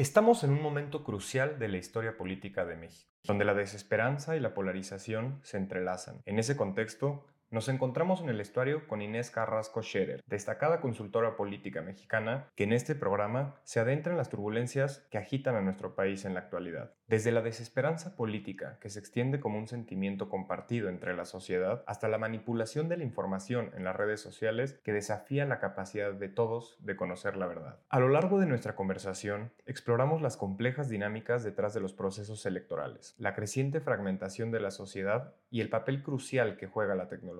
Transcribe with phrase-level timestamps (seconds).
[0.00, 4.40] Estamos en un momento crucial de la historia política de México, donde la desesperanza y
[4.40, 6.22] la polarización se entrelazan.
[6.24, 11.82] En ese contexto, nos encontramos en el estuario con Inés Carrasco Scherer, destacada consultora política
[11.82, 16.24] mexicana, que en este programa se adentra en las turbulencias que agitan a nuestro país
[16.24, 16.92] en la actualidad.
[17.08, 22.06] Desde la desesperanza política, que se extiende como un sentimiento compartido entre la sociedad, hasta
[22.06, 26.76] la manipulación de la información en las redes sociales que desafía la capacidad de todos
[26.78, 27.80] de conocer la verdad.
[27.88, 33.16] A lo largo de nuestra conversación, exploramos las complejas dinámicas detrás de los procesos electorales,
[33.18, 37.39] la creciente fragmentación de la sociedad y el papel crucial que juega la tecnología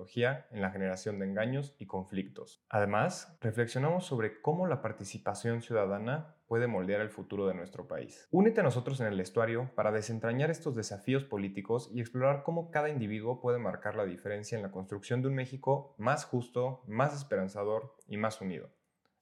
[0.51, 2.63] en la generación de engaños y conflictos.
[2.69, 8.27] Además, reflexionamos sobre cómo la participación ciudadana puede moldear el futuro de nuestro país.
[8.31, 12.89] Únete a nosotros en el estuario para desentrañar estos desafíos políticos y explorar cómo cada
[12.89, 17.95] individuo puede marcar la diferencia en la construcción de un México más justo, más esperanzador
[18.07, 18.69] y más unido.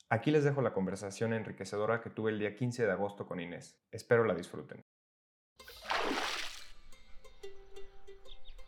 [0.09, 3.79] Aquí les dejo la conversación enriquecedora que tuve el día 15 de agosto con Inés.
[3.91, 4.84] Espero la disfruten.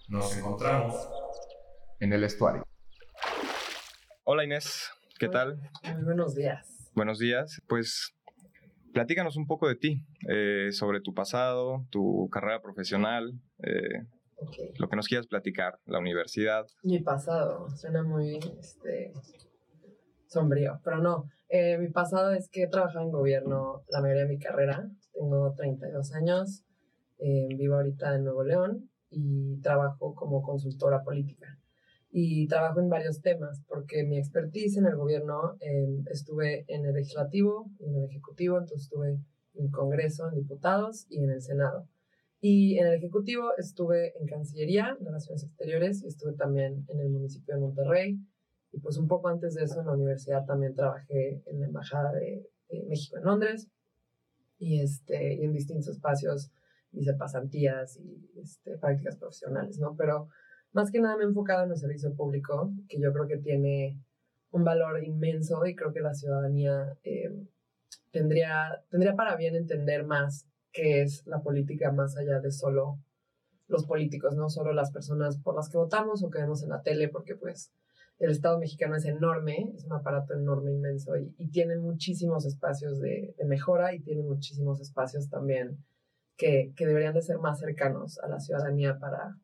[0.08, 1.10] Nos encontramos
[2.02, 2.68] en el estuario.
[4.24, 5.62] Hola Inés, ¿qué tal?
[5.94, 6.92] Muy buenos días.
[6.96, 7.62] Buenos días.
[7.68, 8.16] Pues
[8.92, 14.08] platícanos un poco de ti, eh, sobre tu pasado, tu carrera profesional, eh,
[14.80, 16.66] lo que nos quieras platicar, la universidad.
[16.82, 19.14] Mi pasado, suena muy este,
[20.26, 21.30] sombrío, pero no.
[21.50, 24.90] Eh, mi pasado es que he trabajado en gobierno la mayoría de mi carrera.
[25.14, 26.64] Tengo 32 años,
[27.20, 31.61] vivo ahorita en Nuevo León y trabajo como consultora política
[32.12, 36.94] y trabajo en varios temas, porque mi expertise en el gobierno em, estuve en el
[36.94, 39.12] legislativo en el ejecutivo, entonces estuve
[39.54, 41.88] en el Congreso, en diputados y en el Senado.
[42.42, 47.56] Y en el ejecutivo estuve en Cancillería, Relaciones Exteriores, y estuve también en el municipio
[47.56, 48.20] de Monterrey.
[48.74, 52.12] Y pues un poco antes de eso en la universidad también trabajé en la Embajada
[52.14, 52.48] de,
[52.88, 53.68] México en Londres
[54.58, 56.54] y, este, y en distintos espacios
[56.94, 59.94] hice pasantías y este, prácticas profesionales, ¿no?
[59.98, 60.30] Pero
[60.74, 64.00] más que nada me he enfocado en el servicio público, que yo creo que tiene
[64.52, 67.32] un valor inmenso y creo que la ciudadanía eh,
[68.12, 73.00] tendría, tendría para bien entender más qué es la política más allá de solo
[73.68, 76.82] los políticos, no solo las personas por las que votamos o que vemos en la
[76.82, 77.72] tele, porque pues
[78.20, 83.34] el Estado mexicano es enorme, es un aparato enorme, inmenso y, tiene muchísimos espacios de,
[83.38, 85.84] de, mejora y tiene muchísimos espacios también
[86.38, 89.38] que, que deberían de ser más cercanos a la ciudadanía para,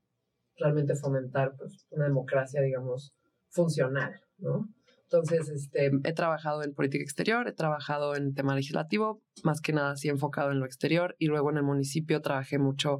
[0.57, 3.13] realmente fomentar pues, una democracia, digamos,
[3.49, 4.67] funcional, ¿no?
[5.09, 9.95] Entonces, este, he trabajado en política exterior, he trabajado en tema legislativo, más que nada
[9.95, 12.99] sí enfocado en lo exterior, y luego en el municipio trabajé mucho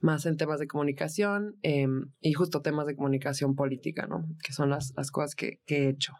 [0.00, 4.24] más en temas de comunicación em, y justo temas de comunicación política, ¿no?
[4.44, 6.12] Que son las, las cosas que, que he hecho.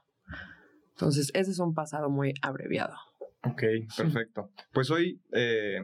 [0.90, 2.96] Entonces, ese es un pasado muy abreviado.
[3.44, 3.62] Ok,
[3.96, 4.50] perfecto.
[4.72, 5.82] Pues hoy eh,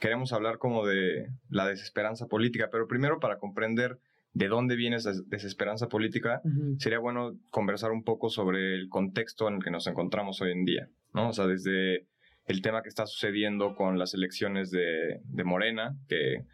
[0.00, 4.00] queremos hablar como de la desesperanza política, pero primero para comprender
[4.36, 6.42] de dónde viene esa desesperanza política,
[6.76, 10.66] sería bueno conversar un poco sobre el contexto en el que nos encontramos hoy en
[10.66, 11.30] día, ¿no?
[11.30, 12.06] O sea, desde
[12.44, 16.44] el tema que está sucediendo con las elecciones de, Morena, que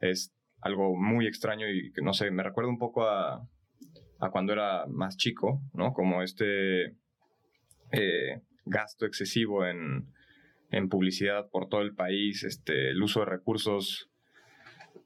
[0.00, 3.48] es algo muy extraño y que, no sé, me recuerda un poco a,
[4.32, 5.92] cuando era más chico, ¿no?
[5.92, 6.96] Como este
[7.92, 10.08] eh, gasto excesivo en,
[10.72, 14.10] en, publicidad por todo el país, este, el uso de recursos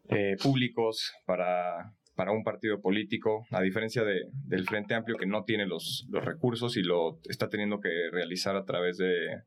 [0.08, 5.44] eh, públicos para para un partido político, a diferencia de, del Frente Amplio que no
[5.44, 9.42] tiene los, los recursos y lo está teniendo que realizar a través de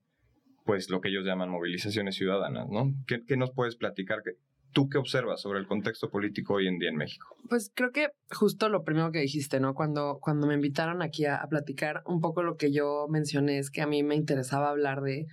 [0.65, 2.91] pues lo que ellos llaman movilizaciones ciudadanas, ¿no?
[3.05, 4.23] ¿Qué, qué nos puedes platicar?
[4.71, 7.27] ¿Tú qué observas sobre el contexto político hoy en día en México?
[7.47, 9.75] Pues creo que justo lo primero que dijiste, ¿no?
[9.75, 13.69] Cuando, cuando me invitaron aquí a, a platicar, un poco lo que yo mencioné es
[13.69, 15.27] que a mí me interesaba hablar de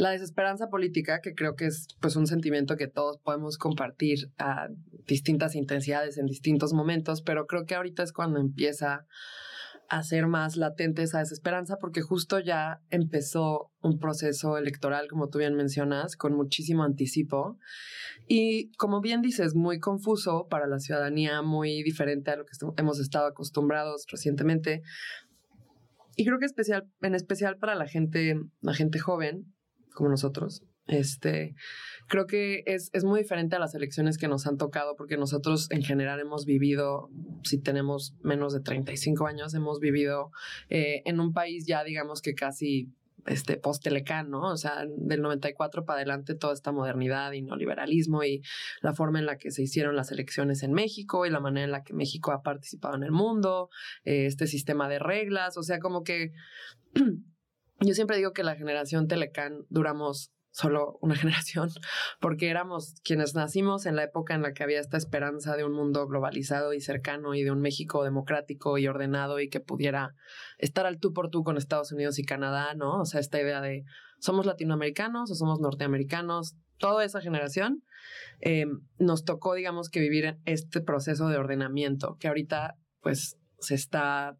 [0.00, 4.68] la desesperanza política, que creo que es pues un sentimiento que todos podemos compartir a
[5.06, 9.06] distintas intensidades en distintos momentos, pero creo que ahorita es cuando empieza
[9.88, 15.38] a ser más latente esa desesperanza porque justo ya empezó un proceso electoral, como tú
[15.38, 17.58] bien mencionas, con muchísimo anticipo
[18.28, 23.00] y como bien dices, muy confuso para la ciudadanía, muy diferente a lo que hemos
[23.00, 24.82] estado acostumbrados recientemente.
[26.14, 29.52] Y creo que especial, en especial para la gente, la gente joven,
[29.94, 30.62] como nosotros.
[30.86, 31.54] Este,
[32.08, 35.70] creo que es, es, muy diferente a las elecciones que nos han tocado, porque nosotros
[35.70, 37.10] en general hemos vivido,
[37.44, 40.32] si tenemos menos de 35 años, hemos vivido
[40.68, 42.92] eh, en un país ya, digamos que casi
[43.26, 44.50] este post-telecán, ¿no?
[44.50, 48.42] O sea, del 94 para adelante toda esta modernidad y neoliberalismo y
[48.80, 51.72] la forma en la que se hicieron las elecciones en México y la manera en
[51.72, 53.68] la que México ha participado en el mundo,
[54.04, 56.32] eh, este sistema de reglas, o sea, como que
[57.80, 61.70] yo siempre digo que la generación Telecán duramos solo una generación,
[62.20, 65.72] porque éramos quienes nacimos en la época en la que había esta esperanza de un
[65.72, 70.14] mundo globalizado y cercano y de un México democrático y ordenado y que pudiera
[70.58, 73.00] estar al tú por tú con Estados Unidos y Canadá, ¿no?
[73.00, 73.84] O sea, esta idea de
[74.18, 77.84] somos latinoamericanos o somos norteamericanos, toda esa generación
[78.40, 78.66] eh,
[78.98, 84.36] nos tocó, digamos, que vivir este proceso de ordenamiento que ahorita, pues, se está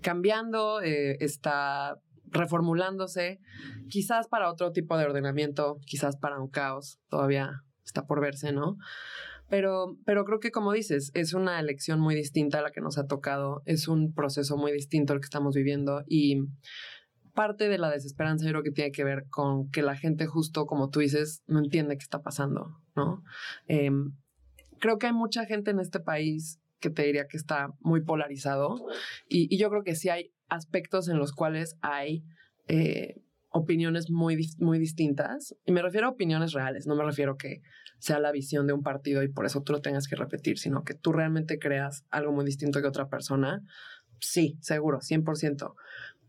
[0.00, 2.00] cambiando, eh, está
[2.32, 3.40] reformulándose,
[3.88, 8.78] quizás para otro tipo de ordenamiento, quizás para un caos, todavía está por verse, ¿no?
[9.48, 12.96] Pero, pero creo que como dices, es una elección muy distinta a la que nos
[12.96, 16.38] ha tocado, es un proceso muy distinto al que estamos viviendo y
[17.34, 20.66] parte de la desesperanza yo creo que tiene que ver con que la gente justo
[20.66, 23.22] como tú dices no entiende qué está pasando, ¿no?
[23.66, 24.12] Em,
[24.80, 28.76] creo que hay mucha gente en este país que te diría que está muy polarizado
[29.28, 32.24] y, y yo creo que sí hay aspectos en los cuales hay
[32.68, 35.54] eh, opiniones muy, muy distintas.
[35.64, 37.60] Y me refiero a opiniones reales, no me refiero que
[37.98, 40.82] sea la visión de un partido y por eso tú lo tengas que repetir, sino
[40.82, 43.60] que tú realmente creas algo muy distinto que otra persona.
[44.20, 45.74] Sí, seguro, 100%.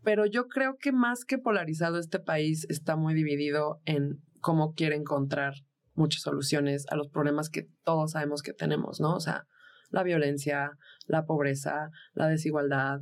[0.02, 4.96] Pero yo creo que más que polarizado, este país está muy dividido en cómo quiere
[4.96, 5.54] encontrar
[5.94, 9.14] muchas soluciones a los problemas que todos sabemos que tenemos, ¿no?
[9.14, 9.46] O sea,
[9.90, 10.72] la violencia,
[11.06, 13.00] la pobreza, la desigualdad,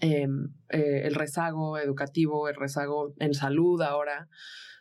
[0.00, 4.28] Em, eh, el rezago educativo, el rezago en salud ahora.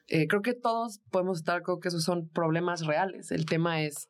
[0.08, 3.32] Eh, creo que todos podemos estar, creo que esos son problemas reales.
[3.32, 4.10] El tema es,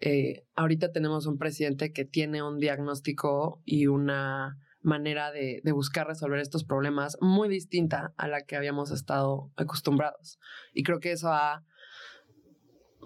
[0.00, 6.06] eh, ahorita tenemos un presidente que tiene un diagnóstico y una manera de, de, buscar
[6.06, 10.38] resolver estos problemas muy distinta a la que habíamos estado acostumbrados.
[10.74, 11.64] Y creo que eso ha,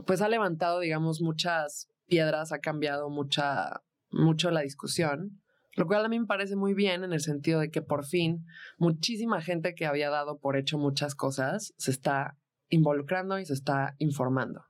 [0.06, 5.40] pues ha levantado, digamos, muchas piedras, ha cambiado mucha, mucho la discusión.
[5.76, 8.44] Lo cual a mí me parece muy bien en el sentido de que por fin
[8.78, 12.36] muchísima gente que había dado por hecho muchas cosas se está
[12.68, 14.64] involucrando y se está informando.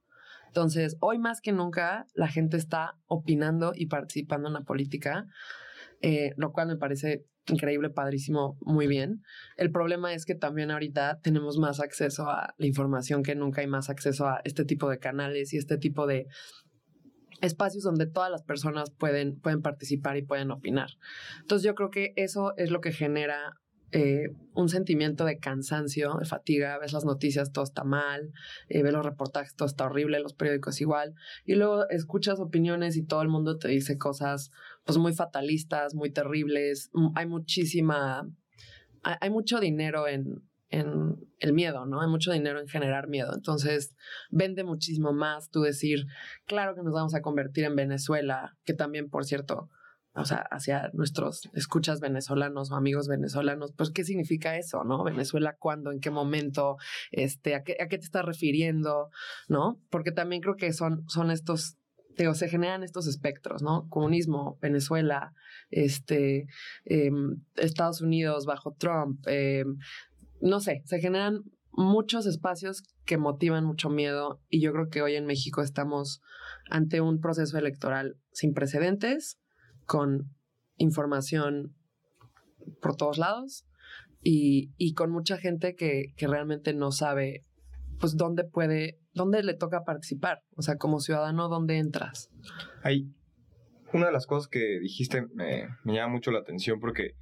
[0.48, 5.26] Entonces, hoy más que nunca, la gente está opinando y participando en la política,
[6.00, 9.22] eh, lo cual me parece increíble, padrísimo, muy bien.
[9.56, 13.66] El problema es que también ahorita tenemos más acceso a la información que nunca, hay
[13.66, 16.26] más acceso a este tipo de canales y este tipo de
[17.40, 20.90] espacios donde todas las personas pueden, pueden participar y pueden opinar.
[21.40, 23.54] Entonces yo creo que eso es lo que genera
[23.90, 28.32] eh, un sentimiento de cansancio, de fatiga, ves las noticias, todo está mal,
[28.68, 31.14] eh, ves los reportajes, todo está horrible, los periódicos igual,
[31.46, 34.50] y luego escuchas opiniones y todo el mundo te dice cosas
[34.84, 38.28] pues muy fatalistas, muy terribles, hay muchísima,
[39.02, 42.00] hay mucho dinero en, en el miedo, ¿no?
[42.00, 43.32] Hay mucho dinero en generar miedo.
[43.34, 43.96] Entonces,
[44.30, 46.06] vende muchísimo más tú decir,
[46.46, 49.70] claro que nos vamos a convertir en Venezuela, que también, por cierto,
[50.14, 55.04] o sea, hacia nuestros escuchas venezolanos o amigos venezolanos, pues, ¿qué significa eso, no?
[55.04, 55.92] Venezuela, ¿cuándo?
[55.92, 56.76] ¿En qué momento?
[57.12, 59.10] Este, ¿a qué, te estás refiriendo?
[59.48, 59.80] ¿No?
[59.90, 61.76] Porque también creo que son, son estos
[62.16, 63.88] digo, se generan estos espectros, ¿no?
[63.90, 65.34] Comunismo, Venezuela,
[65.70, 66.48] este,
[66.84, 69.64] em, Estados Unidos bajo Trump, eh,
[70.40, 71.42] no sé, se generan
[71.72, 76.20] muchos espacios que motivan mucho miedo y yo creo que hoy en México estamos
[76.70, 79.38] ante un proceso electoral sin precedentes,
[79.86, 80.34] con
[80.76, 81.74] información
[82.80, 83.64] por todos lados
[84.22, 87.42] y, y con mucha gente que, que, realmente no sabe
[88.00, 92.28] pues dónde puede, dónde le toca participar, o sea, como ciudadano, dónde entras.
[92.82, 93.12] Hay
[93.92, 97.14] una de las cosas que dijiste me, me llama mucho la atención porque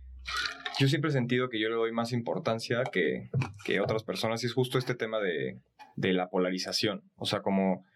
[0.79, 3.31] yo siempre he sentido que yo le doy más importancia que,
[3.65, 5.59] que otras personas y es justo este tema de,
[5.97, 7.87] de, la polarización, o sea, como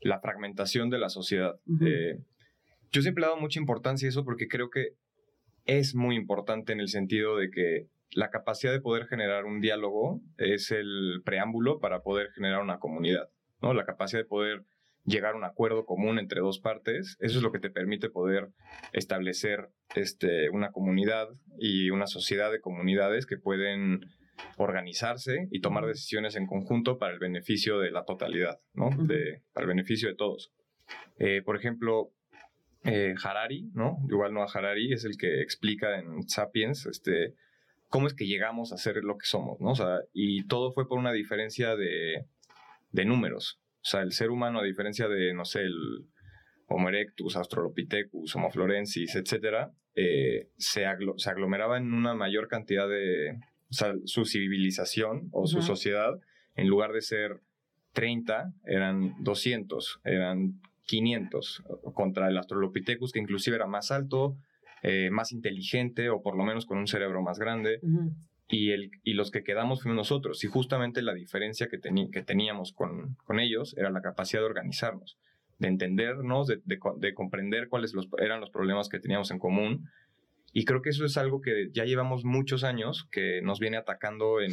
[0.00, 1.56] la fragmentación de la sociedad.
[1.80, 2.18] Eh,
[2.92, 4.94] yo siempre he dado mucha importancia a eso porque creo que
[5.64, 10.20] es muy importante en el sentido de que la capacidad de poder generar un diálogo
[10.38, 13.28] es el preámbulo para poder generar una comunidad,
[13.60, 13.74] ¿no?
[13.74, 14.64] La capacidad de poder
[15.06, 18.50] llegar a un acuerdo común entre dos partes, eso es lo que te permite poder
[18.92, 24.00] establecer este, una comunidad y una sociedad de comunidades que pueden
[24.56, 28.90] organizarse y tomar decisiones en conjunto para el beneficio de la totalidad, ¿no?
[28.90, 30.52] de, para el beneficio de todos.
[31.18, 32.12] Eh, por ejemplo,
[32.84, 33.98] eh, Harari, ¿no?
[34.08, 37.34] Igual no a Harari, es el que explica en Sapiens este,
[37.88, 39.70] cómo es que llegamos a ser lo que somos, ¿no?
[39.70, 42.26] O sea, y todo fue por una diferencia de,
[42.92, 43.60] de números.
[43.86, 46.08] O sea, el ser humano, a diferencia de, no sé, el
[46.66, 50.84] Homo erectus, Australopithecus, Homo florensis, etc., eh, se,
[51.18, 53.38] se, aglomeraba en una mayor cantidad de...
[53.70, 56.18] O sea, su civilización o su sociedad,
[56.56, 57.42] en lugar de ser
[57.92, 61.62] 30, eran 200, eran 500,
[61.94, 64.36] contra el Australopithecus, que inclusive era más alto,
[64.82, 67.78] eh, más inteligente, o por lo menos con un cerebro más grande.
[68.48, 70.42] Y, el, y los que quedamos fuimos nosotros.
[70.44, 75.18] Y justamente la diferencia que, que teníamos con, con ellos era la capacidad de organizarnos,
[75.58, 79.88] de entendernos, de, de, comprender cuáles los, eran los problemas que teníamos en común.
[80.52, 84.40] Y creo que eso es algo que ya llevamos muchos años que nos viene atacando
[84.40, 84.52] en,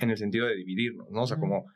[0.00, 1.22] en el sentido de dividirnos, ¿no?
[1.22, 1.66] O sea, como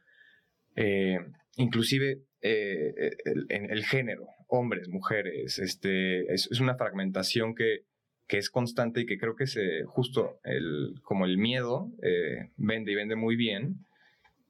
[0.76, 1.18] eh,
[1.56, 7.84] inclusive eh, el, el, género, hombres, mujeres, este, es, es una fragmentación que
[8.30, 12.92] que es constante y que creo que se justo el, como el miedo eh, vende
[12.92, 13.84] y vende muy bien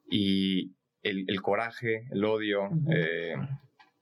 [0.07, 3.33] y el, el coraje, el odio, eh,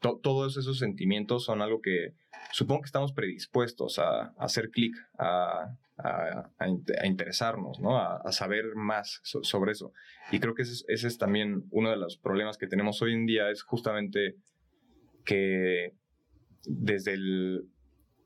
[0.01, 2.13] todos esos sentimientos son algo que
[2.51, 7.97] supongo que estamos predispuestos a, hacer clic, a, a, interesarnos, ¿no?
[7.97, 9.93] a, saber más sobre eso.
[10.29, 13.25] Y creo que ese ese es también uno de los problemas que tenemos hoy en
[13.25, 14.35] día, es justamente
[15.23, 15.93] que
[16.65, 17.69] desde el,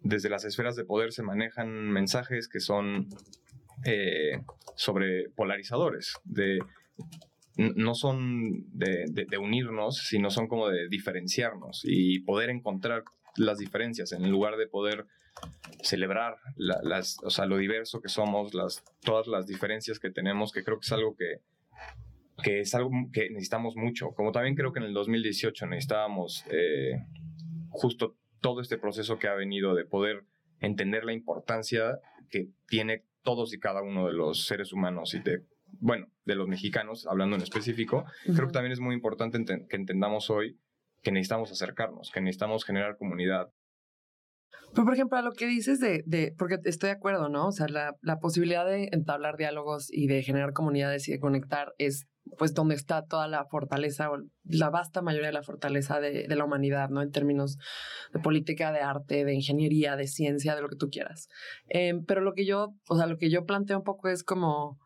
[0.03, 3.07] desde las esferas de poder se manejan mensajes que son
[3.85, 4.41] eh,
[4.75, 6.59] sobre polarizadores, de,
[7.57, 13.03] no son de, unirnos, sino son como de diferenciarnos y poder encontrar
[13.35, 15.05] las diferencias en lugar de poder
[15.81, 20.63] celebrar las, o sea, lo diverso que somos, las, todas las diferencias que tenemos, que
[20.63, 21.41] creo que es algo que,
[22.43, 24.11] que es algo que necesitamos mucho.
[24.11, 27.03] Como también creo que en el 2018 necesitábamos eh,
[27.69, 30.25] justo todo este proceso que ha venido de poder
[30.59, 35.45] entender la importancia que tiene todos y cada uno de los seres humanos y de,
[35.79, 40.29] bueno, de los mexicanos, hablando en específico, creo que también es muy importante que entendamos
[40.29, 40.59] hoy
[41.01, 43.51] que necesitamos acercarnos, que necesitamos generar comunidad.
[44.73, 47.47] Pero, por ejemplo, a lo que dices de, de porque estoy de acuerdo, ¿no?
[47.47, 51.73] O sea, la, la posibilidad de entablar diálogos y de generar comunidades y de conectar
[51.77, 56.27] es pues donde está toda la fortaleza o la vasta mayoría de la fortaleza de,
[56.27, 57.01] de, la humanidad, ¿no?
[57.01, 57.57] En términos
[58.13, 61.29] de política, de arte, de ingeniería, de ciencia, de lo que tú quieras.
[61.69, 64.79] Eh, pero lo que yo, o sea, lo que yo planteo un poco es como,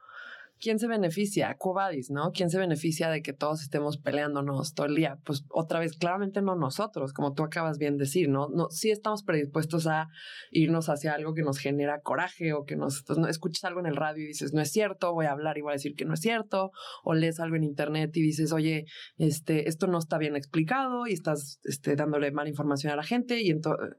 [0.59, 1.55] ¿quién se beneficia?
[1.57, 2.31] Cobadis, ¿no?
[2.31, 5.17] ¿Quién se beneficia de que todos estemos peleándonos todo el día?
[5.23, 8.49] Pues otra vez, claramente no nosotros, como tú acabas bien de decir, ¿no?
[8.49, 10.07] no sí estamos predispuestos a
[10.51, 13.95] irnos hacia algo que nos genera coraje o que nos pues, escuchas algo en el
[13.95, 16.13] radio y dices, no es cierto, voy a hablar y voy a decir que no
[16.13, 16.71] es cierto,
[17.03, 18.85] o lees algo en internet y dices, oye,
[19.17, 23.41] este, esto no está bien explicado y estás este, dándole mala información a la gente
[23.41, 23.97] y entonces,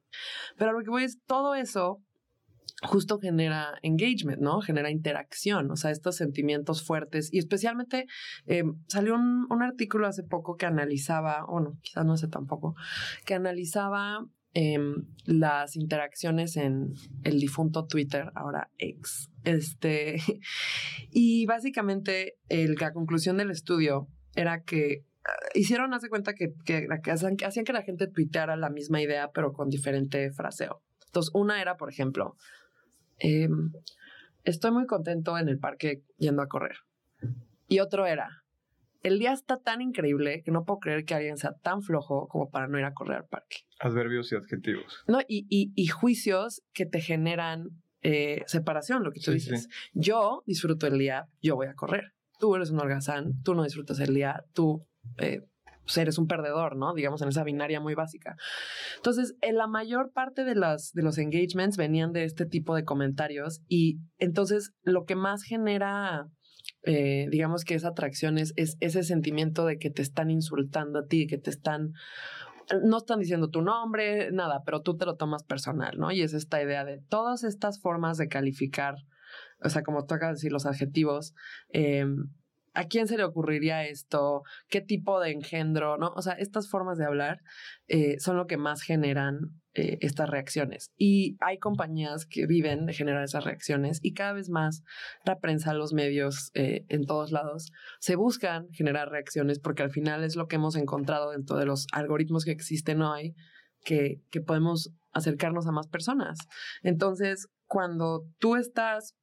[0.57, 2.03] pero lo que voy es todo eso
[2.83, 4.61] justo genera engagement, ¿no?
[4.61, 7.29] Genera interacción, o sea, estos sentimientos fuertes.
[7.33, 8.07] Y especialmente
[8.47, 12.77] eh, salió un, un, artículo hace poco que analizaba, o no, quizás no hace tampoco,
[13.25, 14.79] que analizaba eh,
[15.25, 19.31] las interacciones en el difunto Twitter, ahora ex.
[19.45, 20.17] Este,
[21.11, 26.55] y básicamente la conclusión del estudio era que ah, hicieron, hace cuenta que,
[27.11, 30.83] hacían, hacían que la gente tuiteara la misma idea, pero con diferente fraseo.
[31.07, 32.37] Entonces, una era, por ejemplo,
[33.19, 33.49] eh,
[34.45, 36.77] estoy muy contento en el parque yendo a correr.
[37.67, 38.45] Y otro era,
[39.03, 42.51] el día está tan increíble que no puedo creer que alguien sea tan flojo como
[42.51, 43.59] para no ir a correr al parque.
[43.81, 45.05] Adverbios y adjetivos.
[45.07, 47.69] No, y, y, y juicios que te generan
[48.03, 49.69] eh, separación, lo que tú dices.
[49.93, 52.13] Yo disfruto el día, yo voy a correr.
[52.39, 54.87] Tú eres un holgazán, tú no disfrutas el día, tú
[55.19, 55.43] eh,
[55.89, 56.93] pues, eres un perdedor, ¿no?
[56.93, 58.37] Digamos en esa binaria muy básica.
[58.97, 62.85] Entonces, en la mayor parte de, las, de los engagements venían de este tipo de
[62.85, 66.27] comentarios y entonces lo que más genera
[66.83, 71.07] eh, digamos que esa atracción es, es, ese sentimiento de que te están insultando a
[71.07, 71.93] ti, que te están,
[72.85, 76.13] no están diciendo tu nombre, nada, pero tú te lo tomas personal, ¿no?
[76.13, 78.97] Y es esta idea de todas estas formas de calificar,
[79.65, 81.35] o sea, como tú decir, los adjetivos,
[81.73, 82.05] eh,
[82.79, 84.45] ¿A quién se le ocurriría esto?
[84.69, 85.99] ¿Qué tipo de engendro?
[85.99, 86.13] ¿No?
[86.15, 87.43] O sea, estas formas de hablar
[87.89, 90.93] eh, son lo que más generan eh, estas reacciones.
[90.97, 94.85] Y hay compañías que viven de generar esas reacciones y cada vez más
[95.25, 100.23] la prensa, los medios eh, en todos lados se buscan generar reacciones porque al final
[100.23, 103.35] es lo que hemos encontrado dentro de los algoritmos que existen hoy,
[103.83, 106.39] que, que podemos acercarnos a más personas.
[106.85, 109.17] Entonces, cuando tú estás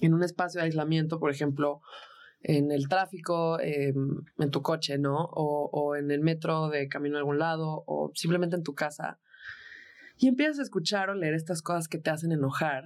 [0.00, 1.80] en un espacio de aislamiento, por ejemplo,
[2.42, 5.16] en el tráfico, em, en tu coche, ¿no?
[5.16, 9.18] O, o, en el metro de camino a algún lado, o simplemente en tu casa,
[10.18, 12.84] y empiezas a escuchar o leer estas cosas que te hacen enojar,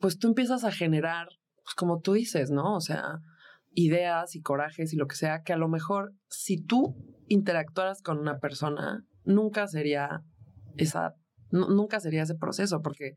[0.00, 1.28] pues tú empiezas a generar,
[1.64, 2.76] pues como tú dices, ¿no?
[2.76, 3.20] O sea,
[3.74, 6.96] ideas y corajes y lo que sea, que a lo mejor si tú
[7.28, 10.22] interactuaras con una persona, nunca sería
[10.76, 11.14] esa,
[11.50, 13.14] nunca sería ese proceso, porque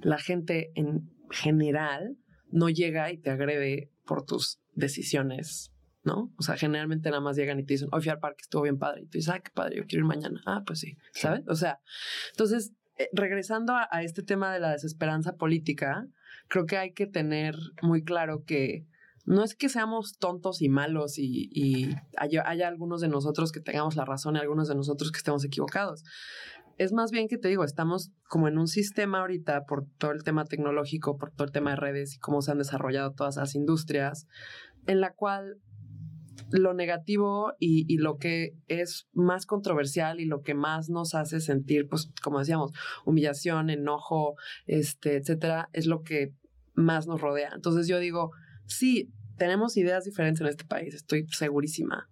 [0.00, 2.16] la gente en general
[2.50, 5.72] no llega y te agrede por tus decisiones,
[6.04, 6.32] ¿no?
[6.38, 8.78] O sea, generalmente nada más llegan y te dicen, hoy fui al parque, estuvo bien
[8.78, 9.02] padre.
[9.02, 10.40] Y tú dices, ah, qué padre, yo quiero ir mañana.
[10.46, 11.42] Ah, pues sí, ¿sabes?
[11.48, 11.80] O sea,
[12.30, 16.06] entonces, eh, regresando a, este tema de la desesperanza política,
[16.48, 18.86] creo que hay que tener muy claro que
[19.24, 23.60] no es que seamos tontos y malos y, y haya, haya, algunos de nosotros que
[23.60, 26.02] tengamos la razón y algunos de nosotros que estemos equivocados.
[26.78, 30.22] Es más bien que te digo, estamos como en un sistema ahorita por todo el
[30.22, 33.56] tema tecnológico, por todo el tema de redes y cómo se han desarrollado todas las
[33.56, 34.28] industrias,
[34.88, 35.60] en la cual
[36.50, 41.88] lo negativo y, lo que es más controversial y lo que más nos hace sentir,
[41.88, 42.72] pues, como decíamos,
[43.04, 44.34] humillación, enojo,
[44.66, 46.32] este, etcétera, es lo que
[46.74, 47.50] más nos rodea.
[47.54, 48.32] Entonces yo digo,
[48.66, 52.08] sí, tenemos ideas diferentes en este país, estoy segurísima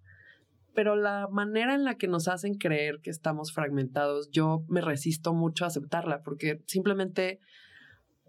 [0.77, 5.33] pero la manera en la que nos hacen creer que estamos fragmentados, yo me resisto
[5.33, 7.39] mucho a aceptarla, porque simplemente,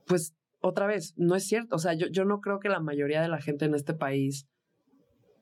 [0.07, 1.77] pues, otra vez, no es cierto.
[1.77, 4.47] O sea, yo, yo no creo que la mayoría de la gente en este país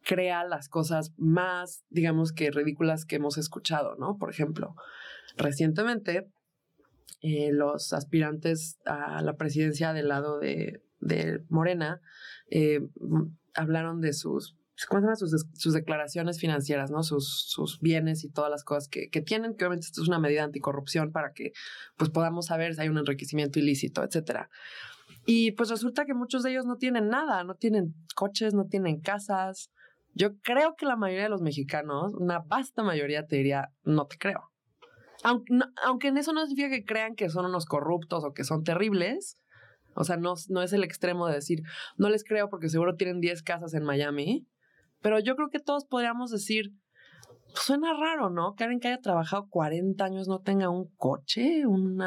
[0.04, 4.18] crea las cosas más, digamos que ridículas que hemos escuchado, ¿no?
[4.18, 4.76] Por ejemplo,
[5.36, 6.30] recientemente
[7.22, 12.00] eh, los aspirantes a la presidencia del lado de, de Morena
[12.50, 12.80] eh,
[13.54, 14.56] hablaron de sus
[14.88, 15.16] ¿cómo se llama?
[15.16, 17.02] Sus, sus, declaraciones financieras, ¿no?
[17.02, 20.18] Sus, sus bienes y todas las cosas que, que, tienen, que obviamente esto es una
[20.18, 21.52] medida anticorrupción para que
[21.96, 24.50] pues podamos saber si hay un enriquecimiento ilícito, etcétera.
[25.26, 29.00] Y pues resulta que muchos de ellos no tienen nada, no tienen coches, no tienen
[29.00, 29.72] casas.
[30.14, 34.16] Yo creo que la mayoría de los mexicanos, una vasta mayoría te diría, no te
[34.18, 34.52] creo.
[35.24, 35.52] Aunque,
[35.84, 39.36] aunque en eso no significa que crean que son unos corruptos o que son terribles,
[39.94, 41.62] o sea, no, no es el extremo de decir,
[41.96, 44.46] no les creo porque seguro tienen 10 casas en Miami,
[45.00, 46.72] pero yo creo que todos podríamos decir,
[47.52, 48.54] pues, suena raro, ¿no?
[48.54, 52.00] Que alguien que haya trabajado 40 años no tenga un coche, un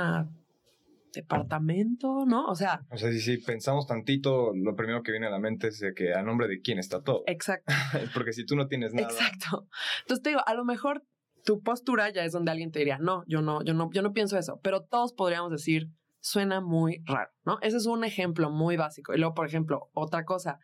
[1.21, 2.45] departamento, ¿no?
[2.45, 2.81] O sea...
[2.89, 6.13] O sea, si, pensamos tantito, lo primero que viene a la mente es de que
[6.13, 7.23] a nombre de quién está todo.
[7.27, 7.73] Exacto.
[8.13, 9.07] Porque si tú no tienes nada...
[9.07, 9.67] Exacto.
[10.01, 11.03] Entonces te digo, a lo mejor
[11.43, 14.13] tu postura ya es donde alguien te diría, no, yo no, yo no, yo no
[14.13, 15.89] pienso eso, pero todos podríamos decir,
[16.21, 17.59] suena muy raro, ¿no?
[17.61, 19.13] Ese es un ejemplo muy básico.
[19.13, 20.59] Y luego, por ejemplo, otra cosa,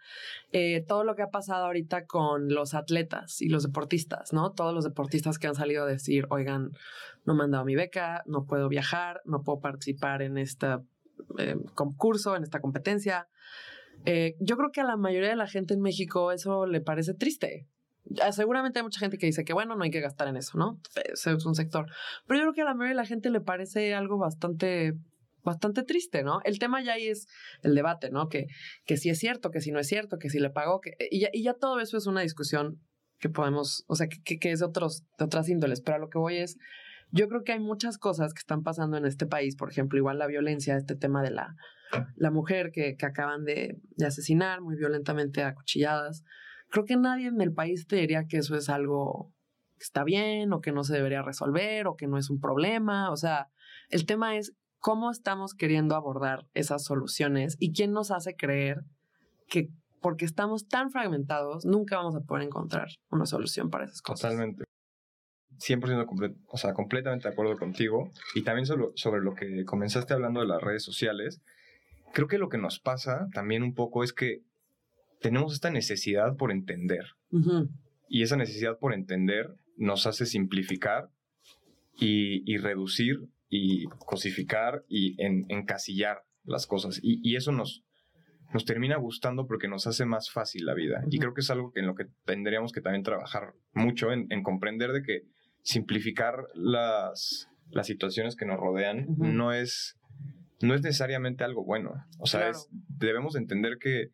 [0.52, 4.52] eh, todo lo que ha pasado ahorita con los atletas y los deportistas, ¿no?
[4.52, 6.72] Todos los deportistas que han salido a decir, oigan,
[7.26, 10.68] no me han dado mi beca, no puedo viajar, no puedo participar en este
[11.74, 13.28] concurso, en esta competencia.
[14.06, 17.14] Eh, yo creo que a la mayoría de la gente en México eso le parece
[17.14, 17.68] triste.
[18.32, 20.80] Seguramente hay mucha gente que dice que bueno, no hay que gastar en eso, ¿no?
[21.12, 21.88] Ese es un sector.
[22.28, 24.94] Pero yo creo que a la mayoría de la gente le parece algo bastante
[25.46, 26.40] bastante triste, ¿no?
[26.44, 27.28] El tema ya ahí es
[27.62, 28.30] el debate, ¿no?
[28.30, 28.48] Que,
[28.86, 31.20] que si es cierto, que si no es cierto, que si le pagó, que, y,
[31.20, 32.82] ya, y ya todo eso es una discusión
[33.20, 36.10] que podemos, o sea, que, que es de, otros, de otras índoles, pero a lo
[36.10, 36.58] que voy es,
[37.16, 40.20] yo creo que hay muchas cosas que están pasando en este país, por ejemplo, igual
[40.20, 41.56] la violencia, este tema de la,
[42.18, 46.26] la mujer que, que acaban de, de asesinar muy violentamente a cuchilladas.
[46.70, 49.32] Creo que nadie en el país te diría que eso es algo
[49.78, 53.10] que está bien o que no se debería resolver o que no es un problema.
[53.12, 53.48] O sea,
[53.90, 58.84] el tema es cómo estamos queriendo abordar esas soluciones y quién nos hace creer
[59.48, 59.70] que
[60.02, 64.32] porque estamos tan fragmentados nunca vamos a poder encontrar una solución para esas cosas.
[64.32, 64.66] Totalmente.
[65.58, 68.12] 100% o sea, completamente de acuerdo contigo.
[68.34, 71.42] Y también sobre, sobre lo que comenzaste hablando de las redes sociales,
[72.14, 74.42] creo que lo que nos pasa también un poco es que
[75.22, 77.06] tenemos esta necesidad por entender.
[78.08, 81.10] Y esa necesidad por entender nos hace simplificar
[81.98, 87.00] y, y reducir y cosificar y encasillar las cosas.
[87.02, 87.84] Y, eso nos,
[88.54, 91.04] nos termina gustando porque nos hace más fácil la vida.
[91.10, 94.92] Y creo que es algo en lo que tendríamos que también trabajar mucho, en, comprender
[94.92, 95.24] de que
[95.66, 99.98] simplificar las, las situaciones que nos rodean no, es,
[100.62, 102.06] no es necesariamente algo bueno.
[102.20, 102.52] O sea,
[102.88, 104.12] debemos entender que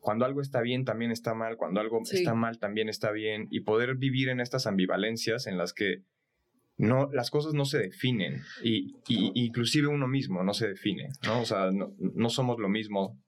[0.00, 3.60] cuando algo está bien también está mal, cuando algo está mal también está bien, y
[3.60, 6.02] poder vivir en estas ambivalencias en las que
[6.78, 11.42] no, las cosas no se definen y, inclusive uno mismo no se define, ¿no?
[11.42, 13.20] O sea, no, somos lo mismo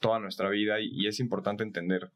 [0.00, 2.10] toda nuestra vida y, es importante entender,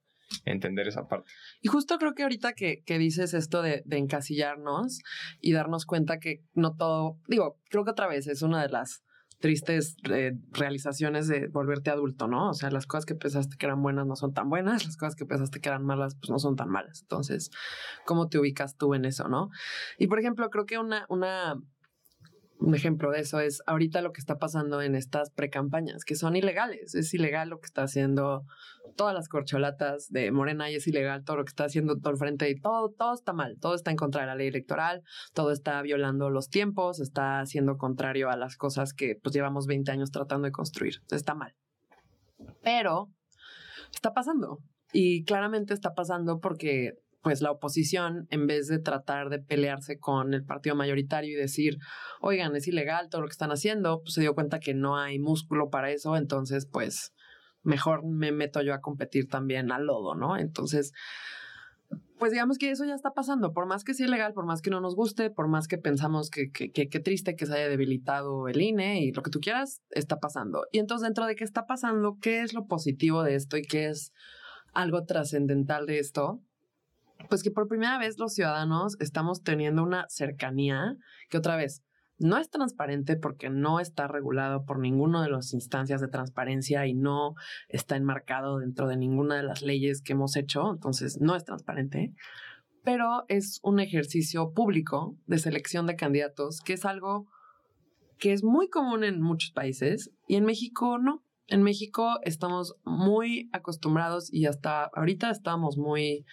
[0.45, 1.31] entender esa parte.
[1.61, 5.01] Y justo creo que ahorita que, que dices esto de, de, encasillarnos
[5.41, 9.03] y darnos cuenta que no todo, digo, creo que otra vez es una de las
[9.41, 12.51] tristes eh, realizaciones de volverte adulto, ¿no?
[12.51, 15.14] O sea, las cosas que pensaste que eran buenas no son tan buenas, las cosas
[15.14, 17.03] que pensaste que eran malas pues no son tan malas.
[17.03, 17.51] Entonces,
[18.05, 19.51] ¿cómo te ubicas tú en eso, no?
[19.97, 21.57] Y por ejemplo, creo que una, una
[22.61, 26.37] un ejemplo de eso es ahorita lo que está pasando en estas precampañas, que son
[26.37, 26.94] ilegales.
[26.94, 28.44] Es ilegal lo que está haciendo
[28.97, 32.18] todas las corcholatas de Morena y es ilegal todo lo que está haciendo todo el
[32.18, 35.03] frente y todo, todo está mal, todo está en contra de la ley electoral,
[35.35, 39.92] todo está violando los tiempos, está siendo contrario a las cosas que pues llevamos 20
[39.92, 41.01] años tratando de construir.
[41.11, 41.55] Está mal.
[42.62, 43.09] Pero
[43.92, 44.59] está pasando
[44.92, 50.35] y claramente está pasando porque pues la oposición, en vez de tratar de pelearse con
[50.35, 51.78] el partido mayoritario y decir,
[52.20, 55.18] oigan, es ilegal todo lo que están haciendo, pues se dio cuenta que no hay
[55.18, 57.12] músculo para eso, entonces pues
[57.62, 60.37] mejor me meto yo a competir también al lodo, ¿no?
[60.37, 60.92] Entonces,
[62.18, 64.70] pues digamos que eso ya está pasando, por más que sea ilegal, por más que
[64.70, 68.61] no nos guste, por más que pensamos que qué triste que se haya debilitado el
[68.61, 70.66] INE y lo que tú quieras, está pasando.
[70.72, 73.87] Y entonces dentro de qué está pasando, ¿qué es lo positivo de esto y qué
[73.87, 74.12] es
[74.72, 76.42] algo trascendental de esto?
[77.28, 80.96] Pues que por primera vez los ciudadanos estamos teniendo una cercanía
[81.28, 81.83] que otra vez
[82.18, 86.94] no es transparente porque no está regulado por ninguna de las instancias de transparencia y
[86.94, 87.35] no
[87.68, 92.12] está enmarcado dentro de ninguna de las leyes que hemos hecho, entonces no es transparente,
[92.83, 97.28] pero es un ejercicio público de selección de candidatos que es algo
[98.18, 101.22] que es muy común en muchos países y en México no.
[101.48, 106.26] En México estamos muy acostumbrados y hasta ahorita estamos muy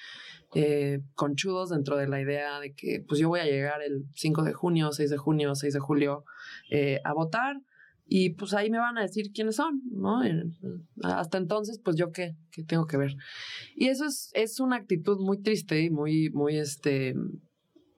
[0.53, 4.43] eh, conchudos dentro de la idea de que pues yo voy a llegar el 5
[4.43, 6.25] de junio, 6 de junio, 6 de julio
[6.69, 7.61] eh, a votar
[8.07, 10.21] y pues ahí me van a decir quiénes son, ¿no?
[11.01, 13.15] hasta entonces pues yo qué, qué tengo que ver.
[13.75, 17.15] Y eso es, es una actitud muy triste y muy, muy, este,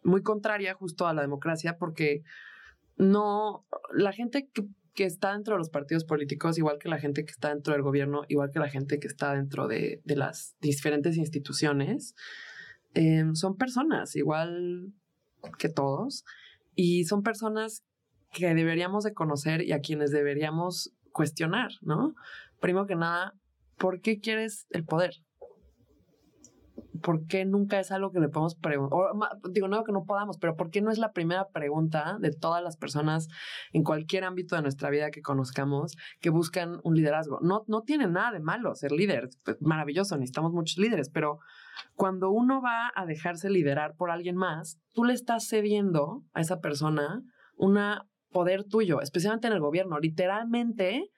[0.04, 2.22] muy contraria justo a la democracia porque
[2.96, 4.68] no, la gente que
[4.98, 7.84] que está dentro de los partidos políticos, igual que la gente que está dentro del
[7.84, 12.16] gobierno, igual que la gente que está dentro de, las diferentes instituciones,
[12.96, 14.92] em, son personas, igual
[15.60, 16.26] que todos,
[16.74, 17.84] y son personas
[18.32, 22.16] que deberíamos de conocer y a quienes deberíamos cuestionar, ¿no?
[22.60, 23.36] Primero que nada,
[23.78, 25.14] ¿por qué quieres el poder?
[27.02, 29.00] ¿Por qué nunca es algo que le podemos preguntar?
[29.52, 32.64] Digo, no que no podamos, pero ¿por qué no es la primera pregunta de todas
[32.64, 33.28] las personas
[33.74, 37.40] en cualquier ámbito de nuestra vida que conozcamos que buscan un liderazgo?
[37.42, 41.40] No, no tiene nada de malo ser líder, pues, maravilloso, necesitamos muchos líderes, pero
[41.96, 46.60] cuando uno va a dejarse liderar por alguien más, tú le estás cediendo a esa
[46.60, 47.22] persona
[47.56, 47.78] un
[48.32, 50.00] poder tuyo, especialmente en el gobierno.
[50.00, 51.10] Literalmente,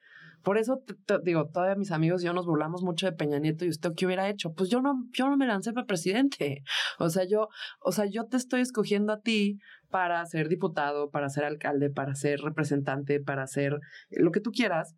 [0.43, 0.81] por eso
[1.23, 4.05] digo, todavía mis amigos y yo nos burlamos mucho de Peña Nieto y usted qué
[4.05, 4.53] hubiera hecho?
[4.53, 6.63] Pues yo no, yo no me lancé para presidente.
[6.97, 7.49] O sea, yo,
[7.81, 12.15] o sea, yo te estoy escogiendo a ti para ser diputado, para ser alcalde, para
[12.15, 14.95] ser representante, para ser lo que tú quieras,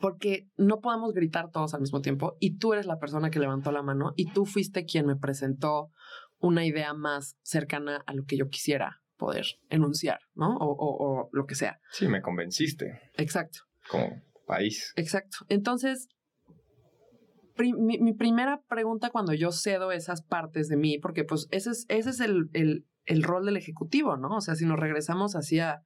[0.00, 3.72] porque no podemos gritar todos al mismo tiempo y tú eres la persona que levantó
[3.72, 5.90] la mano y tú fuiste quien me presentó
[6.38, 10.56] una idea más cercana a lo que yo quisiera poder enunciar, ¿no?
[10.56, 11.78] O, o lo que sea.
[11.92, 13.00] Sí, me convenciste.
[13.16, 13.60] Exacto.
[13.88, 14.92] Como país.
[14.96, 15.38] Exacto.
[15.48, 16.08] Entonces,
[17.56, 22.10] mi, primera pregunta cuando yo cedo esas partes de mí, porque pues ese es, ese
[22.10, 22.48] es el,
[23.04, 24.36] el, rol del Ejecutivo, ¿no?
[24.36, 25.82] O sea, si nos regresamos hacia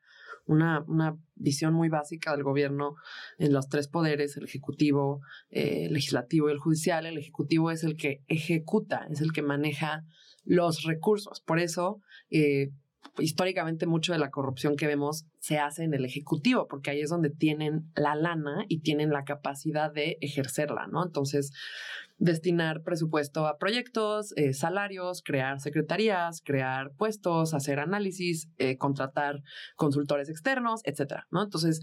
[0.46, 2.94] una, una, visión muy básica del gobierno
[3.38, 7.84] en los tres poderes, el Ejecutivo, eh, el Legislativo y el Judicial, el Ejecutivo es
[7.84, 10.04] el que ejecuta, es el que maneja
[10.44, 11.40] los recursos.
[11.40, 12.70] Por eso, eh,
[13.18, 17.10] históricamente mucho de la corrupción que vemos se hace en el ejecutivo, porque ahí es
[17.10, 21.04] donde tienen la lana y tienen la capacidad de ejercerla, ¿no?
[21.04, 21.52] Entonces,
[22.18, 29.42] destinar presupuesto a proyectos, eh, salarios, crear secretarías, crear puestos, hacer análisis, eh, contratar
[29.76, 31.42] consultores externos, etcétera, ¿no?
[31.42, 31.80] Entonces,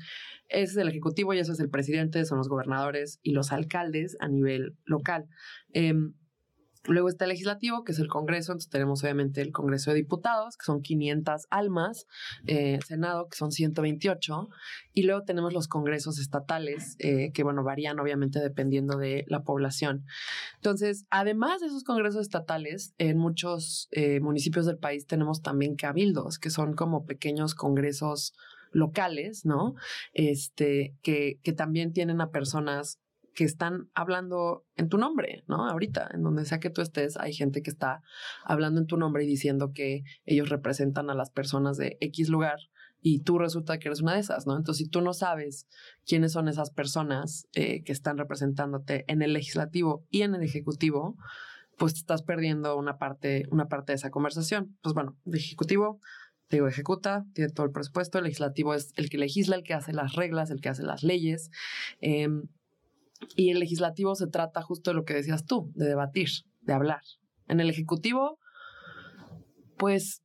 [0.50, 4.18] ese es el ejecutivo y eso es el presidente, son los gobernadores y los alcaldes
[4.20, 5.26] a nivel local.
[5.74, 6.14] Em,
[6.88, 10.56] Luego está el legislativo, que es el Congreso, entonces tenemos obviamente el Congreso de Diputados,
[10.56, 12.06] que son 500 almas,
[12.46, 14.50] eh, Senado, que son 128,
[14.94, 20.06] y luego tenemos los congresos estatales, eh, que bueno, varían obviamente dependiendo de la población.
[20.56, 26.38] Entonces, además de esos congresos estatales, en muchos eh, municipios del país tenemos también cabildos,
[26.38, 28.34] que son como pequeños congresos
[28.72, 29.76] locales, ¿no?
[30.14, 33.00] Este, que, que también tienen a personas
[33.36, 35.68] que están hablando en tu nombre, ¿no?
[35.68, 38.02] Ahorita, en donde sea que tú estés, hay gente que está
[38.46, 42.58] hablando en tu nombre y diciendo que ellos representan a las personas de X lugar
[43.02, 44.56] y tú resulta que eres una de esas, ¿no?
[44.56, 45.68] Entonces, si tú no sabes
[46.08, 51.18] quiénes son esas personas eh, que están representándote en el legislativo y en el ejecutivo,
[51.78, 54.78] pues estás perdiendo una parte, una parte de esa conversación.
[54.82, 56.00] Pues bueno, el ejecutivo
[56.48, 59.74] te digo, ejecuta, tiene todo el presupuesto, el legislativo es el que legisla, el que
[59.74, 61.50] hace las reglas, el que hace las leyes.
[62.02, 62.44] Em,
[63.36, 66.30] y el legislativo se trata justo de lo que decías tú, de debatir,
[66.62, 67.02] de hablar.
[67.48, 68.40] En el ejecutivo,
[69.78, 70.24] pues,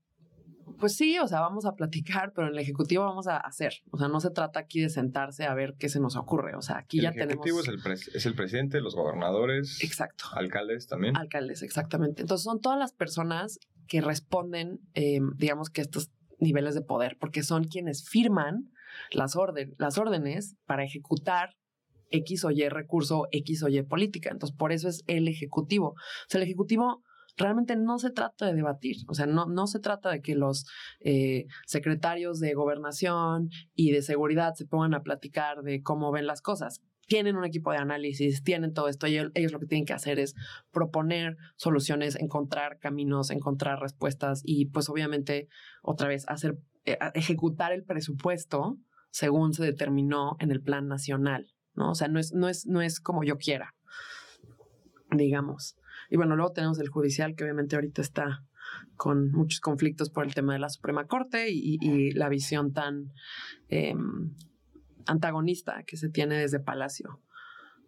[0.79, 3.75] pues sí, o sea, vamos a platicar, pero en el ejecutivo vamos a hacer.
[3.91, 6.55] O sea, no se trata aquí de sentarse a ver qué se nos ocurre.
[6.57, 7.25] O sea, aquí ya tenemos.
[7.25, 9.83] El ejecutivo es el, presidente, los gobernadores.
[9.83, 10.25] Exacto.
[10.33, 11.17] Alcaldes también.
[11.17, 12.23] Alcaldes, exactamente.
[12.23, 17.43] Entonces son todas las personas que responden, em, digamos que estos niveles de poder, porque
[17.43, 18.71] son quienes firman
[19.13, 21.57] las, orden, las órdenes para ejecutar
[22.11, 24.31] X o Y recurso, X o Y política.
[24.31, 25.91] Entonces, por eso es el Ejecutivo.
[25.91, 27.03] O sea, el Ejecutivo
[27.37, 30.67] realmente no se trata de debatir, o sea, no, no se trata de que los
[31.01, 36.43] eh, secretarios de gobernación y de seguridad se pongan a platicar de cómo ven las
[36.43, 36.83] cosas.
[37.07, 40.21] tienen un equipo de análisis, tienen todo esto, y ellos, lo que tienen que hacer
[40.21, 40.35] es
[40.71, 45.49] proponer soluciones, encontrar caminos, encontrar respuestas y pues obviamente
[45.83, 48.79] otra vez hacer, eh, ejecutar el presupuesto
[49.11, 51.91] según se determinó en el plan nacional, ¿no?
[51.91, 53.75] O sea, no es, no es, no es como yo quiera,
[55.11, 55.77] digamos.
[56.11, 58.43] Y bueno, luego tenemos el judicial, que obviamente ahorita está
[58.97, 63.13] con muchos conflictos por el tema de la Suprema Corte y, la visión tan
[63.69, 64.35] em,
[65.07, 67.21] antagonista que se tiene desde Palacio.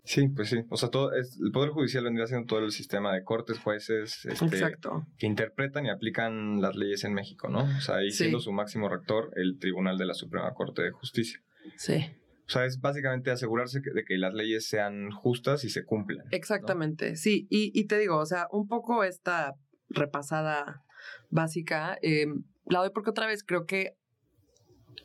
[0.05, 0.64] Sí, pues sí.
[0.68, 4.25] O sea, todo es, el Poder Judicial vendría siendo todo el sistema de cortes, jueces,
[4.25, 4.77] este,
[5.16, 7.62] que interpretan y aplican las leyes en México, ¿no?
[7.62, 11.40] O sea, ahí siendo su máximo rector el Tribunal de la Suprema Corte de Justicia.
[11.77, 12.05] Sí.
[12.53, 16.27] Sea, es básicamente asegurarse de que las leyes sean justas y se cumplan.
[16.31, 17.47] Exactamente, sí.
[17.51, 19.55] Y, y, te digo, o sea, un poco esta
[19.88, 20.85] repasada
[21.31, 22.27] básica, eh,
[22.67, 23.97] la doy porque otra vez creo que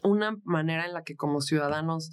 [0.04, 2.12] una manera en la que como ciudadanos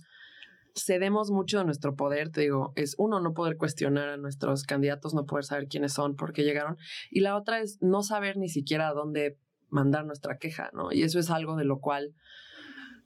[0.74, 5.14] cedemos mucho de nuestro poder, te digo, es uno, no poder cuestionar a nuestros candidatos,
[5.14, 6.76] no poder saber quiénes son, por qué llegaron,
[7.10, 10.92] y la otra es no saber ni siquiera a dónde mandar nuestra queja, ¿no?
[10.92, 12.14] Y eso es algo de lo cual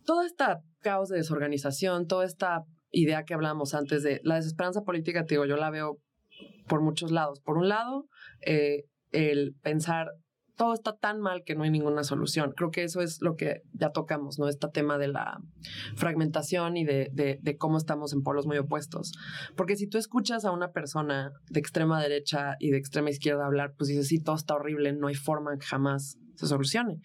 [0.09, 0.43] todo este
[0.81, 5.45] caos de desorganización, toda esta idea que hablábamos antes de la desesperanza política, te digo,
[5.45, 5.99] yo la veo
[6.67, 7.41] por muchos lados.
[7.41, 8.07] Por un lado,
[8.41, 10.07] eh, el pensar
[10.57, 12.55] todo está tan mal que no hay ninguna solución.
[12.57, 14.49] Creo que eso es lo que ya tocamos, ¿no?
[14.49, 15.39] Este tema de la
[15.95, 19.13] fragmentación y de, de, cómo estamos en polos muy opuestos.
[19.57, 23.75] Porque si tú escuchas a una persona de extrema derecha y de extrema izquierda hablar,
[23.77, 27.03] pues dices, sí, todo está horrible, no hay forma que jamás se solucione.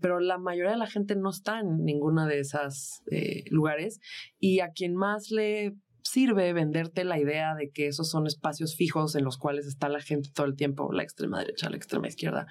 [0.00, 4.00] Pero la mayoría de la gente no está en ninguna de esas eh, lugares
[4.38, 9.14] y a quien más le sirve venderte la idea de que esos son espacios fijos
[9.14, 12.46] en los cuales está la gente todo el tiempo, la extrema derecha, la extrema izquierda.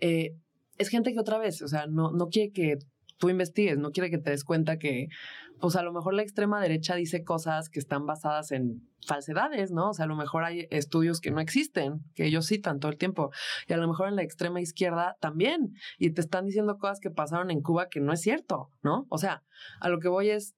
[0.00, 0.36] Eh,
[0.78, 2.78] es gente que otra vez, o sea, no, no quiere que
[3.18, 5.08] tú investigues, no quiere que te des cuenta que,
[5.60, 9.90] pues a lo mejor la extrema derecha dice cosas que están basadas en falsedades, ¿no?
[9.90, 12.98] O sea, a lo mejor hay estudios que no existen, que ellos citan todo el
[12.98, 13.30] tiempo,
[13.66, 17.10] y a lo mejor en la extrema izquierda también, y te están diciendo cosas que
[17.10, 19.06] pasaron en Cuba que no es cierto, ¿no?
[19.08, 19.42] O sea,
[19.80, 20.54] a lo que voy es,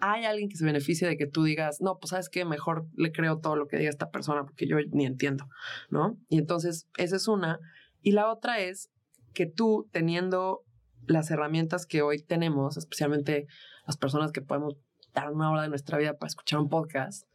[0.00, 3.12] hay alguien que se beneficie de que tú digas, no, pues sabes qué, mejor le
[3.12, 5.46] creo todo lo que diga esta persona porque yo ni entiendo,
[5.90, 6.16] ¿no?
[6.28, 7.58] Y entonces, esa es una.
[8.00, 8.90] Y la otra es
[9.34, 10.64] que tú teniendo
[11.06, 13.46] las herramientas que hoy tenemos, especialmente
[13.86, 14.76] las personas que podemos
[15.14, 17.26] dar una hora de nuestra vida para escuchar un podcast,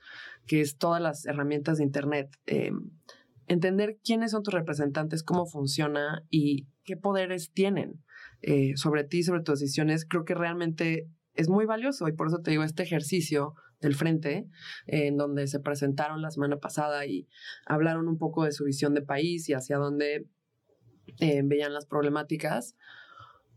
[0.46, 2.72] que es todas las herramientas de Internet, eh,
[3.48, 8.04] entender quiénes son tus representantes, cómo funciona y qué poderes tienen
[8.42, 12.08] eh, sobre ti, sobre tus decisiones, creo que realmente es muy valioso.
[12.08, 14.48] Y por eso te digo, este ejercicio del frente,
[14.88, 17.28] en donde se presentaron la semana pasada y
[17.66, 20.28] hablaron un poco de su visión de país y hacia dónde
[21.20, 22.76] eh, veían las problemáticas,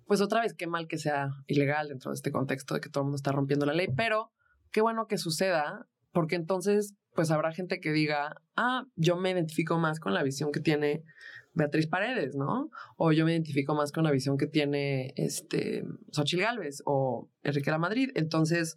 [0.09, 3.03] pues otra vez, qué mal que sea ilegal dentro de este contexto de que todo
[3.03, 4.33] el mundo está rompiendo la ley, pero
[4.73, 9.79] qué bueno que suceda, porque entonces pues habrá gente que diga, ah, yo me identifico
[9.79, 11.05] más con la visión que tiene
[11.53, 12.71] Beatriz Paredes, ¿no?
[12.97, 17.71] O yo me identifico más con la visión que tiene este Xochitl Galvez o Enrique
[17.71, 18.11] La Madrid.
[18.15, 18.77] Entonces,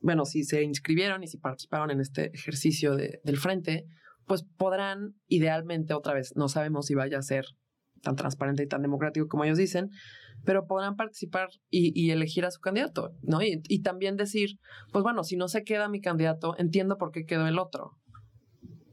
[0.00, 3.84] bueno, si se inscribieron y si participaron en este ejercicio del frente,
[4.26, 7.44] pues podrán idealmente otra vez, no sabemos si vaya a ser
[8.02, 9.90] tan transparente y tan democrático como ellos dicen,
[10.44, 13.40] pero podrán participar y, elegir a su candidato, ¿no?
[13.42, 14.58] Y, también decir,
[14.92, 17.96] pues bueno, si no se queda mi candidato, entiendo por qué quedó el otro,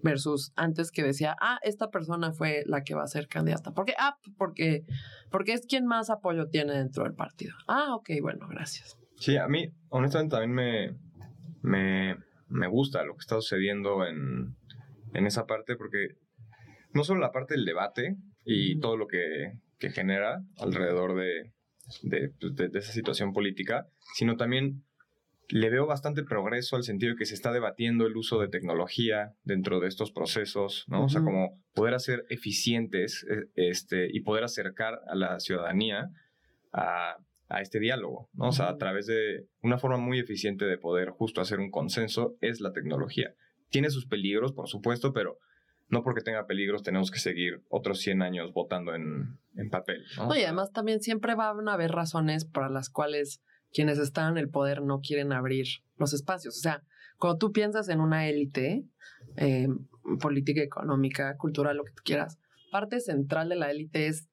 [0.02, 3.72] versus antes que decía, ah, esta persona fue la que va a ser candidata.
[3.72, 3.94] ¿Por qué?
[3.98, 4.84] Ah, porque,
[5.32, 7.56] porque es quien más apoyo tiene dentro del partido.
[7.68, 8.98] Ah, ok, bueno, gracias.
[9.18, 10.98] Sí, a mí, honestamente, también me,
[11.62, 12.18] me,
[12.50, 14.56] me gusta lo que está sucediendo en,
[15.14, 16.10] en, esa parte, porque
[16.94, 21.52] no solo la parte del debate y todo lo que, que genera alrededor de,
[22.04, 24.84] de, de, de esa situación política, sino también
[25.50, 29.34] le veo bastante progreso al sentido de que se está debatiendo el uso de tecnología
[29.44, 31.06] dentro de estos procesos, ¿no?
[31.06, 36.10] O sea, como poder hacer eficientes eh, este, y poder acercar a la ciudadanía
[36.74, 38.48] a, a este diálogo, ¿no?
[38.48, 42.36] O sea, a través de una forma muy eficiente de poder justo hacer un consenso
[42.42, 43.36] es la tecnología.
[43.70, 45.38] Tiene sus peligros, por supuesto, pero
[45.88, 50.04] no porque tenga peligros tenemos que seguir otros 100 años votando en, en papel.
[50.18, 50.36] ¿no?
[50.36, 54.50] y además también siempre va a haber razones para las cuales quienes están en el
[54.50, 55.68] poder no quieren abrir
[55.98, 56.58] los espacios.
[56.58, 56.84] O sea,
[57.18, 58.86] cuando tú piensas en una élite
[59.36, 59.68] eh,
[60.22, 62.40] política, económica, cultural, lo que tú quieras,
[62.72, 64.30] parte central de la élite es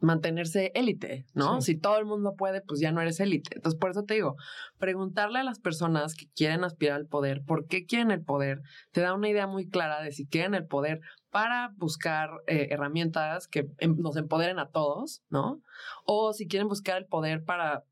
[0.00, 1.60] mantenerse élite, ¿no?
[1.60, 3.56] Si todo el mundo puede, pues ya no eres élite.
[3.56, 4.36] Entonces, por eso te digo,
[4.78, 8.60] preguntarle a las personas que quieren aspirar al poder, ¿por qué quieren el poder?
[8.92, 13.48] Te da una idea muy clara de si quieren el poder para buscar eh, herramientas
[13.48, 15.62] que em, nos empoderen a todos, ¿no?
[16.04, 17.84] O si quieren buscar el poder para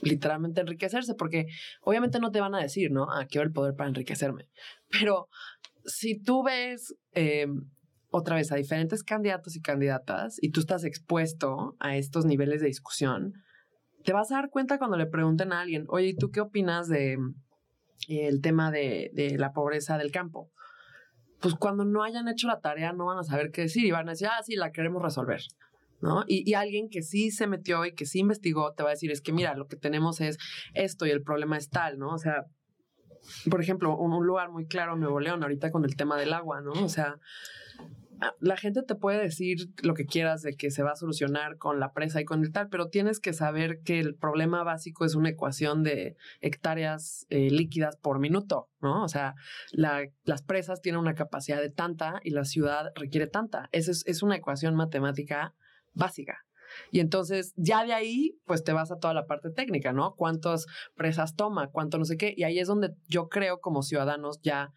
[0.00, 1.46] literalmente enriquecerse, porque
[1.82, 3.08] obviamente no te van a decir, ¿no?
[3.10, 4.48] Ah, quiero el poder para enriquecerme.
[4.90, 5.28] Pero
[5.84, 7.46] si tú ves eh,
[8.12, 12.68] otra vez a diferentes candidatos y candidatas y tú estás expuesto a estos niveles de
[12.68, 13.32] discusión,
[14.04, 16.88] te vas a dar cuenta cuando le pregunten a alguien, oye, ¿y tú qué opinas
[16.88, 17.14] de
[18.08, 20.50] eh, el tema de, de la pobreza del campo?
[21.40, 24.08] Pues cuando no hayan hecho la tarea no van a saber qué decir y van
[24.08, 25.40] a decir, ah, sí, la queremos resolver.
[26.00, 26.24] ¿no?
[26.26, 29.12] Y, y, alguien que sí se metió y que sí investigó te va a decir,
[29.12, 30.36] es que mira, lo que tenemos es
[30.74, 32.12] esto y el problema es tal, ¿no?
[32.12, 32.46] O sea,
[33.48, 36.72] por ejemplo, un lugar muy claro, Nuevo León, ahorita con el tema del agua, ¿no?
[36.72, 37.18] O sea,
[38.40, 41.80] la gente te puede decir lo que quieras de que se va a solucionar con
[41.80, 45.14] la presa y con el tal, pero tienes que saber que el problema básico es
[45.14, 49.02] una ecuación de hectáreas eh, líquidas por minuto, ¿no?
[49.02, 49.34] O sea,
[49.72, 53.68] la, las presas tienen una capacidad de tanta y la ciudad requiere tanta.
[53.72, 55.54] Esa es, es una ecuación matemática
[55.92, 56.38] básica.
[56.90, 60.14] Y entonces ya de ahí, pues te vas a toda la parte técnica, ¿no?
[60.14, 61.68] ¿Cuántas presas toma?
[61.70, 62.34] ¿Cuánto no sé qué?
[62.36, 64.72] Y ahí es donde yo creo como ciudadanos ya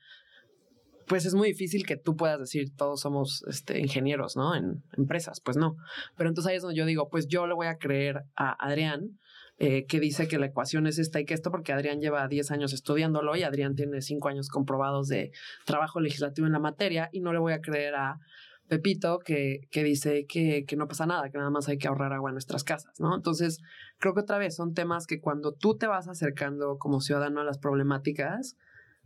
[1.07, 4.55] pues es muy difícil que tú puedas decir todos somos este, ingenieros, ¿no?
[4.55, 5.77] En empresas, pues no.
[6.17, 9.19] Pero entonces ahí es donde yo digo, pues yo le voy a creer a Adrián,
[9.57, 12.51] eh, que dice que la ecuación es esta y que esto, porque Adrián lleva 10
[12.51, 15.31] años estudiándolo y Adrián tiene 5 años comprobados de
[15.65, 18.19] trabajo legislativo en la materia y no le voy a creer a
[18.67, 22.11] Pepito que, que dice que, que no pasa nada, que nada más hay que ahorrar
[22.11, 23.15] agua en nuestras casas, ¿no?
[23.15, 23.61] Entonces,
[23.99, 27.43] creo que otra vez son temas que cuando tú te vas acercando como ciudadano a
[27.43, 28.57] las problemáticas,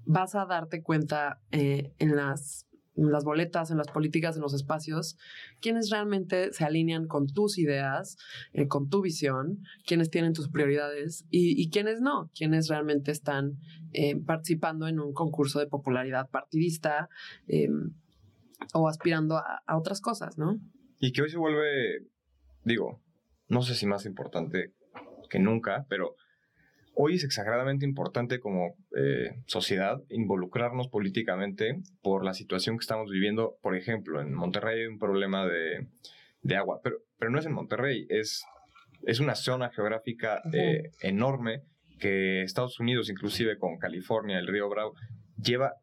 [0.06, 2.68] vas a darte cuenta eh, en, las,
[3.24, 5.18] boletas, en las políticas, en los espacios,
[5.62, 8.18] quiénes realmente se alinean con tus ideas,
[8.54, 13.58] eh, con tu visión, quiénes tienen tus prioridades y, y quiénes no, quiénes realmente están
[13.94, 17.10] eh, participando en un concurso de popularidad partidista
[17.48, 17.94] em,
[18.74, 20.60] o aspirando a otras cosas, ¿no?
[21.00, 22.06] Y que hoy se vuelve,
[22.66, 23.02] digo,
[23.48, 24.74] no sé si más importante
[25.30, 26.16] que nunca, pero
[27.02, 33.58] Hoy es exageradamente importante como eh, sociedad involucrarnos políticamente por la situación que estamos viviendo.
[33.62, 35.88] Por ejemplo, en Monterrey hay un problema de,
[36.42, 38.44] de agua, pero, pero no es en Monterrey, es,
[39.04, 41.62] es una zona geográfica eh, enorme
[42.00, 44.94] que Estados Unidos, inclusive con California, el río Bravo,
[45.42, 45.76] lleva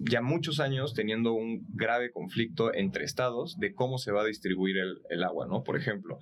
[0.00, 4.78] ya muchos años teniendo un grave conflicto entre estados de cómo se va a distribuir
[4.78, 5.62] el, el agua, ¿no?
[5.62, 6.18] Por ejemplo.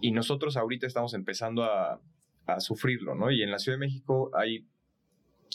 [0.00, 2.00] Y nosotros ahorita estamos empezando a,
[2.48, 3.30] a sufrirlo, ¿no?
[3.30, 4.66] Y en la Ciudad de México hay,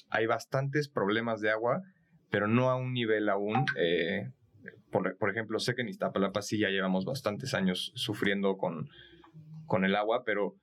[0.10, 1.82] hay bastantes problemas de agua,
[2.30, 3.66] pero no a un nivel aún.
[3.78, 4.32] Eh,
[4.92, 8.90] por, por, ejemplo, sé que en Iztapalapa sí ya llevamos bastantes años sufriendo con,
[9.66, 10.56] con el agua, pero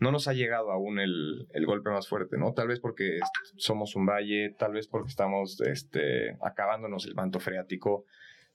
[0.00, 2.52] no nos ha llegado aún el, el, golpe más fuerte, ¿no?
[2.52, 3.20] Tal vez porque
[3.56, 8.06] somos un valle, tal vez porque estamos este, acabándonos el manto freático,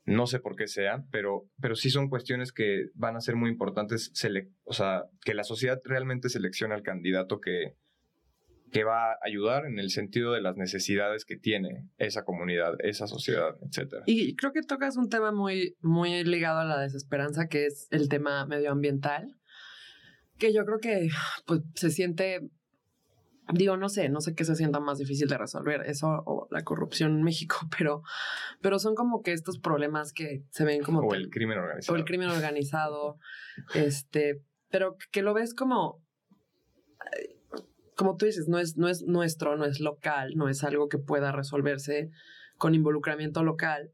[0.06, 3.50] no sé por qué sea, pero, pero sí son cuestiones que van a ser muy
[3.50, 4.12] importantes,
[4.64, 7.76] o sea, que la sociedad realmente seleccione al candidato que,
[8.72, 13.08] que va a ayudar en el sentido de las necesidades que tiene esa comunidad, esa
[13.08, 14.04] sociedad, etc.
[14.06, 18.08] Y creo que tocas un tema muy, muy ligado a la desesperanza, que es el
[18.08, 19.36] tema medioambiental,
[20.38, 21.10] que yo creo que
[21.48, 22.42] pues, se siente
[23.54, 26.64] Digo, no sé, no sé qué se sienta más difícil de resolver, eso o la
[26.64, 28.02] corrupción en México, pero,
[28.62, 31.02] pero son como que estos problemas que se ven como...
[31.02, 31.96] O el crimen organizado.
[31.96, 33.18] O el crimen organizado,
[33.76, 36.02] este, pero que lo ves como,
[37.96, 40.98] como tú dices, no es, no es nuestro, no es local, no es algo que
[40.98, 42.10] pueda resolverse
[42.58, 43.92] con involucramiento local.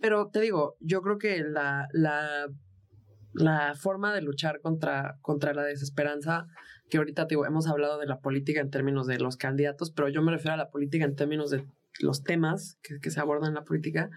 [0.00, 2.48] Pero te digo, yo creo que la, la,
[3.32, 6.46] la forma de luchar contra, contra la desesperanza
[6.90, 10.22] que ahorita digo, hemos hablado de la política en términos de los candidatos, pero yo
[10.22, 11.64] me refiero a la política en términos de
[12.00, 14.10] los temas que, que se abordan en la política.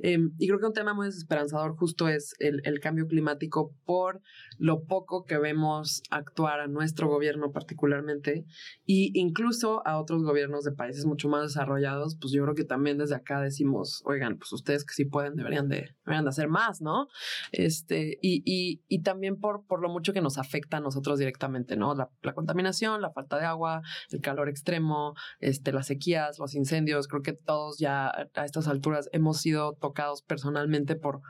[0.00, 4.20] Eh, y creo que un tema muy desesperanzador justo es el, el, cambio climático por
[4.56, 8.44] lo poco que vemos actuar a nuestro gobierno particularmente
[8.84, 12.98] y incluso a otros gobiernos de países mucho más desarrollados, pues yo creo que también
[12.98, 16.80] desde acá decimos, oigan, pues ustedes que sí pueden deberían de, deberían de hacer más,
[16.80, 17.08] ¿no?
[17.50, 21.76] Este, y, y, y también por, por lo mucho que nos afecta a nosotros directamente,
[21.76, 21.94] ¿no?
[21.94, 27.08] La, la contaminación, la falta de agua, el calor extremo, este, las sequías, los incendios,
[27.08, 29.87] creo que todos ya a estas alturas hemos sido tocados
[30.26, 31.20] personalmente por,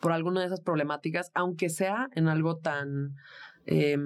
[0.00, 3.16] por alguna de esas problemáticas, aunque sea en algo tan,
[3.66, 3.98] eh,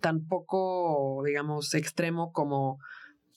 [0.00, 2.78] tan poco, digamos, extremo como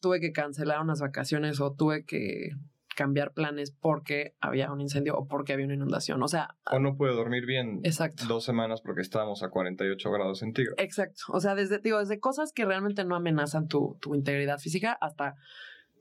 [0.02, 2.52] tuve que cancelar unas vacaciones o tuve que
[2.96, 6.22] cambiar planes porque había un incendio o porque había una inundación.
[6.24, 6.56] O sea.
[6.72, 8.26] O no pude dormir bien exacto.
[8.28, 10.80] dos semanas porque estábamos a 48 grados centígrados.
[10.80, 11.24] Exacto.
[11.30, 15.36] O sea, desde, digo, desde cosas que realmente no amenazan tu, tu integridad física hasta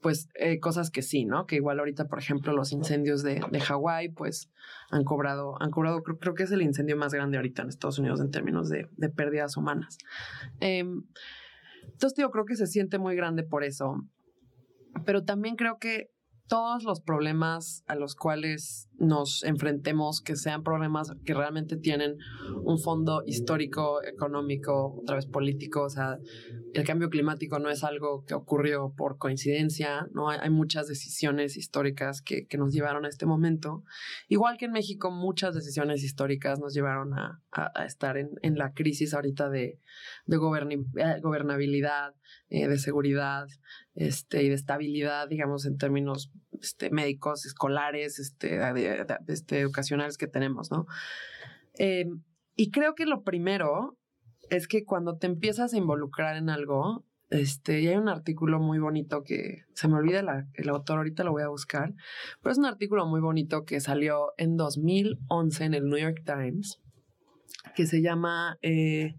[0.02, 1.46] pues eh, cosas que sí, ¿no?
[1.46, 4.50] Que igual ahorita, por ejemplo, los incendios de, de Hawái, pues
[4.90, 7.98] han cobrado, han cobrado, creo, creo, que es el incendio más grande ahorita en Estados
[7.98, 9.96] Unidos en términos de, de pérdidas humanas.
[10.60, 10.84] Eh,
[11.84, 14.02] Entonces, yo creo que se siente muy grande por eso,
[15.04, 16.10] pero también creo que
[16.52, 22.18] todos los problemas a los cuales nos enfrentemos, que sean problemas que realmente tienen
[22.62, 26.18] un fondo histórico, económico, otra vez político, o sea,
[26.74, 30.28] el cambio climático no es algo que ocurrió por coincidencia, ¿no?
[30.28, 33.82] Hay, muchas decisiones históricas que, que, nos llevaron a este momento.
[34.28, 38.74] Igual que en México, muchas decisiones históricas nos llevaron a, a, estar en, en, la
[38.74, 39.80] crisis ahorita de,
[40.26, 42.14] de eh, gobernabilidad,
[42.54, 43.46] eh, de seguridad
[43.94, 46.30] este, y de estabilidad, digamos, en términos
[46.60, 48.60] este, médicos, escolares, este,
[49.26, 50.84] este, educacionales que tenemos, ¿no?
[51.78, 52.22] Em,
[52.54, 53.96] y creo que lo primero
[54.50, 58.78] es que cuando te empiezas a involucrar en algo, este, y hay un artículo muy
[58.78, 60.20] bonito que se me olvida
[60.52, 61.94] el autor, ahorita lo voy a buscar,
[62.42, 66.82] pero es un artículo muy bonito que salió en 2011 en el New York Times,
[67.74, 69.14] que se llama eh,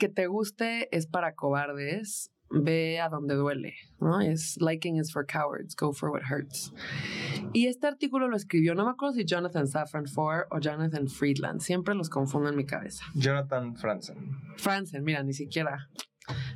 [0.00, 4.22] Que te guste es para cobardes, ve a donde duele, ¿no?
[4.22, 6.72] Es liking is for cowards, go for what hurts.
[7.52, 11.60] Y este artículo lo escribió, no me acuerdo si Jonathan Safran Foer o Jonathan Friedland,
[11.60, 13.04] siempre los confundo en mi cabeza.
[13.14, 14.16] Jonathan Franzen.
[14.56, 15.90] Franzen, mira, ni siquiera.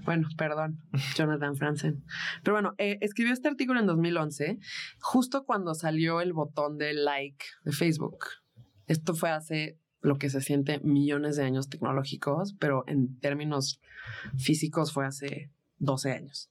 [0.07, 0.79] Bueno, perdón,
[1.15, 2.03] Jonathan Franzen.
[2.43, 4.59] Pero bueno, eh, escribió este artículo en 2011,
[5.03, 8.25] justo cuando salió el botón de like de Facebook.
[8.87, 13.81] Esto fue hace lo que se siente millones de años tecnológicos, pero en términos
[14.37, 16.51] físicos fue hace 12 años.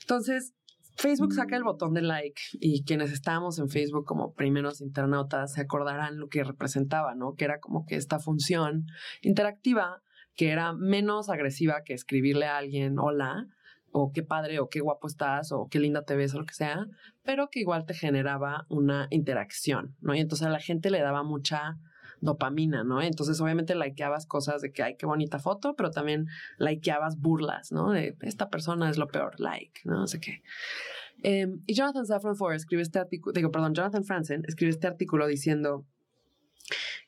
[0.00, 0.54] Entonces,
[0.96, 5.60] Facebook saca el botón de like y quienes estábamos en Facebook como primeros internautas se
[5.60, 7.34] acordarán lo que representaba, ¿no?
[7.34, 8.86] Que era como que esta función
[9.22, 10.00] interactiva
[10.36, 13.48] que era menos agresiva que escribirle a alguien hola
[13.90, 16.54] o qué padre o qué guapo estás o qué linda te ves o lo que
[16.54, 16.86] sea,
[17.22, 20.14] pero que igual te generaba una interacción, ¿no?
[20.14, 21.76] Y entonces a la gente le daba mucha
[22.22, 23.02] dopamina, ¿no?
[23.02, 27.90] Entonces, obviamente, likeabas cosas de que, ay, qué bonita foto, pero también likeabas burlas, ¿no?
[27.90, 29.98] De esta persona es lo peor, like, ¿no?
[29.98, 30.42] No sé qué.
[31.22, 35.26] Em, y Jonathan Safran Foer escribe este artículo, digo, perdón, Jonathan Franzen escribe este artículo
[35.26, 35.84] diciendo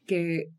[0.06, 0.50] que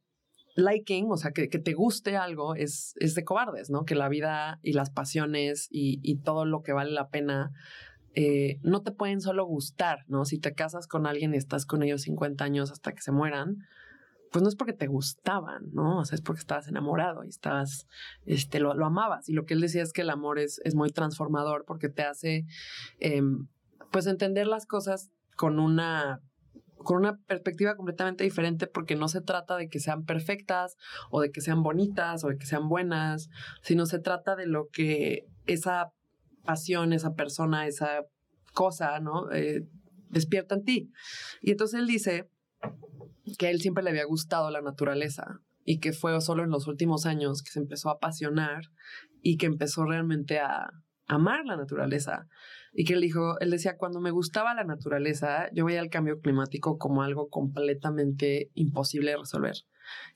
[0.55, 3.85] liking, o sea, que, te guste algo es, es, de cobardes, ¿no?
[3.85, 7.51] Que la vida y las pasiones y, y todo lo que vale la pena
[8.13, 10.23] eh, no te pueden solo gustar, ¿no?
[10.23, 13.67] Si te casas con alguien y estás con ellos 50 años hasta que se mueran,
[14.31, 15.99] pues no es porque te gustaban, ¿no?
[15.99, 17.87] O sea, es porque estabas enamorado y estabas,
[18.25, 19.29] este, lo, lo amabas.
[19.29, 22.03] Y lo que él decía es que el amor es, es muy transformador porque te
[22.03, 22.45] hace,
[22.99, 23.47] em,
[23.91, 26.21] pues, entender las cosas con una
[26.77, 30.77] con una perspectiva completamente diferente porque no se trata de que sean perfectas
[31.09, 33.29] o de que sean bonitas o de que sean buenas,
[33.63, 35.93] sino se trata de lo que esa
[36.43, 38.05] pasión, esa persona, esa
[38.53, 39.31] cosa, ¿no?
[39.31, 39.67] Eh,
[40.09, 40.91] despierta en ti.
[41.41, 42.29] Y entonces él dice
[43.37, 47.05] que él siempre le había gustado la naturaleza y que fue solo en los últimos
[47.05, 48.63] años que se empezó a apasionar
[49.21, 50.69] y que empezó realmente a
[51.07, 52.27] amar la naturaleza.
[52.73, 56.19] Y que él dijo, él decía, cuando me gustaba la naturaleza, yo veía el cambio
[56.19, 59.55] climático como algo completamente imposible de resolver.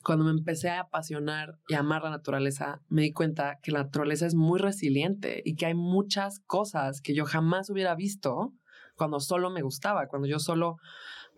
[0.04, 4.26] Cuando me empecé a apasionar y amar la naturaleza, me di cuenta que la naturaleza
[4.26, 8.54] es muy resiliente y que hay muchas cosas que yo jamás hubiera visto
[8.96, 10.78] cuando solo me gustaba, cuando yo solo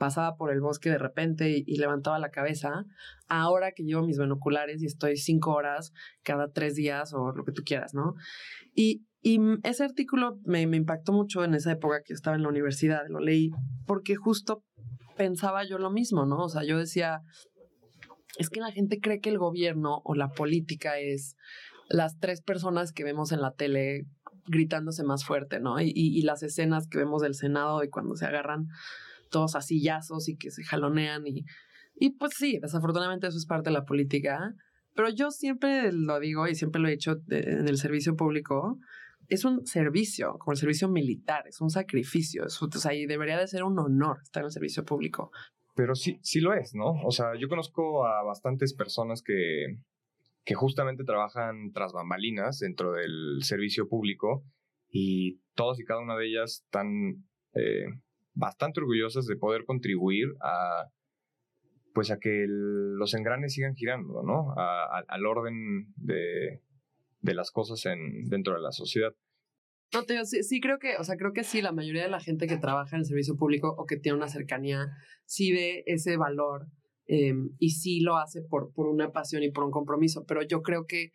[0.01, 2.85] pasaba por el bosque de repente y, levantaba la cabeza,
[3.27, 5.93] ahora que llevo mis binoculares y estoy cinco horas
[6.23, 8.15] cada tres días o lo que tú quieras, ¿no?
[8.73, 13.03] Y, y ese artículo me, impactó mucho en esa época que estaba en la universidad,
[13.09, 13.51] lo leí,
[13.85, 14.63] porque justo
[15.17, 16.45] pensaba yo lo mismo, ¿no?
[16.45, 17.21] O sea, yo decía,
[18.39, 21.35] es que la gente cree que el gobierno o la política es
[21.89, 24.07] las tres personas que vemos en la tele
[24.47, 25.79] gritándose más fuerte, ¿no?
[25.79, 28.67] Y, las escenas que vemos del Senado y cuando se agarran
[29.31, 31.45] todos a sillazos y que se jalonean y,
[31.95, 34.53] y pues sí, desafortunadamente eso es parte de la política,
[34.95, 38.77] pero yo siempre lo digo y siempre lo he hecho en el servicio público,
[39.27, 43.47] es un servicio, como el servicio militar, es un sacrificio, o sea, y debería de
[43.47, 45.31] ser un honor estar en el servicio público.
[45.75, 46.91] Pero sí, sí lo es, ¿no?
[47.05, 49.77] O sea, yo conozco a bastantes personas que,
[50.43, 54.43] que justamente trabajan tras bambalinas dentro del servicio público
[54.89, 57.23] y todas y cada una de ellas están
[57.53, 57.85] eh,
[58.33, 60.87] bastante orgullosas de poder contribuir a
[61.93, 64.53] pues a que los engranes sigan girando, ¿no?
[64.55, 66.61] al orden de,
[67.19, 69.13] de, las cosas en, dentro de la sociedad.
[69.93, 72.57] No, sí, creo que, o sea, creo que sí, la mayoría de la gente que
[72.57, 74.87] trabaja en el servicio público o que tiene una cercanía,
[75.25, 76.67] sí ve ese valor
[77.07, 80.23] em, y sí lo hace por, por una pasión y por un compromiso.
[80.25, 81.11] Pero yo creo que,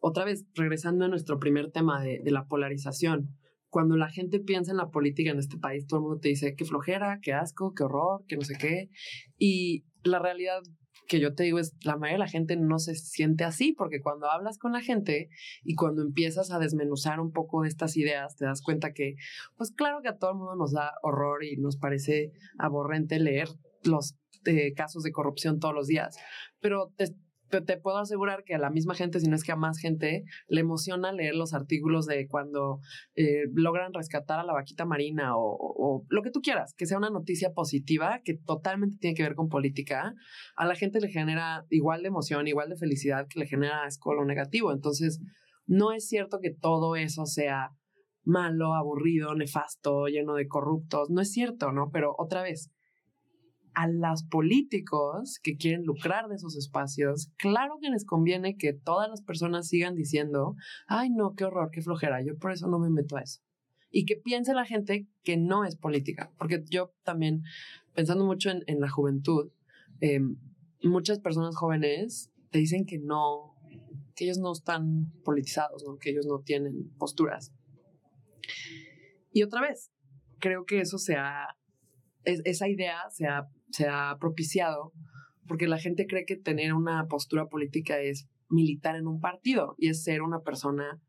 [0.00, 3.28] otra vez, regresando a nuestro primer tema de, de la polarización,
[3.68, 6.54] cuando la gente piensa en la política en este país, todo el mundo te dice
[6.56, 8.90] qué flojera, qué asco, qué horror, qué no sé qué.
[9.38, 10.62] Y la realidad
[11.06, 14.00] que yo te digo es, la mayoría de la gente no se siente así, porque
[14.00, 15.28] cuando hablas con la gente
[15.62, 19.14] y cuando empiezas a desmenuzar un poco estas ideas, te das cuenta que,
[19.56, 23.48] pues claro que a todo el mundo nos da horror y nos parece aborrente leer
[23.84, 26.16] los eh, casos de corrupción todos los días,
[26.60, 27.14] pero te,
[27.48, 30.24] te puedo asegurar que a la misma gente, si no es que a más gente,
[30.48, 32.80] le emociona leer los artículos de cuando
[33.14, 37.10] eh, logran rescatar a la vaquita marina o, lo que tú quieras, que sea una
[37.10, 40.14] noticia positiva que totalmente tiene que ver con política.
[40.56, 44.24] A la gente le genera igual de emoción, igual de felicidad que le genera escolo
[44.24, 44.72] negativo.
[44.72, 45.20] Entonces,
[45.66, 47.70] no es cierto que todo eso sea
[48.24, 51.10] malo, aburrido, nefasto, lleno de corruptos.
[51.10, 51.90] No es cierto, ¿no?
[51.92, 52.70] Pero otra vez,
[53.76, 59.10] a los políticos que quieren lucrar de esos espacios, claro que les conviene que todas
[59.10, 60.56] las personas sigan diciendo,
[60.86, 63.42] ay no, qué horror, qué flojera, yo por eso no me meto a eso.
[63.90, 67.42] Y que piense la gente que no es política, porque yo también,
[67.94, 69.50] pensando mucho en, la juventud,
[70.00, 70.38] em,
[70.82, 73.56] muchas personas jóvenes te dicen que no,
[74.14, 77.52] que ellos no están politizados, que ellos no tienen posturas.
[79.32, 79.92] Y otra vez,
[80.38, 81.58] creo que eso se ha,
[82.24, 84.92] esa idea se ha se ha propiciado
[85.46, 89.88] porque la gente cree que tener una postura política es militar en un partido y
[89.88, 91.00] es ser una persona,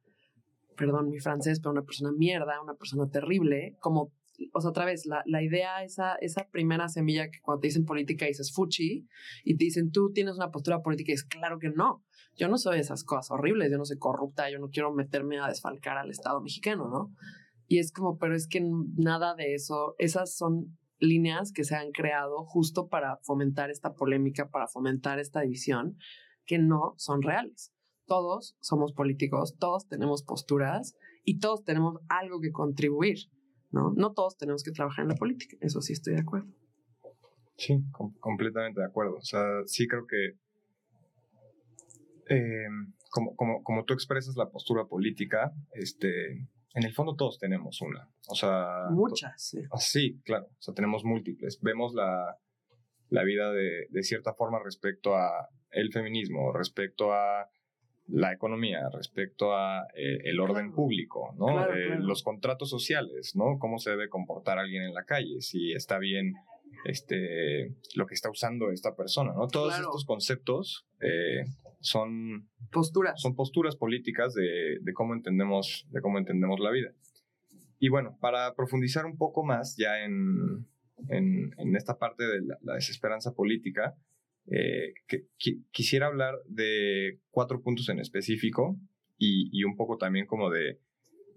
[0.76, 4.14] perdón mi francés, pero una persona mierda, una persona terrible, como,
[4.54, 7.86] o sea, otra vez, la, la idea, esa, esa primera semilla que cuando te dicen
[7.86, 9.08] política dices fuchi
[9.44, 12.04] y te dicen tú tienes una postura política y es claro que no,
[12.36, 15.48] yo no soy esas cosas horribles, yo no soy corrupta, yo no quiero meterme a
[15.48, 17.12] desfalcar al Estado mexicano, ¿no?
[17.68, 18.62] Y es como, pero es que
[18.96, 24.50] nada de eso, esas son líneas que se han creado justo para fomentar esta polémica,
[24.50, 25.98] para fomentar esta división,
[26.46, 27.74] que no son reales.
[28.06, 33.18] Todos somos políticos, todos tenemos posturas y todos tenemos algo que contribuir,
[33.72, 33.92] ¿no?
[33.96, 36.48] No todos tenemos que trabajar en la política, eso sí estoy de acuerdo.
[37.58, 37.80] Sí,
[38.20, 39.16] completamente de acuerdo.
[39.16, 40.38] O sea, sí creo que
[42.30, 42.68] eh,
[43.10, 48.08] como, como, como tú expresas la postura política, este, en el fondo todos tenemos una.
[48.28, 48.86] O sea.
[48.92, 49.64] Muchas, sí.
[49.72, 50.46] Ah, sí, claro.
[50.46, 51.60] O sea, tenemos múltiples.
[51.62, 52.38] Vemos la,
[53.10, 57.50] la vida de, de, cierta forma respecto a el feminismo, respecto a
[58.10, 61.66] la economía, respecto a eh, el orden público, ¿no?
[61.66, 63.58] Eh, los contratos sociales, ¿no?
[63.58, 66.36] Cómo se debe comportar alguien en la calle, si está bien
[66.86, 69.48] este, lo que está usando esta persona, ¿no?
[69.48, 71.44] Todos estos conceptos eh,
[71.80, 76.92] son posturas, son posturas políticas de, de, cómo entendemos, de cómo entendemos la vida.
[77.80, 80.68] Y bueno, para profundizar un poco más ya en,
[81.10, 83.96] en, en esta parte de la, desesperanza política,
[84.50, 85.28] eh, que,
[85.72, 88.78] quisiera hablar de cuatro puntos en específico
[89.18, 90.80] y, y un poco también como de,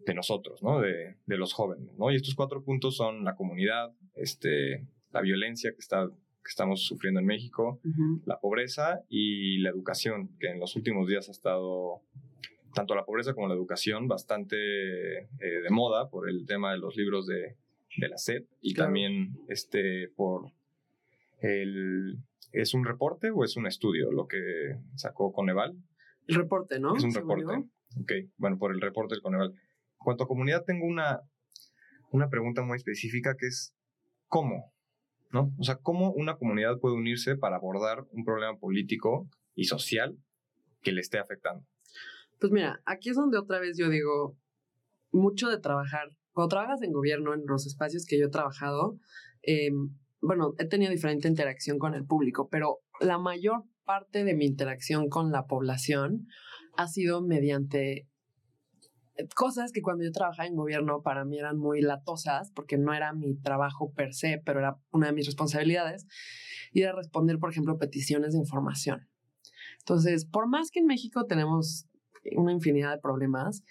[0.06, 0.80] de nosotros, ¿no?
[0.80, 2.10] De, de, los jóvenes, ¿no?
[2.10, 7.20] Y estos cuatro puntos son la comunidad, este, la violencia que, está, que estamos sufriendo
[7.20, 7.80] en México,
[8.24, 12.02] la pobreza y la educación, que en los últimos días ha estado
[12.74, 14.56] tanto la pobreza como la educación bastante
[15.18, 17.56] eh, de moda por el tema de los libros de,
[17.96, 20.52] de la SED y también este, por
[21.40, 22.18] el...
[22.52, 25.76] ¿Es un reporte o es un estudio lo que sacó Coneval?
[26.26, 26.96] El reporte, ¿no?
[26.96, 27.44] Es un reporte.
[28.00, 29.50] Ok, bueno, por el reporte del Coneval.
[29.50, 31.20] En cuanto a comunidad, tengo una,
[32.10, 33.72] una pregunta muy específica que es,
[34.26, 34.72] ¿cómo?
[35.32, 35.52] ¿No?
[35.58, 40.16] O sea, ¿cómo una comunidad puede unirse para abordar un problema político y social
[40.82, 41.64] que le esté afectando?
[42.38, 44.36] Pues mira, aquí es donde otra vez yo digo,
[45.12, 48.98] mucho de trabajar, cuando trabajas en gobierno, en los espacios que yo he trabajado,
[49.42, 54.46] em, bueno, he tenido diferente interacción con el público, pero la mayor parte de mi
[54.46, 56.26] interacción con la población
[56.76, 58.09] ha sido mediante
[59.34, 63.12] cosas que cuando yo trabajaba en gobierno para mí eran muy latosas, porque no era
[63.12, 66.06] mi trabajo per se, pero era una de mis responsabilidades,
[66.72, 69.08] y era responder, por ejemplo, peticiones de información.
[69.78, 71.86] Entonces, por más que en México tenemos
[72.36, 73.62] una infinidad de problemas,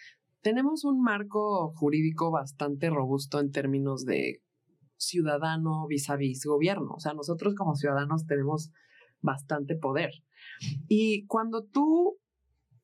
[0.42, 4.42] tenemos un marco jurídico bastante robusto en términos de
[4.98, 6.94] ciudadano vis a vis gobierno.
[6.96, 8.72] O sea, nosotros como ciudadanos tenemos
[9.22, 10.12] bastante poder.
[10.88, 12.18] Y cuando tú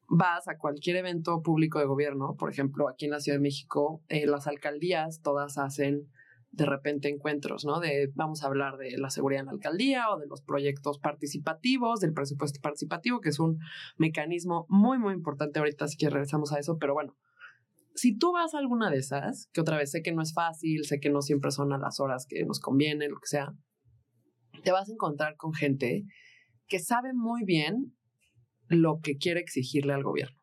[0.07, 4.03] vas a cualquier evento público de gobierno, por ejemplo, aquí en la Ciudad de México,
[4.07, 6.09] eh, las alcaldías todas hacen
[6.51, 7.79] de repente encuentros, ¿no?
[7.79, 11.99] De vamos a hablar de la seguridad en la alcaldía o de los proyectos participativos,
[11.99, 13.59] del presupuesto participativo, que es un
[13.97, 17.17] mecanismo muy, muy importante ahorita, así que regresamos a eso, pero bueno,
[17.93, 20.85] si tú vas a alguna de esas, que otra vez sé que no es fácil,
[20.85, 23.53] sé que no siempre son a las horas que nos conviene, lo que sea,
[24.63, 26.05] te vas a encontrar con gente
[26.67, 27.94] que sabe muy bien
[28.67, 30.37] lo que quiere exigirle al gobierno.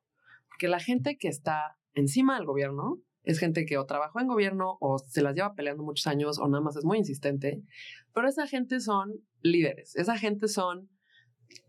[0.49, 4.79] Porque la gente que está encima del gobierno es gente que o trabajó en gobierno
[4.81, 7.63] o se las lleva peleando muchos años o nada más es muy insistente,
[8.13, 9.13] pero esa gente son
[9.43, 10.89] líderes, esa gente son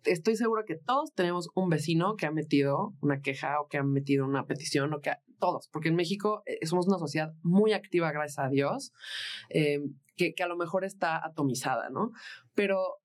[0.06, 3.84] estoy seguro que todos tenemos un vecino que ha metido una queja o que ha
[3.84, 8.12] metido una petición o que todos, porque en México eh, somos una sociedad muy activa,
[8.12, 8.93] gracias a Dios,
[9.49, 9.80] eh,
[10.16, 12.12] que, que a lo mejor está atomizada, ¿no?
[12.54, 13.03] Pero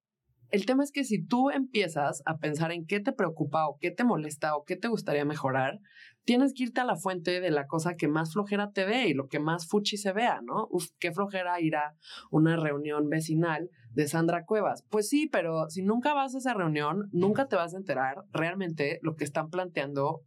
[0.51, 3.91] el tema es que si tú empiezas a pensar en qué te preocupa o qué
[3.91, 5.81] te molesta o qué te gustaría mejorar,
[6.25, 9.15] tienes que irte a la fuente de la cosa que más flojera te dé y
[9.15, 10.69] lo que más fuchi se vea, ¿no?
[10.71, 11.95] Uf, qué flojera ir a
[12.31, 14.85] una reunión vecinal de Sandra Cuevas.
[14.91, 18.99] Pues sí, pero si nunca vas a esa reunión, nunca te vas a enterar realmente
[19.03, 20.23] lo que están planteando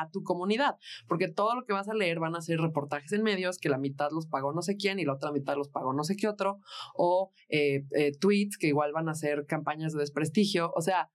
[0.00, 0.76] a tu comunidad,
[1.08, 3.78] porque todo lo que vas a leer van a ser reportajes en medios que la
[3.78, 6.28] mitad los pagó no sé quién y la otra mitad los pagó no sé qué
[6.28, 6.60] otro,
[6.94, 11.10] o eh, eh, tweets que igual van a ser campañas de desprestigio, o sea,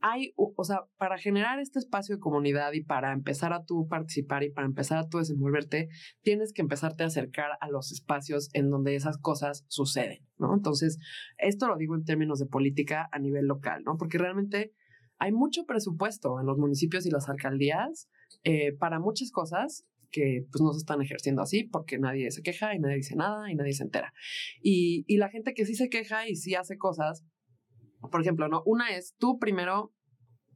[0.00, 4.44] hay, o sea, para generar este espacio de comunidad y para empezar a tú participar
[4.44, 5.88] y para empezar a tú desenvolverte,
[6.22, 10.54] tienes que empezarte a acercar a los espacios en donde esas cosas suceden, ¿no?
[10.54, 10.98] Entonces,
[11.36, 13.96] esto lo digo en términos de política a nivel local, ¿no?
[13.96, 14.72] Porque realmente
[15.18, 18.08] hay mucho presupuesto en los municipios y las alcaldías
[18.44, 22.74] eh, para muchas cosas que pues no se están ejerciendo así porque nadie se queja
[22.74, 24.12] y nadie dice nada y nadie se entera.
[24.62, 27.24] Y, y la gente que sí se queja y sí hace cosas,
[28.10, 28.62] por ejemplo, ¿no?
[28.64, 29.92] Una es tú primero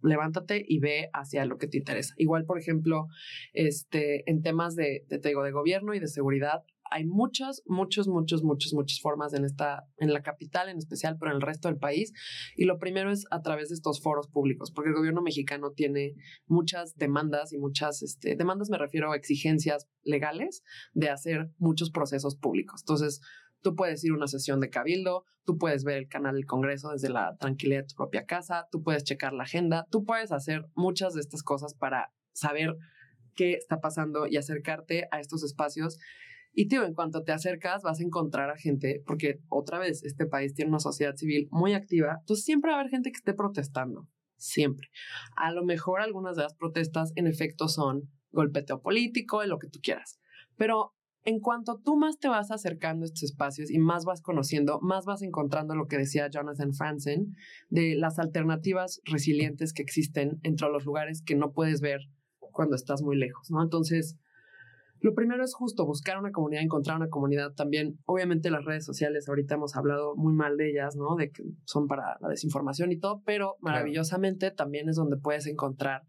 [0.03, 2.15] levántate y ve hacia lo que te interesa.
[2.17, 3.07] Igual, por ejemplo,
[3.53, 8.09] este, en temas de, de, te digo, de gobierno y de seguridad, hay muchas, muchos,
[8.09, 11.69] muchos, muchas, muchas formas en esta, en la capital en especial, pero en el resto
[11.69, 12.13] del país.
[12.57, 16.15] Y lo primero es a través de estos foros públicos, porque el gobierno mexicano tiene
[16.47, 20.63] muchas demandas y muchas, este, demandas me refiero a exigencias legales
[20.93, 22.83] de hacer muchos procesos públicos.
[22.83, 23.21] Entonces,
[23.63, 26.91] Tú puedes ir a una sesión de cabildo, tú puedes ver el canal del Congreso
[26.91, 30.67] desde la tranquilidad de tu propia casa, tú puedes checar la agenda, tú puedes hacer
[30.75, 32.77] muchas de estas cosas para saber
[33.37, 35.99] qué está pasando y acercarte a estos espacios
[36.53, 40.27] y tío, en cuanto te acercas vas a encontrar a gente, porque otra vez este
[40.27, 43.35] país tiene una sociedad civil muy activa, entonces siempre va a haber gente que esté
[43.35, 44.89] protestando, siempre.
[45.37, 49.81] A lo mejor algunas de las protestas en efecto son golpeteo político, lo que tú
[49.83, 50.21] quieras,
[50.57, 50.95] pero
[51.25, 55.05] en cuanto tú más te vas acercando a estos espacios y más vas conociendo, más
[55.05, 57.37] vas encontrando lo que decía Jonathan Franzen
[57.69, 62.01] de las alternativas resilientes que existen entre los lugares que no puedes ver
[62.39, 63.63] cuando estás muy lejos, ¿no?
[63.63, 64.17] Entonces,
[65.03, 67.99] lo primero es justo buscar una comunidad, encontrar una comunidad también.
[68.07, 71.17] Obviamente las redes sociales, ahorita hemos hablado muy mal de ellas, ¿no?
[71.17, 76.03] De que son para la desinformación y todo, pero maravillosamente también es donde puedes encontrar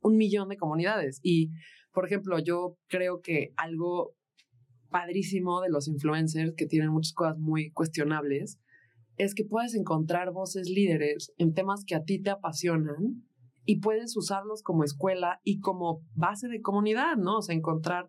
[0.00, 1.20] un millón de comunidades.
[1.22, 1.52] Y,
[1.92, 4.16] por ejemplo, yo creo que algo
[4.88, 8.58] padrísimo de los influencers, que tienen muchas cosas muy cuestionables,
[9.16, 13.22] es que puedes encontrar voces líderes en temas que a ti te apasionan
[13.64, 17.36] y puedes usarlos como escuela y como base de comunidad, ¿no?
[17.36, 18.08] O sea, encontrar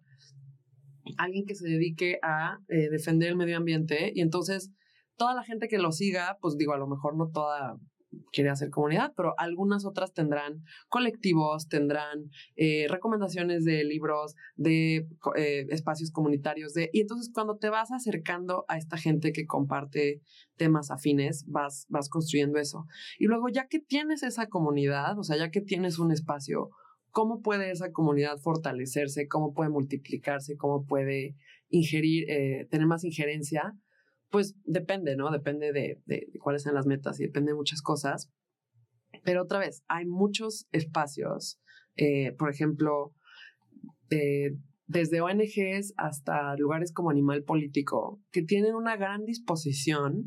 [1.17, 4.71] alguien que se dedique a eh, defender el medio ambiente y entonces
[5.15, 7.77] toda la gente que lo siga, pues digo, a lo mejor no toda
[8.31, 15.65] quiere hacer comunidad, pero algunas otras tendrán colectivos, tendrán eh, recomendaciones de libros, de eh,
[15.69, 20.21] espacios comunitarios, de, y entonces cuando te vas acercando a esta gente que comparte
[20.57, 22.85] temas afines, vas, vas construyendo eso.
[23.17, 26.69] Y luego ya que tienes esa comunidad, o sea, ya que tienes un espacio
[27.11, 29.27] ¿Cómo puede esa comunidad fortalecerse?
[29.27, 30.57] ¿Cómo puede multiplicarse?
[30.57, 31.35] ¿Cómo puede
[31.69, 33.73] ingerir, eh, tener más injerencia?
[34.29, 35.29] Pues depende, ¿no?
[35.29, 36.01] Depende de,
[36.41, 38.31] cuáles sean las metas y depende de muchas cosas.
[39.23, 41.59] Pero otra vez, hay muchos espacios,
[41.97, 43.13] eh, por ejemplo,
[44.87, 50.25] desde ONGs hasta lugares como Animal Político, que tienen una gran disposición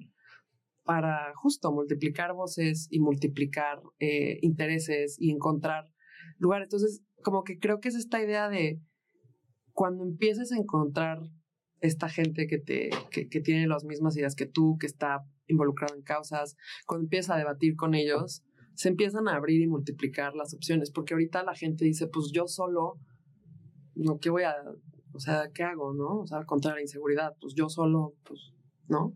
[0.84, 5.88] para justo multiplicar voces y multiplicar eh, intereses y encontrar
[6.38, 6.62] lugar.
[6.62, 8.80] Entonces, como que creo que es esta idea de
[9.72, 11.18] cuando empieces a encontrar
[11.80, 15.94] esta gente que, te, que, que tiene las mismas ideas que tú, que está involucrado
[15.94, 16.56] en causas,
[16.86, 18.42] cuando empiezas a debatir con ellos,
[18.74, 22.46] se empiezan a abrir y multiplicar las opciones, porque ahorita la gente dice, pues yo
[22.46, 22.98] solo,
[23.94, 24.54] no, ¿qué voy a,
[25.12, 26.20] o sea, qué hago, no?
[26.20, 28.52] O sea, contra la inseguridad, pues yo solo, pues,
[28.88, 29.14] ¿no?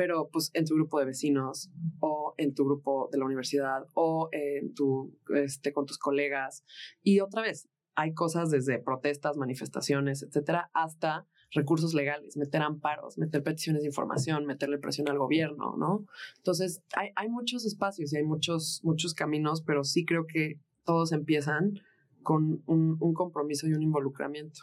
[0.00, 4.30] Pero pues en tu grupo de vecinos o en tu grupo de la universidad o
[4.32, 6.64] en tu, este, con tus colegas.
[7.02, 13.42] Y otra vez, hay cosas desde protestas, manifestaciones, etcétera, hasta recursos legales, meter amparos, meter
[13.42, 16.06] peticiones de información, meterle presión al gobierno, ¿no?
[16.38, 21.12] Entonces, hay, hay muchos espacios y hay muchos, muchos caminos, pero sí creo que todos
[21.12, 21.74] empiezan
[22.22, 24.62] con un, un compromiso y un involucramiento.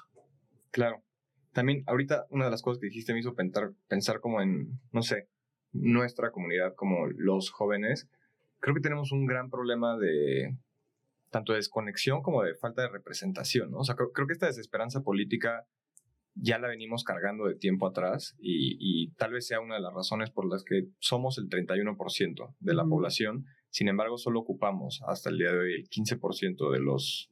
[0.72, 1.04] Claro.
[1.58, 5.02] También ahorita una de las cosas que dijiste me hizo pensar, pensar como en, no
[5.02, 5.28] sé,
[5.72, 8.08] nuestra comunidad como los jóvenes.
[8.60, 10.56] Creo que tenemos un gran problema de
[11.32, 13.80] tanto de desconexión como de falta de representación, ¿no?
[13.80, 15.66] O sea, creo, que esta desesperanza política
[16.36, 20.30] ya la venimos cargando de tiempo atrás y, tal vez sea una de las razones
[20.30, 25.40] por las que somos el 31% de la población Sin embargo, solo ocupamos hasta el
[25.40, 27.32] día de hoy el 15% de los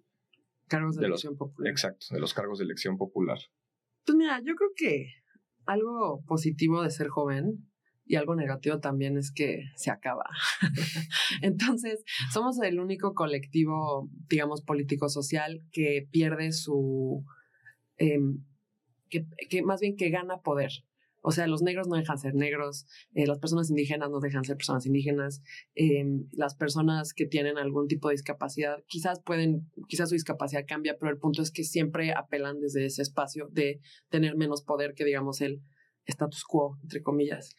[0.68, 1.70] cargos de, elección popular.
[1.70, 3.38] Exacto, de los cargos de elección popular.
[4.06, 5.08] Pues mira, yo creo que
[5.66, 7.68] algo positivo de ser joven
[8.06, 10.26] y algo negativo también es que se acaba.
[11.42, 17.26] Entonces, somos el único colectivo, digamos, político-social que pierde su,
[17.98, 18.44] em,
[19.10, 20.72] que, que, más bien que gana poder.
[21.28, 24.58] O sea, los negros no dejan ser negros, eh, las personas indígenas no dejan ser
[24.58, 25.42] personas indígenas,
[25.74, 30.98] em, las personas que tienen algún tipo de discapacidad, quizás pueden, quizás su discapacidad cambia,
[31.00, 35.04] pero el punto es que siempre apelan desde ese espacio de tener menos poder que,
[35.04, 35.64] digamos, el
[36.08, 37.56] status quo, entre comillas.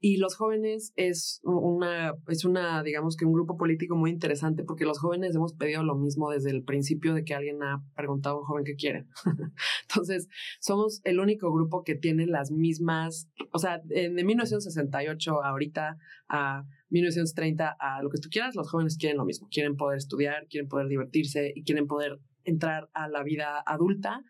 [0.00, 4.84] Y los jóvenes es una, es una, digamos que un grupo político muy interesante porque
[4.84, 8.38] los jóvenes hemos pedido lo mismo desde el principio de que alguien ha preguntado a
[8.40, 9.06] un joven qué quiere.
[9.88, 10.28] Entonces,
[10.60, 16.64] somos el único grupo que tiene las mismas, o sea, de 1968 a ahorita a
[16.90, 20.68] 1930 a lo que tú quieras, los jóvenes quieren lo mismo, quieren poder estudiar, quieren
[20.68, 24.22] poder divertirse y quieren poder entrar a la vida adulta,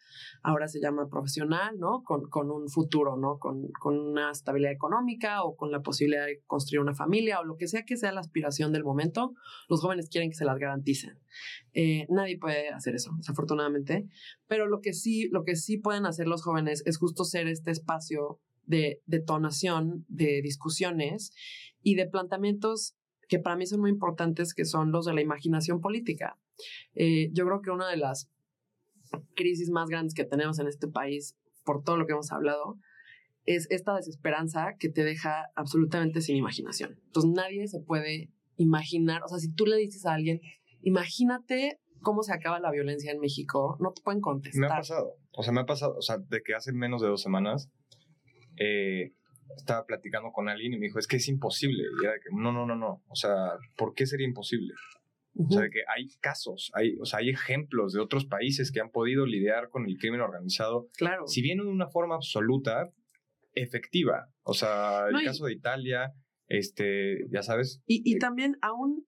[0.43, 2.03] ahora se llama profesional, ¿no?
[2.05, 3.39] Con, con un futuro, ¿no?
[3.39, 7.57] Con, con, una estabilidad económica o con la posibilidad de construir una familia o lo
[7.57, 9.35] que sea que sea la aspiración del momento,
[9.69, 11.19] los jóvenes quieren que se las garanticen.
[11.73, 14.09] Eh, nadie puede hacer eso, desafortunadamente,
[14.47, 17.71] pero lo que sí, lo que sí pueden hacer los jóvenes es justo ser este
[17.71, 21.33] espacio de detonación, de discusiones
[21.83, 22.95] y de planteamientos
[23.29, 26.39] que para mí son muy importantes, que son los de la imaginación política.
[26.95, 28.31] Eh, yo creo que una de las
[29.35, 32.79] crisis más grandes que tenemos en este país, por todo lo que hemos hablado,
[33.45, 37.01] es esta desesperanza que te deja absolutamente sin imaginación.
[37.07, 40.41] Entonces nadie se puede imaginar, o sea, si tú le dices a alguien,
[40.83, 44.61] imagínate cómo se acaba la violencia en México, no te pueden contestar.
[44.61, 47.09] Me ha pasado, o sea, me ha pasado, o sea, de que hace menos de
[47.09, 47.71] dos semanas
[48.59, 49.15] eh,
[49.57, 51.85] estaba platicando con alguien y me dijo, es que es imposible.
[52.03, 53.35] Y era que, no, no, no, no, o sea,
[53.77, 54.75] ¿por qué sería imposible?
[55.41, 58.91] O sea, que hay casos, hay, o sea, hay ejemplos de otros países que han
[58.91, 60.89] podido lidiar con el crimen organizado.
[60.97, 61.29] Claro.
[61.29, 62.91] Si bien de una forma absoluta,
[63.55, 64.27] efectiva.
[64.43, 66.13] O sea, el caso de Italia,
[66.49, 67.81] este, ya sabes.
[67.87, 69.07] Y, y eh, también aún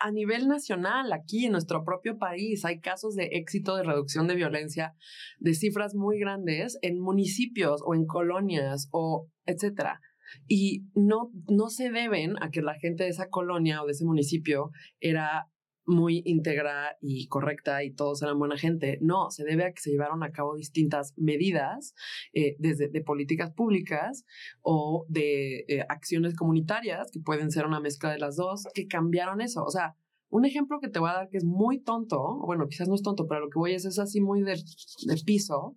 [0.00, 4.34] a nivel nacional, aquí en nuestro propio país, hay casos de éxito de reducción de
[4.34, 4.94] violencia
[5.38, 10.00] de cifras muy grandes en municipios o en colonias o etcétera.
[10.46, 14.04] Y no, no se deben a que la gente de esa colonia o de ese
[14.04, 15.49] municipio era
[15.90, 18.98] muy íntegra y correcta y todos eran buena gente.
[19.02, 21.94] No, se debe a que se llevaron a cabo distintas medidas
[22.32, 24.24] eh, desde de políticas públicas
[24.62, 29.40] o de eh, acciones comunitarias, que pueden ser una mezcla de las dos, que cambiaron
[29.40, 29.64] eso.
[29.64, 29.96] O sea,
[30.30, 33.02] un ejemplo que te voy a dar que es muy tonto, bueno, quizás no es
[33.02, 35.76] tonto, pero lo que voy es, es así muy de, de piso,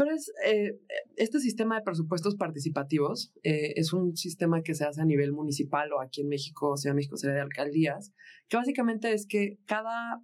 [0.00, 0.80] pero es, eh,
[1.16, 5.92] este sistema de presupuestos participativos eh, es un sistema que se hace a nivel municipal
[5.92, 8.14] o aquí en México, o sea, México sería de alcaldías,
[8.48, 10.22] que básicamente es que cada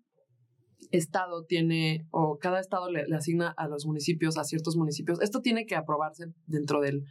[0.92, 5.20] estado tiene o cada estado le, asigna a los municipios, a ciertos municipios.
[5.20, 7.04] Esto tiene que aprobarse dentro del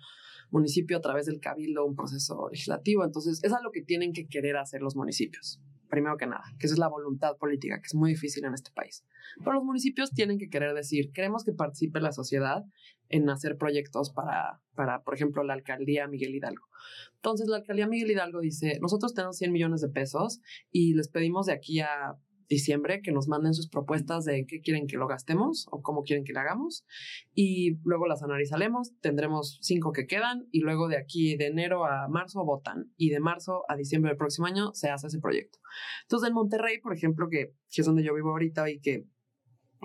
[0.50, 3.06] municipio a través del cabildo, un proceso legislativo.
[3.06, 6.68] Entonces, es a lo que tienen que querer hacer los municipios primero que nada, que
[6.68, 9.06] esa es la voluntad política, que es muy difícil en este país.
[9.40, 12.64] Pero los municipios tienen que querer decir, queremos que participe la sociedad
[13.10, 16.68] en hacer proyectos para, para, por ejemplo, la alcaldía Miguel Hidalgo.
[17.16, 21.48] Entonces, la alcaldía Miguel Hidalgo dice, nosotros tenemos 100 millones de pesos y les pedimos
[21.48, 22.16] de aquí a
[22.48, 26.24] diciembre que nos manden sus propuestas de qué quieren que lo gastemos o cómo quieren
[26.26, 26.86] que lo hagamos.
[27.34, 32.08] Y luego las analizaremos, tendremos cinco que quedan y luego de aquí de enero a
[32.08, 32.92] marzo votan.
[32.98, 35.60] Y de marzo a diciembre del próximo año se hace ese proyecto.
[36.04, 39.06] Entonces en Monterrey, por ejemplo, que, es donde yo vivo ahorita y que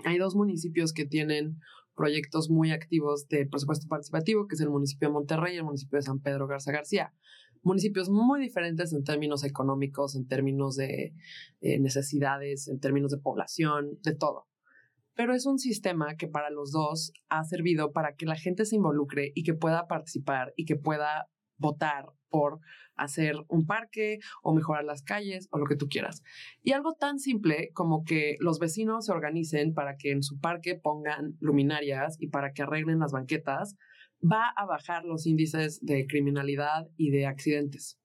[0.05, 1.59] hay dos municipios que tienen
[1.97, 5.99] proyectos muy activos de presupuesto participativo, que es el municipio de Monterrey y el municipio
[5.99, 7.13] de San Pedro Garza García
[7.63, 11.15] municipios muy diferentes en términos económicos, en términos de
[11.61, 14.47] eh, necesidades, en términos de población, de todo.
[15.15, 18.77] Pero es un sistema que para los dos ha servido para que la gente se
[18.77, 22.61] involucre y que pueda participar y que pueda votar por
[22.97, 26.23] hacer un parque o mejorar las calles o lo que tú quieras.
[26.63, 30.75] Y algo tan simple como que los vecinos se organicen para que en su parque
[30.75, 33.77] pongan luminarias y para que arreglen las banquetas
[34.23, 38.00] va a bajar los índices de criminalidad y de accidentes.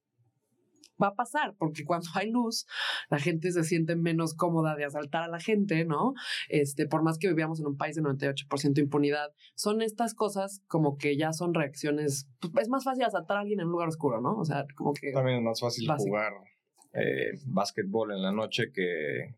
[1.02, 2.66] Va a pasar, porque cuando hay luz,
[3.10, 6.14] la gente se siente menos cómoda de asaltar a la gente, ¿no?
[6.50, 10.98] Este, por más que vivíamos en un país de 98% impunidad, son estas cosas como
[10.98, 12.30] que ya son reacciones.
[12.39, 14.38] Pues, es más fácil asaltar a alguien en un lugar oscuro, ¿no?
[14.38, 15.12] O sea, como que.
[15.12, 16.34] También es más fácil jugar
[16.93, 19.36] eh, básquetbol en la noche que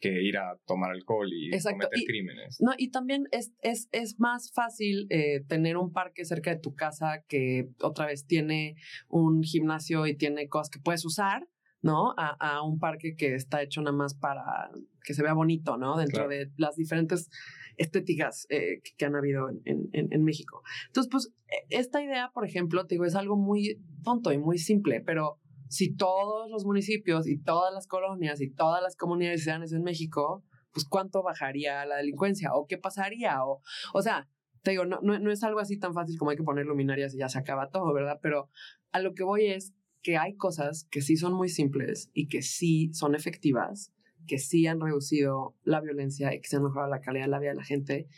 [0.00, 2.58] que ir a tomar alcohol y cometer crímenes.
[2.60, 6.74] No, y también es, es, es más fácil eh, tener un parque cerca de tu
[6.74, 8.76] casa que otra vez tiene
[9.08, 11.48] un gimnasio y tiene cosas que puedes usar
[11.82, 12.14] ¿no?
[12.16, 14.70] A, un parque que está hecho nada más para
[15.04, 15.96] que se vea bonito, ¿no?
[15.96, 17.30] Dentro de las diferentes
[17.76, 20.62] estéticas eh, que, han habido en, en, México.
[20.88, 24.58] Entonces, pues, e, esta idea, por ejemplo, te digo, es algo muy tonto y muy
[24.58, 25.38] simple, pero
[25.68, 29.82] si todos los municipios y todas las colonias y todas las comunidades hicieran eso en
[29.82, 33.62] México, pues cuánto bajaría la delincuencia o qué pasaría o,
[33.94, 34.28] o sea,
[34.62, 37.14] te digo, no, no, no es algo así tan fácil como hay que poner luminarias
[37.14, 38.18] y ya se acaba todo, ¿verdad?
[38.20, 38.50] Pero
[38.90, 42.42] a lo que voy es que hay cosas que sí son muy simples y que
[42.42, 43.92] sí son efectivas,
[44.26, 47.38] que sí han reducido la violencia y que se han mejorado la calidad de la
[47.38, 48.08] vida de la gente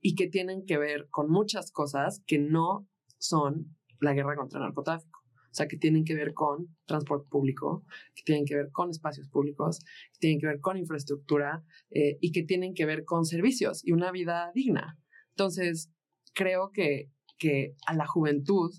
[0.00, 2.88] y que tienen que ver con muchas cosas que no
[3.18, 5.15] son la guerra contra el narcotráfico.
[5.56, 9.82] Sea, que tienen que ver con transporte público, que tienen que ver con espacios públicos,
[10.12, 13.92] que tienen que ver con infraestructura eh, y que tienen que ver con servicios y
[13.92, 14.98] una vida digna.
[15.30, 15.90] Entonces,
[16.34, 18.70] creo que, que a la juventud,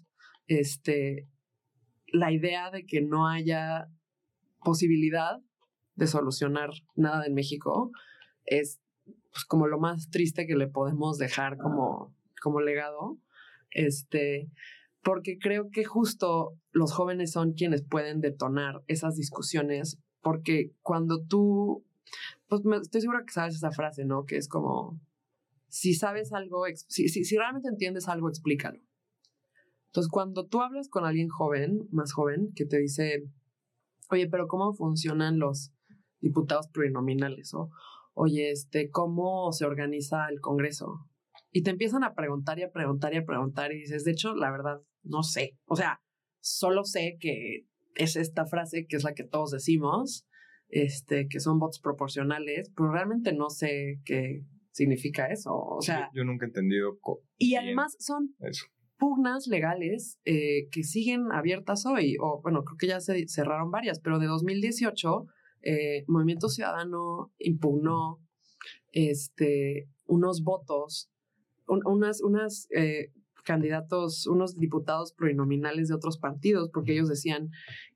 [0.46, 1.28] este,
[2.08, 3.88] la idea de que no haya
[4.64, 5.40] posibilidad
[5.96, 7.92] de solucionar nada en México
[8.46, 8.80] es
[9.32, 13.18] pues, como lo más triste que le podemos dejar como, como legado.
[13.72, 14.52] Este,
[15.04, 21.86] porque creo que justo los jóvenes son quienes pueden detonar esas discusiones, porque cuando tú,
[22.48, 24.26] pues estoy segura que sabes esa frase, ¿no?
[24.26, 25.00] Que es como,
[25.70, 28.80] si sabes algo, si, si, si realmente entiendes algo, explícalo.
[29.88, 33.24] Entonces, cuando tú hablas con alguien joven, más joven, que te dice,
[34.10, 35.72] oye, pero ¿cómo funcionan los
[36.20, 37.54] diputados plurinominales?
[37.54, 37.70] O,
[38.14, 41.08] oye, este, ¿cómo se organiza el Congreso?
[41.52, 44.36] Y te empiezan a preguntar y a preguntar y a preguntar y dices, de hecho,
[44.36, 45.58] la verdad, no sé.
[45.66, 46.02] O sea,
[46.40, 50.28] solo sé que es esta frase que es la que todos decimos,
[50.70, 55.56] este, que son votos proporcionales, pero realmente no sé qué significa eso.
[55.56, 57.00] O sea, yo, nunca he entendido.
[57.38, 58.36] Y además son
[58.98, 64.00] pugnas legales eh, que siguen abiertas hoy, o bueno, creo que ya se cerraron varias,
[64.00, 65.26] pero de 2018,
[65.64, 68.20] eh, Movimiento Ciudadano impugnó
[68.92, 71.12] este, unos votos
[71.68, 73.12] unas, unas eh,
[73.44, 77.50] candidatos, unos diputados plurinominales de otros partidos, porque ellos decían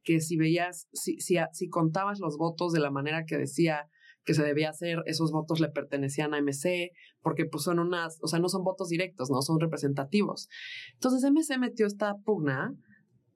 [0.04, 3.90] que si veías, si, si, si contabas los votos de la manera que decía
[4.24, 6.92] que se debía hacer, esos votos le pertenecían a MC,
[7.22, 10.48] porque pues son unas, o sea, no son votos directos, no son representativos.
[10.94, 12.76] Entonces MC metió esta pugna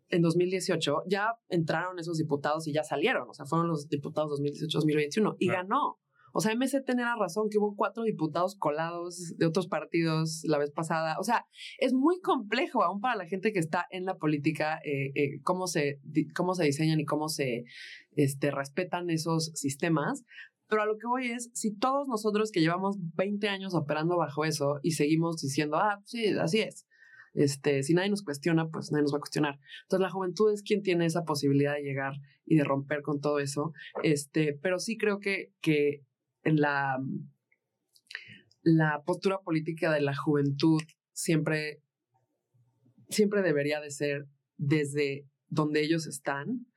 [0.10, 5.36] en 2018, ya entraron esos diputados y ya salieron, o sea, fueron los diputados 2018-2021
[5.40, 6.00] y ganó.
[6.38, 10.70] O sea, MC tenía razón que hubo cuatro diputados colados de otros partidos la vez
[10.70, 11.16] pasada.
[11.18, 11.46] O sea,
[11.80, 15.66] es muy complejo aún para la gente que está en la política eh, eh, cómo,
[15.66, 16.02] se,
[16.36, 17.64] cómo se diseñan y cómo se
[18.18, 20.26] este, respetan esos sistemas.
[20.68, 24.44] Pero a lo que voy es, si todos nosotros que llevamos 20 años operando bajo
[24.44, 26.86] eso y seguimos diciendo, ah, sí, así es,
[27.34, 29.58] este, si nadie nos cuestiona, pues nadie nos va a cuestionar.
[29.84, 32.16] Entonces la juventud es quien tiene esa posibilidad de llegar
[32.46, 33.72] y de romper con todo eso.
[34.04, 36.02] Este, pero sí creo que, que
[36.46, 36.98] la,
[38.62, 40.82] la postura política de la juventud
[41.14, 41.82] siempre,
[43.10, 44.28] siempre debería de ser
[44.58, 46.68] desde donde ellos están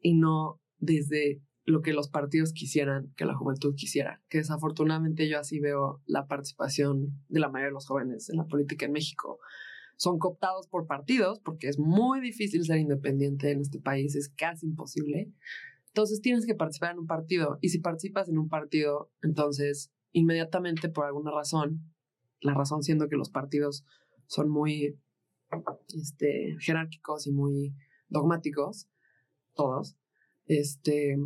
[0.00, 5.38] y no desde lo que los partidos quisieran que la juventud quisiera, que desafortunadamente yo
[5.38, 9.38] así veo la participación de la mayoría de los jóvenes en la política en México.
[9.96, 14.66] Son cooptados por partidos porque es muy difícil ser independiente en este país, es casi
[14.66, 15.32] imposible.
[15.94, 20.88] Entonces tienes que participar en un partido y si participas en un partido, entonces inmediatamente
[20.88, 21.94] por alguna razón,
[22.40, 23.84] la razón siendo que los partidos
[24.26, 24.98] son muy
[25.94, 27.76] este, jerárquicos y muy
[28.08, 28.88] dogmáticos,
[29.54, 29.96] todos,
[30.46, 31.16] este,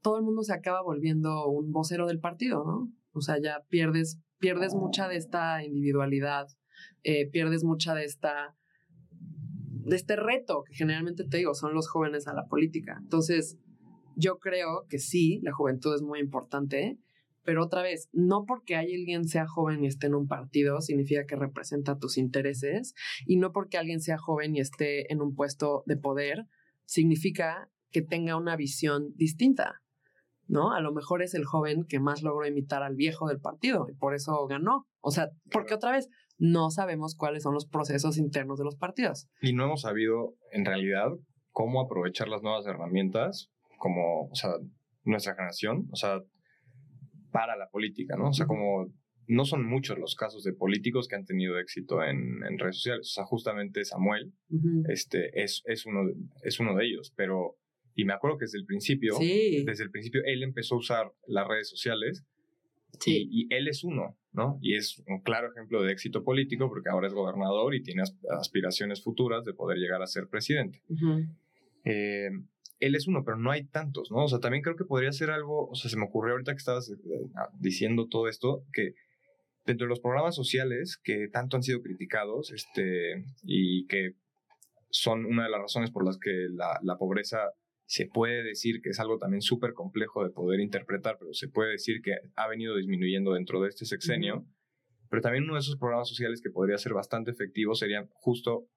[0.00, 2.92] todo el mundo se acaba volviendo un vocero del partido, ¿no?
[3.14, 6.46] O sea, ya pierdes, pierdes mucha de esta individualidad,
[7.02, 8.54] eh, pierdes mucha de esta
[9.10, 12.98] de este reto que generalmente te digo son los jóvenes a la política.
[13.00, 13.58] Entonces,
[14.18, 16.98] yo creo que sí, la juventud es muy importante,
[17.44, 21.36] pero otra vez, no porque alguien sea joven y esté en un partido significa que
[21.36, 22.94] representa tus intereses
[23.26, 26.46] y no porque alguien sea joven y esté en un puesto de poder
[26.84, 29.80] significa que tenga una visión distinta.
[30.46, 30.72] ¿No?
[30.72, 33.94] A lo mejor es el joven que más logró imitar al viejo del partido y
[33.94, 34.86] por eso ganó.
[35.00, 36.08] O sea, porque otra vez
[36.38, 39.28] no sabemos cuáles son los procesos internos de los partidos.
[39.42, 41.10] Y no hemos sabido en realidad
[41.50, 44.50] cómo aprovechar las nuevas herramientas como, o sea,
[45.04, 46.20] nuestra generación, o sea,
[47.32, 48.28] para la política, ¿no?
[48.28, 48.92] O sea, como
[49.28, 53.08] no son muchos los casos de políticos que han tenido éxito en, en redes sociales.
[53.08, 54.32] O sea, justamente Samuel
[54.88, 56.10] este, es, es, uno,
[56.42, 57.58] es uno de ellos, pero,
[57.94, 61.46] y me acuerdo que desde el principio, desde el principio él empezó a usar las
[61.46, 62.24] redes sociales
[63.00, 63.28] sí.
[63.30, 64.58] y, él es uno, ¿no?
[64.62, 69.02] Y es un claro ejemplo de éxito político porque ahora es gobernador y tiene aspiraciones
[69.02, 70.82] futuras de poder llegar a ser presidente.
[72.80, 74.24] Él es uno, pero no hay tantos, ¿no?
[74.24, 76.58] O sea, también creo que podría ser algo, o sea, se me ocurrió ahorita que
[76.58, 76.96] estabas eh,
[77.58, 78.94] diciendo todo esto, que
[79.64, 84.12] dentro de los programas sociales que tanto han sido criticados, este, y que
[84.90, 87.38] son una de las razones por las que la, la pobreza
[87.84, 91.72] se puede decir que es algo también súper complejo de poder interpretar, pero se puede
[91.72, 94.46] decir que ha venido disminuyendo dentro de este sexenio.
[95.08, 98.68] Pero también uno de esos programas sociales que podría ser bastante efectivo sería justo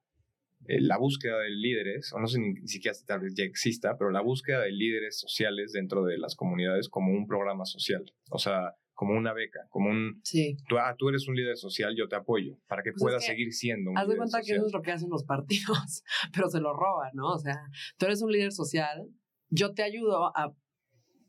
[0.68, 3.98] eh, la búsqueda de líderes, o no sé ni, siquiera si tal vez ya exista,
[3.98, 8.04] pero la búsqueda de líderes sociales dentro de las comunidades como un programa social.
[8.30, 10.22] O sea, como una beca, como un...
[10.24, 10.58] Sí.
[10.68, 13.52] Tú, ah, tú eres un líder social, yo te apoyo, para que pues puedas seguir
[13.54, 16.04] siendo un haz de cuenta que eso es lo que hacen los partidos,
[16.34, 17.32] pero se lo roban, ¿no?
[17.32, 17.60] O sea,
[17.98, 19.08] tú eres un líder social,
[19.50, 20.56] yo te ayudo a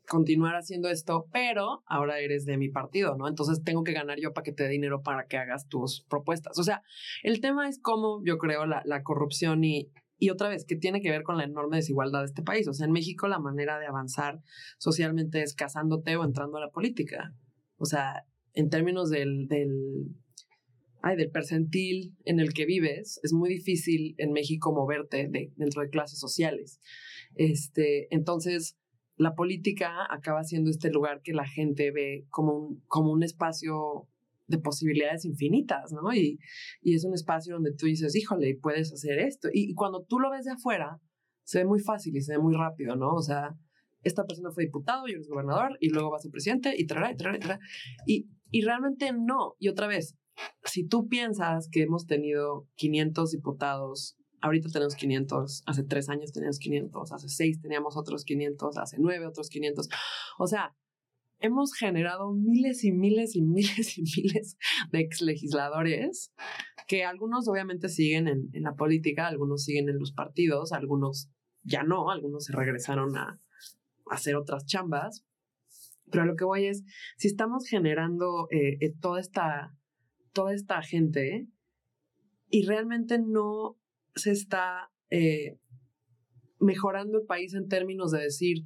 [0.07, 3.27] continuar haciendo esto, pero ahora eres de mi partido, ¿no?
[3.27, 6.57] Entonces tengo que ganar yo para que te dé dinero para que hagas tus propuestas.
[6.59, 6.81] O sea,
[7.23, 11.01] el tema es cómo yo creo la, la corrupción y, y otra vez, que tiene
[11.01, 12.67] que ver con la enorme desigualdad de este país.
[12.67, 14.41] O sea, en México la manera de avanzar
[14.77, 17.33] socialmente es casándote o entrando a la política.
[17.77, 20.15] O sea, en términos del, del,
[21.01, 25.81] ay, del percentil en el que vives, es muy difícil en México moverte de, dentro
[25.81, 26.79] de clases sociales.
[27.35, 28.77] Este, entonces,
[29.15, 34.07] la política acaba siendo este lugar que la gente ve como un, como un espacio
[34.47, 36.13] de posibilidades infinitas, ¿no?
[36.13, 36.39] Y,
[36.81, 39.49] y es un espacio donde tú dices, híjole, puedes hacer esto.
[39.51, 40.99] Y, y, cuando tú lo ves de afuera,
[41.43, 43.13] se ve muy fácil y se ve muy rápido, ¿no?
[43.13, 43.55] O sea,
[44.03, 47.15] esta persona fue diputado y eres gobernador y luego va a presidente y traerá y
[47.15, 47.59] traerá.
[48.05, 49.55] Y, y realmente no.
[49.59, 50.15] Y otra vez,
[50.63, 56.59] si tú piensas que hemos tenido 500 diputados, ahorita tenemos 500, hace tres años teníamos
[56.59, 59.87] 500, hace seis teníamos otros 500, hace nueve otros 500.
[60.37, 60.75] O sea,
[61.39, 64.57] hemos generado miles y miles y miles y miles
[64.91, 66.33] de ex legisladores
[66.87, 71.29] que algunos obviamente siguen en, la política, algunos siguen en los partidos, algunos
[71.63, 73.39] ya no, algunos se regresaron a,
[74.07, 75.25] hacer otras chambas.
[76.11, 76.83] Pero lo que voy es,
[77.15, 79.73] si estamos generando eh, eh, toda, esta,
[80.33, 81.47] toda esta gente
[82.49, 83.79] y realmente no
[84.15, 85.57] se está eh,
[86.59, 88.65] mejorando el país en términos de decir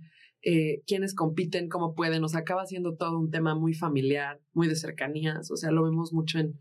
[0.85, 5.51] quiénes compiten, cómo pueden, nos acaba siendo todo un tema muy familiar, muy de cercanías,
[5.51, 6.57] o sea, lo vemos mucho en,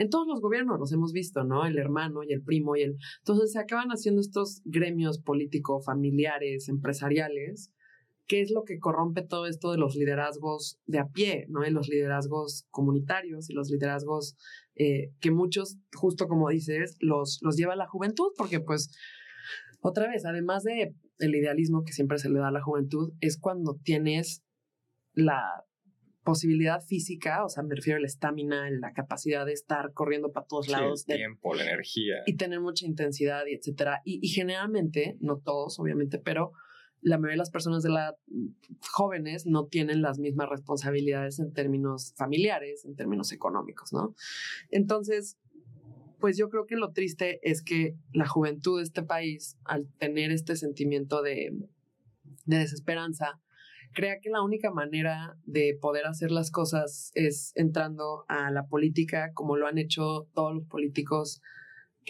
[0.00, 1.66] en todos los gobiernos los hemos visto, ¿no?
[1.66, 2.96] El hermano y el primo y el...
[3.18, 7.70] Entonces se acaban haciendo estos gremios político, familiares, empresariales,
[8.26, 11.66] qué es lo que corrompe todo esto de los liderazgos de a pie, ¿no?
[11.66, 14.38] Y los liderazgos comunitarios y los liderazgos
[14.82, 18.90] eh, que muchos, justo como dices, los, los lleva a la juventud, porque pues,
[19.82, 23.38] otra vez, además de el idealismo que siempre se le da a la juventud, es
[23.38, 24.42] cuando tienes
[25.12, 25.66] la
[26.24, 30.46] posibilidad física, o sea, me refiero a la estamina, la capacidad de estar corriendo para
[30.46, 31.04] todos lados.
[31.08, 32.14] El tiempo, la energía.
[32.24, 34.00] Y tener mucha intensidad y etcétera.
[34.06, 36.52] Y, y generalmente, no todos, obviamente, pero
[37.02, 38.16] la mayoría de las personas de la
[38.90, 44.14] jóvenes no tienen las mismas responsabilidades en términos familiares, en términos económicos, ¿no?
[44.70, 45.38] Entonces,
[46.18, 50.30] pues yo creo que lo triste es que la juventud de este país, al tener
[50.30, 51.50] este sentimiento de,
[52.44, 53.40] de desesperanza,
[53.92, 59.32] crea que la única manera de poder hacer las cosas es entrando a la política
[59.34, 61.40] como lo han hecho todos los políticos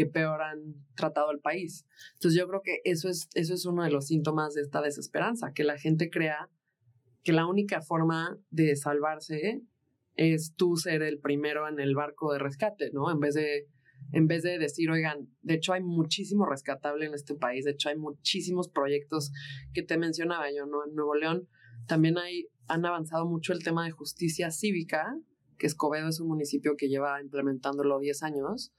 [0.00, 1.84] que peor han tratado al país.
[2.14, 5.52] Entonces yo creo que eso es, eso es uno de los síntomas de esta desesperanza,
[5.54, 6.48] que la gente crea
[7.22, 9.60] que la única forma de salvarse
[10.16, 13.10] es tú ser el primero en el barco de rescate, ¿no?
[13.10, 13.68] En vez de,
[14.12, 17.90] en vez de decir, oigan, de hecho hay muchísimo rescatable en este país, de hecho
[17.90, 19.32] hay muchísimos proyectos
[19.74, 20.86] que te mencionaba yo, ¿no?
[20.86, 21.46] En Nuevo León
[21.86, 25.14] también hay, han avanzado mucho el tema de justicia cívica,
[25.58, 28.72] que Escobedo es un municipio que lleva implementándolo 10 años,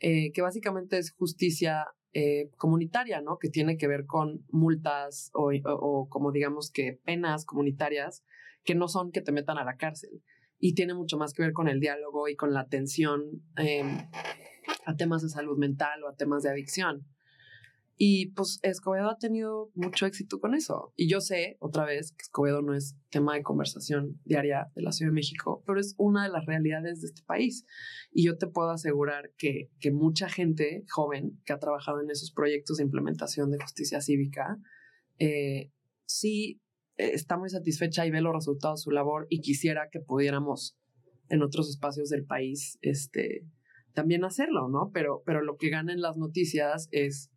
[0.00, 3.38] eh, que básicamente es justicia eh, comunitaria, ¿no?
[3.38, 8.24] Que tiene que ver con multas o, como digamos que penas comunitarias
[8.64, 10.22] que no son que te metan a la cárcel.
[10.58, 14.08] Y tiene mucho más que ver con el diálogo y con la atención em,
[14.86, 17.06] a temas de salud mental o a temas de adicción.
[18.02, 20.94] Y pues Escobedo ha tenido mucho éxito con eso.
[20.96, 24.92] Y yo sé, otra vez, que Escobedo no es tema de conversación diaria de la
[24.92, 27.66] Ciudad de México, pero es una de las realidades de este país.
[28.10, 32.32] Y yo te puedo asegurar que, que mucha gente joven que ha trabajado en esos
[32.32, 34.56] proyectos de implementación de justicia cívica,
[35.18, 35.70] eh,
[36.06, 36.62] sí
[36.96, 40.74] eh, está muy satisfecha y ve los resultados de su labor y quisiera que pudiéramos
[41.28, 43.44] en otros espacios del país este,
[43.92, 44.90] también hacerlo, ¿no?
[44.90, 47.30] Pero, pero lo que gana en las noticias es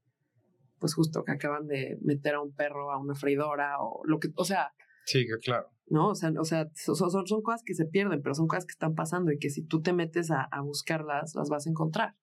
[0.83, 4.27] pues justo que acaban de meter a un perro a una freidora o lo que,
[4.35, 4.73] o sea.
[5.05, 5.69] Sí, claro.
[5.87, 6.09] ¿No?
[6.09, 8.73] O sea, o sea son, son, son, cosas que se pierden, pero son cosas que
[8.73, 12.15] están pasando y que si tú te metes a, a buscarlas, las vas a encontrar.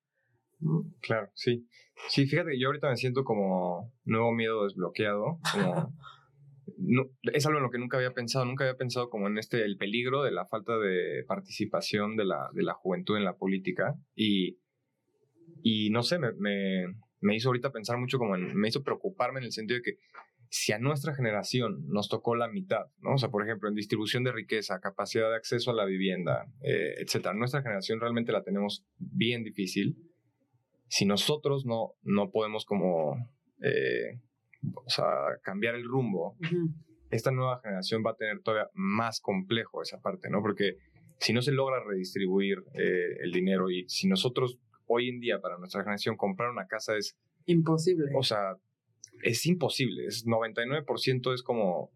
[1.00, 1.66] Claro, sí.
[2.10, 5.94] Sí, fíjate, yo ahorita me siento como nuevo miedo desbloqueado, como
[6.76, 9.64] no, es algo en lo que nunca había pensado, nunca había pensado como en este,
[9.64, 13.94] el peligro de la falta de participación de la, de la juventud en la política
[14.14, 14.58] y,
[15.62, 19.40] y no sé, me, me, me hizo ahorita pensar mucho como en, me hizo preocuparme
[19.40, 19.98] en el sentido de que
[20.48, 23.14] si a nuestra generación nos tocó la mitad, ¿no?
[23.14, 26.94] O sea, por ejemplo, en distribución de riqueza, capacidad de acceso a la vivienda, eh,
[26.98, 29.96] etcétera, nuestra generación realmente la tenemos bien difícil.
[30.88, 33.14] Si nosotros no, no podemos como
[33.62, 34.18] eh,
[34.74, 35.06] o sea,
[35.42, 36.36] cambiar el rumbo,
[37.10, 40.40] esta nueva generación va a tener todavía más complejo esa parte, ¿no?
[40.42, 40.76] Porque
[41.18, 44.58] si no se logra redistribuir eh, el dinero y si nosotros
[44.90, 47.16] hoy en día para nuestra generación comprar una casa es...
[47.46, 48.06] Imposible.
[48.16, 48.56] O sea,
[49.22, 51.90] es imposible, es 99% es como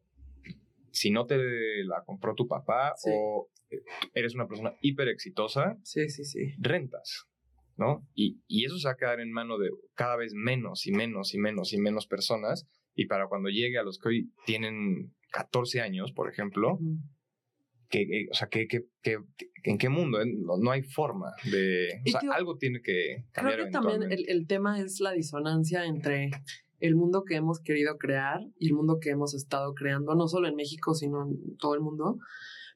[0.90, 1.36] si no te
[1.84, 3.82] la compró tu papá o eh,
[4.14, 6.54] eres una persona hiper exitosa, sí, sí, sí.
[6.58, 7.26] rentas.
[7.76, 8.06] ¿no?
[8.14, 11.34] Y, y, eso se va a quedar en mano de cada vez menos y menos
[11.34, 12.68] y menos y menos personas.
[12.94, 16.78] Y para cuando llegue a los que hoy tienen 14 años, por ejemplo,
[17.88, 18.84] que, o sea, que, que,
[19.64, 20.18] ¿en qué mundo?
[20.24, 21.88] No, hay forma de...
[22.06, 23.56] O sea, algo tiene que cambiar.
[23.56, 26.30] Creo que también el, el tema es la disonancia entre
[26.80, 30.48] el mundo que hemos querido crear y el mundo que hemos estado creando, no solo
[30.48, 32.18] en México, sino en todo el mundo.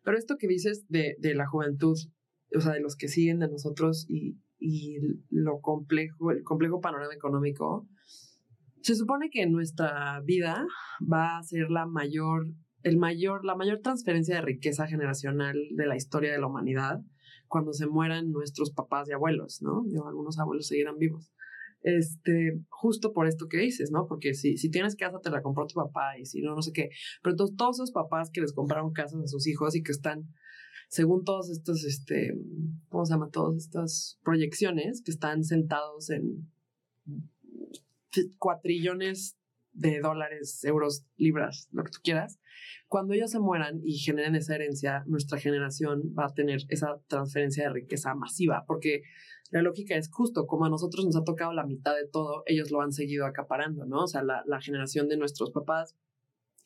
[0.03, 1.97] Pero esto que dices de, de la juventud,
[2.55, 4.97] o sea, de los que siguen de nosotros y, y
[5.31, 7.87] lo complejo, el complejo panorama económico,
[8.81, 10.65] se supone que nuestra vida
[11.01, 12.47] va a ser la mayor,
[12.83, 17.01] el mayor, la mayor transferencia de riqueza generacional de la historia de la humanidad
[17.49, 19.85] cuando se mueran nuestros papás y abuelos, ¿no?
[20.07, 21.33] algunos abuelos seguirán vivos.
[21.83, 24.07] Este, justo por esto que dices, ¿no?
[24.09, 26.73] Porque si, si tienes casa, te la compró tu papá y si no, no sé
[26.73, 26.91] qué.
[27.23, 30.29] Pero entonces, todos esos papás que les compraron casas a sus hijos y que están
[30.89, 32.35] según todos estos, este,
[32.89, 33.31] ¿cómo se llama?
[33.31, 36.51] Todas estas proyecciones que están sentados en
[38.39, 39.38] cuatrillones
[39.79, 42.41] de dólares, euros, libras, lo que tú quieras.
[42.89, 47.65] Cuando ellos se mueran y generen esa herencia, nuestra generación va a tener esa transferencia
[47.65, 49.03] de riqueza masiva, porque
[49.51, 52.71] la lógica es justo, como a nosotros nos ha tocado la mitad de todo, ellos
[52.71, 54.05] lo han seguido acaparando, ¿no?
[54.05, 55.97] O sea, la, generación de nuestros papás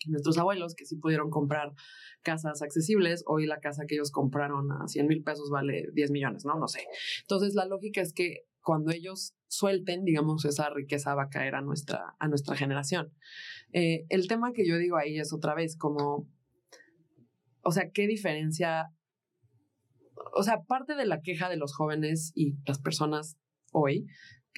[0.09, 1.75] nuestros abuelos que sí pudieron comprar
[2.23, 6.45] casas accesibles, hoy la casa que ellos compraron a 100 mil pesos vale 10 millones,
[6.45, 6.59] ¿no?
[6.59, 6.81] No sé.
[7.21, 11.61] Entonces la lógica es que cuando ellos suelten, digamos, esa riqueza va a caer a
[11.61, 13.13] nuestra, a nuestra generación.
[13.73, 16.29] Eh, el tema que yo digo ahí es otra vez como,
[17.63, 18.89] o sea, ¿qué diferencia?
[20.35, 23.37] O sea, parte de la queja de los jóvenes y las personas
[23.73, 24.07] hoy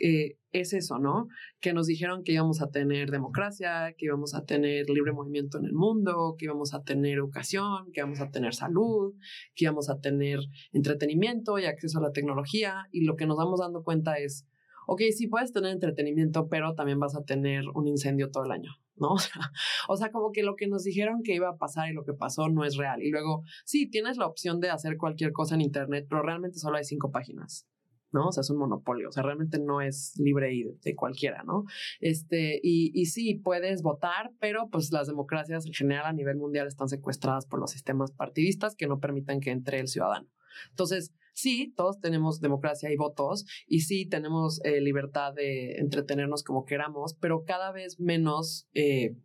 [0.02, 1.28] eh, es eso, ¿no?
[1.60, 5.64] Que nos dijeron que íbamos a tener democracia, que íbamos a tener libre movimiento en
[5.64, 9.14] el mundo, que íbamos a tener educación, que íbamos a tener salud,
[9.54, 10.38] que íbamos a tener
[10.72, 12.86] entretenimiento y acceso a la tecnología.
[12.92, 14.46] Y lo que nos vamos dando cuenta es,
[14.86, 18.72] ok, sí puedes tener entretenimiento, pero también vas a tener un incendio todo el año,
[18.96, 19.16] ¿no?
[19.88, 22.14] O sea, como que lo que nos dijeron que iba a pasar y lo que
[22.14, 23.02] pasó no es real.
[23.02, 26.76] Y luego, sí, tienes la opción de hacer cualquier cosa en Internet, pero realmente solo
[26.76, 27.66] hay cinco páginas.
[28.14, 28.28] ¿No?
[28.28, 31.64] O sea, es un monopolio, o sea, realmente no es libre y de, cualquiera, ¿no?
[32.00, 36.66] Este, y, y sí, puedes votar, pero pues las democracias en general a nivel mundial
[36.66, 40.28] están secuestradas por los sistemas partidistas que no permitan que entre el ciudadano.
[40.70, 46.64] Entonces, sí, todos tenemos democracia y votos y sí tenemos eh, libertad de entretenernos como
[46.64, 49.16] queramos, pero cada vez menos eh,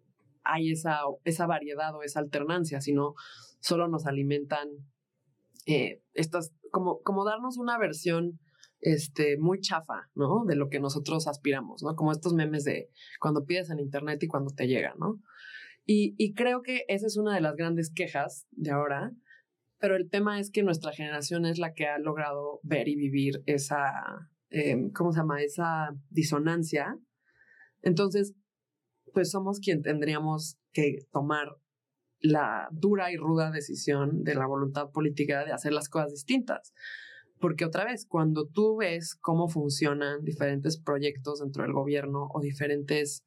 [0.44, 3.14] hay esa, esa variedad o esa alternancia, sino
[3.60, 4.70] solo nos alimentan
[5.66, 8.40] eh, estas, como, como darnos una versión
[8.82, 10.46] este, muy chafa, ¿no?
[10.46, 11.96] De lo que nosotros aspiramos, ¿no?
[11.96, 12.90] Como estos memes de
[13.20, 15.22] cuando pides en internet y cuando te llega, ¿no?
[15.86, 19.12] Y, y creo que esa es una de las grandes quejas de ahora,
[19.80, 23.42] pero el tema es que nuestra generación es la que ha logrado ver y vivir
[23.46, 25.42] esa, eh, ¿cómo se llama?
[25.42, 26.98] Esa disonancia.
[27.82, 28.36] Entonces,
[29.14, 31.56] pues somos quien tendríamos que tomar
[32.20, 36.74] la dura y ruda decisión de la voluntad política de hacer las cosas distintas.
[37.40, 43.26] Porque otra vez, cuando tú ves cómo funcionan diferentes proyectos dentro del gobierno o diferentes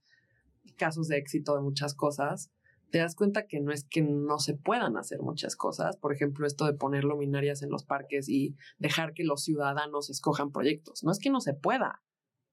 [0.76, 2.50] casos de éxito de muchas cosas,
[2.90, 5.96] te das cuenta que no es que no se puedan hacer muchas cosas.
[5.96, 10.52] Por ejemplo, esto de poner luminarias en los parques y dejar que los ciudadanos escojan
[10.52, 11.02] proyectos.
[11.02, 12.02] No es que no se pueda,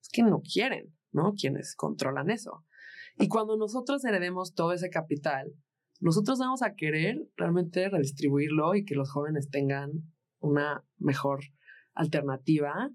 [0.01, 1.33] es que no quieren, ¿no?
[1.33, 2.63] Quienes controlan eso.
[3.17, 5.53] Y cuando nosotros heredemos todo ese capital,
[5.99, 10.09] nosotros vamos a querer realmente redistribuirlo y que los jóvenes tengan
[10.39, 11.41] una mejor
[11.93, 12.89] alternativa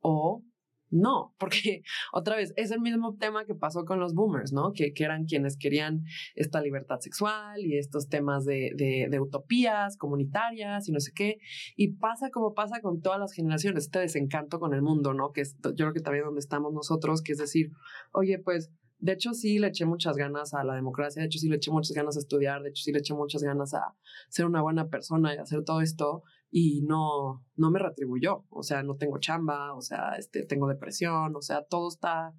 [0.00, 0.42] o
[0.90, 1.82] No, porque
[2.12, 4.72] otra vez es el mismo tema que pasó con los boomers, ¿no?
[4.72, 6.04] Que, que eran quienes querían
[6.34, 11.38] esta libertad sexual y estos temas de, de, utopías comunitarias y no sé qué.
[11.76, 15.32] Y pasa como pasa con todas las generaciones, este desencanto con el mundo, ¿no?
[15.32, 17.70] Que es, yo creo que también donde estamos nosotros, que es decir,
[18.12, 18.70] oye, pues
[19.02, 21.72] de hecho, sí le eché muchas ganas a la democracia, de hecho, sí le eché
[21.72, 23.96] muchas ganas a estudiar, de hecho, sí le eché muchas ganas a
[24.28, 26.22] ser una buena persona y hacer todo esto,
[26.54, 28.44] y no, no me retribuyó.
[28.50, 32.34] O sea, no tengo chamba, o sea, este, tengo depresión, o sea, todo está.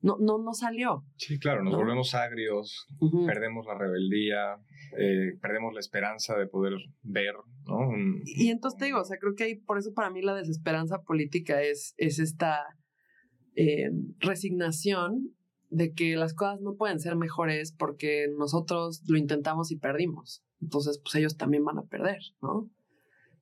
[0.00, 1.04] No, no, no salió.
[1.16, 2.86] Sí, claro, nos volvemos agrios,
[3.26, 4.54] perdemos la rebeldía,
[4.96, 7.34] eh, perdemos la esperanza de poder ver,
[7.66, 7.90] ¿no?
[8.24, 11.02] y entonces te digo, o sea, creo que hay, por eso para mí la desesperanza
[11.02, 12.60] política es, es esta
[13.56, 13.90] eh,
[14.20, 15.34] resignación
[15.68, 20.44] de que las cosas no pueden ser mejores porque nosotros lo intentamos y perdimos.
[20.60, 22.70] Entonces, pues ellos también van a perder, ¿no?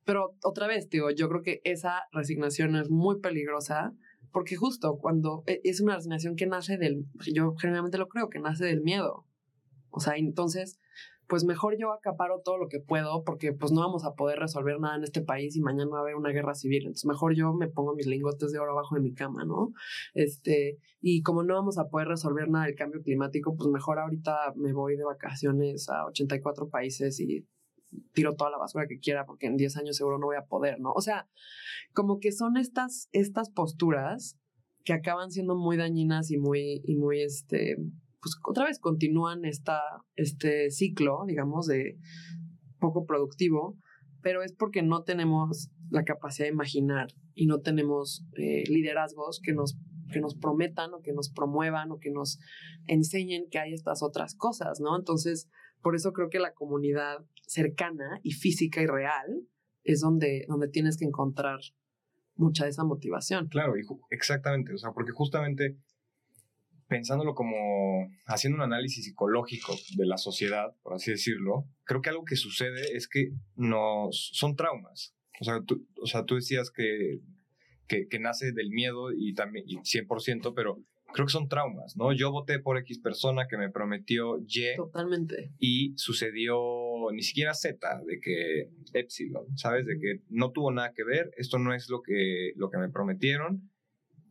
[0.07, 3.93] Pero otra vez, digo, yo creo que esa resignación es muy peligrosa
[4.31, 8.39] porque justo cuando e, es una resignación que nace del, yo generalmente lo creo, que
[8.39, 9.25] nace del miedo.
[9.89, 10.79] O sea, entonces
[11.27, 14.79] pues mejor yo acaparo todo lo que puedo porque pues no vamos a poder resolver
[14.79, 16.83] nada en este país y mañana va a haber una guerra civil.
[16.83, 19.73] Entonces mejor yo me pongo mis lingotes de oro abajo de mi cama, ¿no?
[20.13, 24.53] Este, y como no vamos a poder resolver nada del cambio climático, pues mejor ahorita
[24.55, 27.45] me voy de vacaciones a 84 países y
[28.13, 30.79] tiro toda la basura que quiera porque en 10 años seguro no voy a poder,
[30.79, 30.91] ¿no?
[30.93, 31.27] O sea,
[31.93, 34.37] como que son estas, estas posturas
[34.83, 37.77] que acaban siendo muy dañinas y muy, y muy, este,
[38.21, 39.81] pues otra vez continúan esta,
[40.15, 41.97] este ciclo, digamos, de
[42.79, 43.77] poco productivo,
[44.21, 49.53] pero es porque no tenemos la capacidad de imaginar y no tenemos eh, liderazgos que
[49.53, 49.77] nos,
[50.11, 52.39] que nos prometan o que nos promuevan o que nos
[52.87, 54.97] enseñen que hay estas otras cosas, ¿no?
[54.97, 55.49] Entonces,
[55.81, 59.47] por eso creo que la comunidad cercana y física y real
[59.83, 61.59] es donde, donde tienes que encontrar
[62.35, 63.47] mucha de esa motivación.
[63.47, 63.73] Claro,
[64.09, 65.77] exactamente, o sea, porque justamente
[66.87, 72.23] pensándolo como haciendo un análisis psicológico de la sociedad, por así decirlo, creo que algo
[72.23, 75.13] que sucede es que nos son traumas.
[75.39, 77.19] O sea, tú, o sea, tú decías que,
[77.87, 80.79] que, nace del miedo y también y 100%, pero
[81.13, 82.13] creo que son traumas, ¿no?
[82.13, 84.75] Yo voté por X persona que me prometió Y.
[84.75, 85.51] Totalmente.
[85.59, 86.57] Y sucedió
[87.11, 89.85] ni siquiera Z, de que Epsilon, ¿sabes?
[89.85, 92.89] De que no tuvo nada que ver, esto no es lo que, lo que me
[92.89, 93.69] prometieron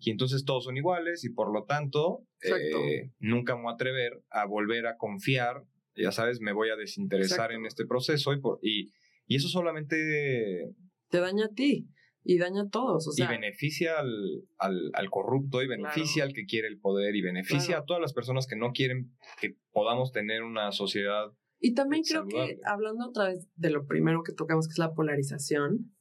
[0.00, 4.22] y entonces todos son iguales y por lo tanto eh, nunca me voy a atrever
[4.30, 5.64] a volver a confiar,
[5.96, 8.92] ya sabes, me voy a desinteresar en este proceso y, por, y,
[9.26, 10.74] y, eso solamente...
[11.08, 11.88] Te daña a ti
[12.28, 13.06] y daña a todos.
[13.06, 17.14] O sea, y beneficia al, al, al corrupto y beneficia al que quiere el poder
[17.14, 21.32] y beneficia a todas las personas que no quieren que podamos tener una sociedad.
[21.60, 24.92] Y también creo que hablando otra vez de lo primero que tocamos, que es la
[24.92, 25.94] polarización,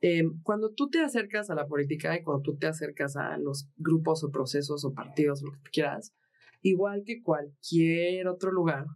[0.00, 3.68] eh, cuando tú te acercas a la política y cuando tú te acercas a los
[3.76, 6.14] grupos o procesos o partidos, lo que quieras,
[6.62, 8.86] igual que cualquier otro lugar,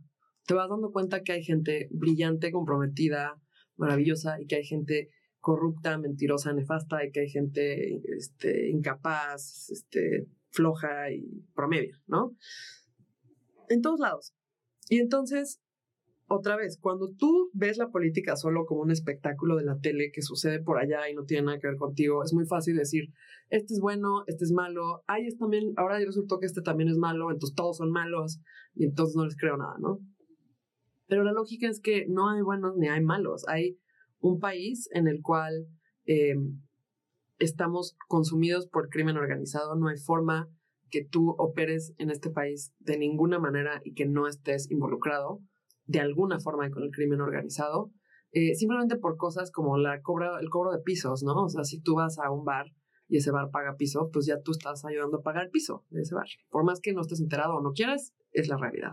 [0.46, 3.38] te vas dando cuenta que hay gente brillante, comprometida,
[3.76, 5.10] maravillosa y que hay gente
[5.44, 12.34] corrupta, mentirosa, nefasta y que hay gente este, incapaz, este, floja y promedio, ¿no?
[13.68, 14.34] En todos lados.
[14.88, 15.60] Y entonces
[16.26, 20.22] otra vez, cuando tú ves la política solo como un espectáculo de la tele que
[20.22, 23.12] sucede por allá y no tiene nada que ver contigo, es muy fácil decir,
[23.50, 26.96] este es bueno, este es malo, ay, es también, ahora resultó que este también es
[26.96, 28.40] malo, entonces todos son malos
[28.74, 29.98] y entonces no les creo nada, ¿no?
[31.06, 33.78] Pero la lógica es que no hay buenos ni hay malos, hay
[34.24, 35.66] un país en el cual
[36.06, 36.62] em,
[37.38, 40.48] estamos consumidos por crimen organizado, no hay forma
[40.90, 45.40] que tú operes en este país de ninguna manera y que no estés involucrado
[45.84, 47.92] de alguna forma con el crimen organizado,
[48.30, 51.44] eh, simplemente por cosas como la cobra, el cobro de pisos, ¿no?
[51.44, 52.66] O sea, si tú vas a un bar
[53.08, 56.00] y ese bar paga piso, pues ya tú estás ayudando a pagar el piso de
[56.00, 56.28] ese bar.
[56.48, 58.92] Por más que no estés enterado o no quieras, es la realidad.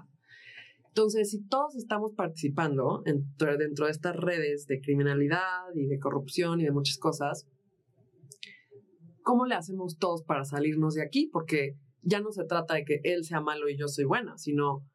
[0.91, 6.65] Entonces, si todos estamos participando dentro, de estas redes de criminalidad y de corrupción y
[6.65, 7.47] de muchas cosas,
[9.23, 11.29] ¿cómo le hacemos todos para salirnos de aquí?
[11.31, 14.85] Porque ya no se trata de que él sea malo y yo soy buena, sino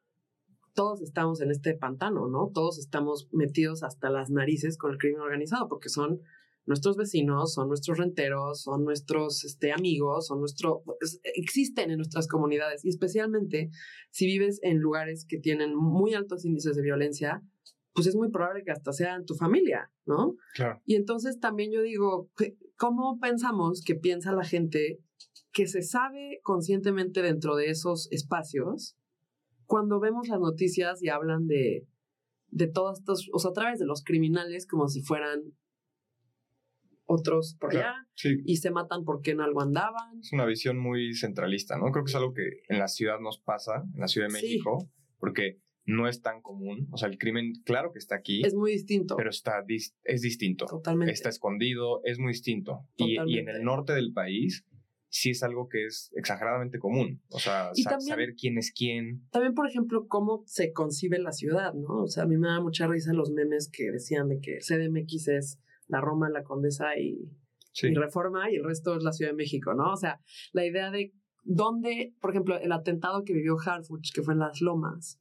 [0.75, 2.51] todos estamos en este pantano, ¿no?
[2.53, 6.21] Todos estamos metidos hasta las narices con el crimen organizado porque son
[6.67, 12.27] nuestros vecinos, son nuestros renteros, son nuestros este, amigos, son nuestro, pues, existen en nuestras
[12.27, 13.69] comunidades y especialmente
[14.11, 17.41] si vives en lugares que tienen muy altos índices de violencia,
[17.93, 20.35] pues es muy probable que hasta sea en tu familia, ¿no?
[20.53, 20.81] Claro.
[20.85, 22.29] Y entonces también yo digo,
[22.75, 24.99] ¿cómo pensamos que piensa la gente
[25.53, 28.95] que se sabe conscientemente dentro de esos espacios
[29.65, 31.87] cuando vemos las noticias y hablan de,
[32.49, 35.53] de todos estos, o sea, a través de los criminales como si fueran
[37.07, 38.07] otros por allá
[38.45, 40.19] y se matan porque en algo andaban.
[40.19, 41.91] Es una visión muy centralista, ¿no?
[41.91, 44.89] Creo que es algo que en la ciudad nos pasa, en la Ciudad de México,
[45.17, 46.87] porque no es tan común.
[46.91, 48.45] O sea, el crimen, claro que está aquí.
[48.45, 49.15] Es muy distinto.
[49.15, 50.65] Pero está es distinto.
[50.65, 51.13] Totalmente.
[51.13, 52.85] Está escondido, es muy distinto.
[52.97, 54.65] Y, y, en el norte del país
[55.09, 57.21] sí es algo que es exageradamente común.
[57.29, 59.25] O sea, saber quién es quién.
[59.31, 62.03] También, por ejemplo, cómo se concibe la ciudad, ¿no?
[62.03, 65.27] O sea, a mí me da mucha risa los memes que decían de que CDMX
[65.29, 67.29] es la Roma, la Condesa y,
[67.81, 69.91] y Reforma y el resto es la Ciudad de México, ¿no?
[69.91, 70.19] O sea,
[70.53, 74.61] la idea de dónde, por ejemplo, el atentado que vivió Harfuch, que fue en Las
[74.61, 75.19] Lomas,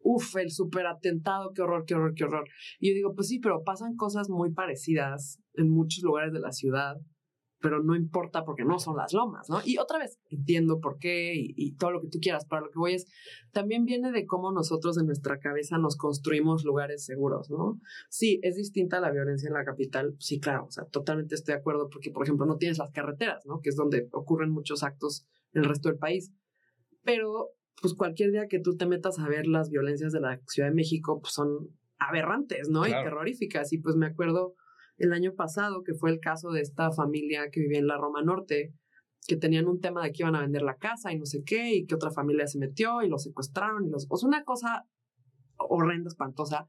[0.00, 2.48] uf, el super atentado, qué horror, qué horror, qué horror.
[2.78, 6.52] Y yo digo, pues sí, pero pasan cosas muy parecidas en muchos lugares de la
[6.52, 6.96] ciudad,
[7.60, 9.60] pero no importa porque no son las lomas, ¿no?
[9.64, 12.78] Y otra vez, entiendo por qué y, todo lo que tú quieras, pero lo que
[12.78, 13.06] voy es,
[13.52, 17.80] también viene de cómo nosotros en nuestra cabeza nos construimos lugares seguros, ¿no?
[18.08, 21.60] Sí, es distinta la violencia en la capital, sí, claro, o sea, totalmente estoy de
[21.60, 23.60] acuerdo porque, por ejemplo, no tienes las carreteras, ¿no?
[23.60, 26.32] Que es donde ocurren muchos actos en el resto del país.
[27.04, 30.68] Pero pues cualquier día que tú te metas a ver las violencias de la Ciudad
[30.68, 31.68] de México, pues son
[31.98, 32.86] aberrantes, ¿no?
[32.86, 33.72] Y terroríficas.
[33.72, 34.54] Y pues me acuerdo
[34.98, 38.22] el año pasado que fue el caso de esta familia que vivía en la Roma
[38.22, 38.74] Norte,
[39.26, 41.74] que tenían un tema de que iban a vender la casa y no sé qué,
[41.74, 44.06] y que otra familia se metió y los secuestraron y los...
[44.08, 44.86] O sea, una cosa
[45.56, 46.68] horrenda, espantosa,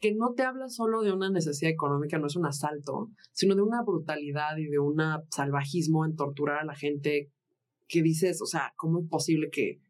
[0.00, 3.62] que no te habla solo de una necesidad económica, no es un asalto, sino de
[3.62, 4.96] una brutalidad y de un
[5.30, 7.32] salvajismo en torturar a la gente
[7.88, 9.80] que dices, o sea, ¿cómo es posible que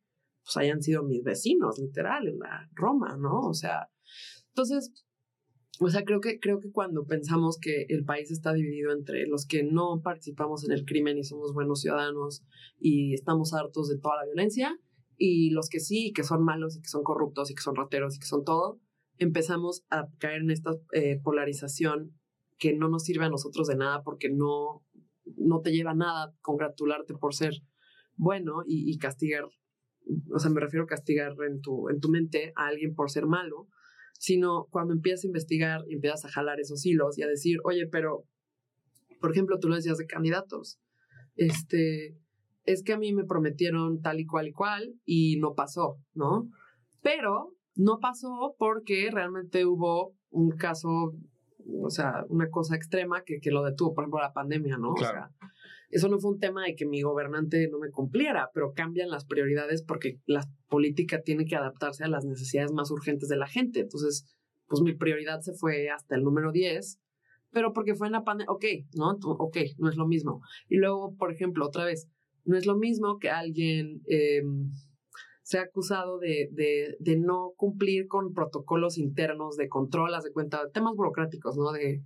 [0.44, 3.40] pues hayan sido mis vecinos, literal, en la Roma, ¿no?
[3.40, 3.90] O sea,
[4.48, 4.92] entonces,
[5.80, 9.46] o sea, creo que, creo que cuando pensamos que el país está dividido entre los
[9.46, 12.44] que no participamos en el crimen y somos buenos ciudadanos
[12.78, 14.78] y estamos hartos de toda la violencia,
[15.16, 18.16] y los que sí, que son malos y que son corruptos y que son rateros
[18.16, 18.80] y que son todo,
[19.18, 22.14] empezamos a caer en esta eh, polarización
[22.56, 24.84] que no nos sirve a nosotros de nada porque no,
[25.36, 27.55] no te lleva a nada congratularte por ser
[28.16, 29.44] bueno y, y castigar
[30.32, 33.26] o sea, me refiero a castigar en tu, en tu mente a alguien por ser
[33.26, 33.68] malo,
[34.19, 37.86] sino cuando empiezas a investigar y empiezas a jalar esos hilos y a decir, oye,
[37.86, 38.24] pero,
[39.20, 40.78] por ejemplo, tú lo decías de candidatos,
[41.36, 42.19] este,
[42.65, 46.51] es que a mí me prometieron tal y cual y cual y no pasó, ¿no?
[47.01, 51.15] Pero no pasó porque realmente hubo un caso,
[51.81, 54.93] o sea, una cosa extrema que, que lo detuvo, por ejemplo, la pandemia, ¿no?
[54.93, 55.31] O sea,
[55.90, 59.24] eso no fue un tema de que mi gobernante no me cumpliera, pero cambian las
[59.24, 63.81] prioridades porque la política tiene que adaptarse a las necesidades más urgentes de la gente.
[63.81, 64.27] Entonces,
[64.66, 67.01] pues mi prioridad se fue hasta el número 10,
[67.51, 69.16] pero porque fue en la pandemia, ok, ¿no?
[69.39, 70.43] Ok, no es lo mismo.
[70.69, 72.06] Y luego, por ejemplo, otra vez,
[72.44, 74.43] no es lo mismo que alguien eh,
[75.43, 80.94] sea acusado de, de, de, no cumplir con protocolos internos de control, de cuenta, temas
[80.94, 81.73] burocráticos, ¿no?
[81.73, 82.02] De,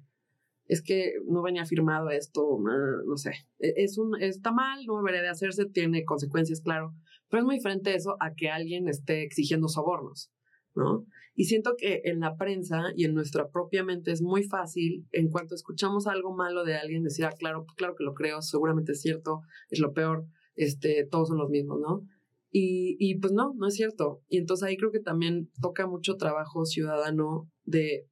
[0.72, 2.58] es que no venía firmado esto,
[3.06, 6.94] no sé, e, es un, está mal, no debería de hacerse, tiene consecuencias, claro,
[7.28, 10.32] pero es muy diferente eso a que alguien esté exigiendo sobornos,
[10.74, 11.04] ¿no?
[11.34, 15.28] Y siento que en la prensa y en nuestra propia mente es muy fácil, en
[15.28, 19.02] cuanto escuchamos algo malo de alguien, decir, ah, claro, claro que lo creo, seguramente es
[19.02, 20.24] cierto, es lo peor,
[20.54, 22.06] este, todos son los mismos, ¿no?
[22.50, 24.20] Y, y pues no, no es cierto.
[24.28, 28.06] Y entonces ahí creo que también toca mucho trabajo ciudadano de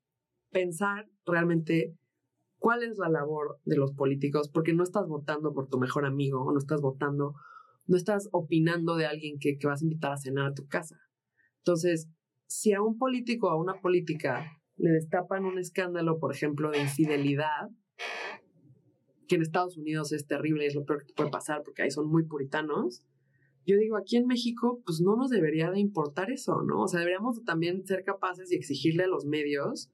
[0.51, 1.95] pensar realmente
[2.61, 6.43] cuál es la labor de los políticos, porque no estás votando por tu mejor amigo,
[6.45, 7.35] o no estás votando,
[7.87, 11.01] no estás opinando de alguien que, que vas a invitar a cenar a tu casa.
[11.59, 12.09] Entonces,
[12.47, 16.81] si a un político o a una política le destapan un escándalo, por ejemplo, de
[16.81, 17.70] infidelidad,
[19.27, 21.91] que en Estados Unidos es terrible, es lo peor que te puede pasar porque ahí
[21.91, 23.05] son muy puritanos.
[23.66, 26.82] Yo digo, aquí en México, pues no nos debería de importar eso, ¿no?
[26.82, 29.91] O sea, deberíamos también ser capaces y exigirle a los medios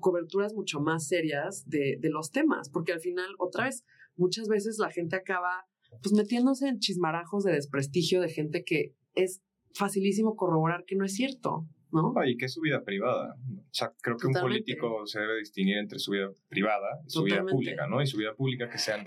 [0.00, 3.84] coberturas mucho más serias de, de los temas, porque al final, otra vez,
[4.16, 5.66] muchas veces la gente acaba
[6.02, 9.42] pues metiéndose en chismarajos de desprestigio de gente que es
[9.74, 12.14] facilísimo corroborar que no es cierto, ¿no?
[12.24, 13.36] y que es su vida privada.
[13.36, 17.22] O sea, creo que un político se debe distinguir entre su vida privada y su
[17.22, 18.02] vida pública, ¿no?
[18.02, 19.06] Y su vida pública que sean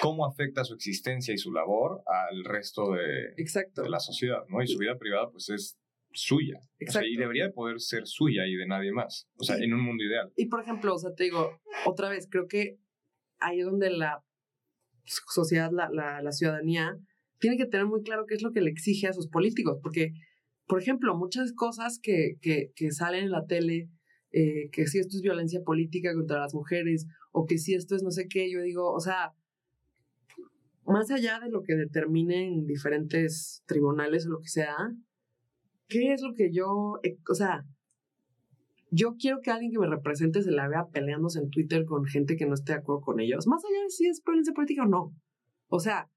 [0.00, 4.62] cómo afecta su existencia y su labor al resto de, de la sociedad, ¿no?
[4.62, 5.78] Y su vida privada, pues es
[6.12, 6.60] suya.
[6.78, 9.28] y debería poder ser suya y de nadie más.
[9.36, 10.32] O sea, en un mundo ideal.
[10.36, 12.78] Y por ejemplo, o sea, te digo, otra vez, creo que
[13.38, 14.24] ahí es donde la
[15.04, 16.96] sociedad, la, la, la ciudadanía,
[17.38, 19.78] tiene que tener muy claro qué es lo que le exige a sus políticos.
[19.82, 20.12] Porque,
[20.66, 23.88] por ejemplo, muchas cosas que, que, que salen en la tele,
[24.32, 28.02] eh, que si esto es violencia política contra las mujeres, o que si esto es
[28.02, 29.32] no sé qué, yo digo, o sea,
[30.84, 34.76] más allá de lo que determinen diferentes tribunales o lo que sea,
[35.90, 37.66] ¿qué es lo que yo, eh, o sea,
[38.90, 42.36] yo quiero que alguien que me represente se la vea peleándose en Twitter con gente
[42.36, 44.88] que no esté de acuerdo con ellos, más allá de si es violencia política o
[44.88, 45.14] no.
[45.68, 46.10] O sea,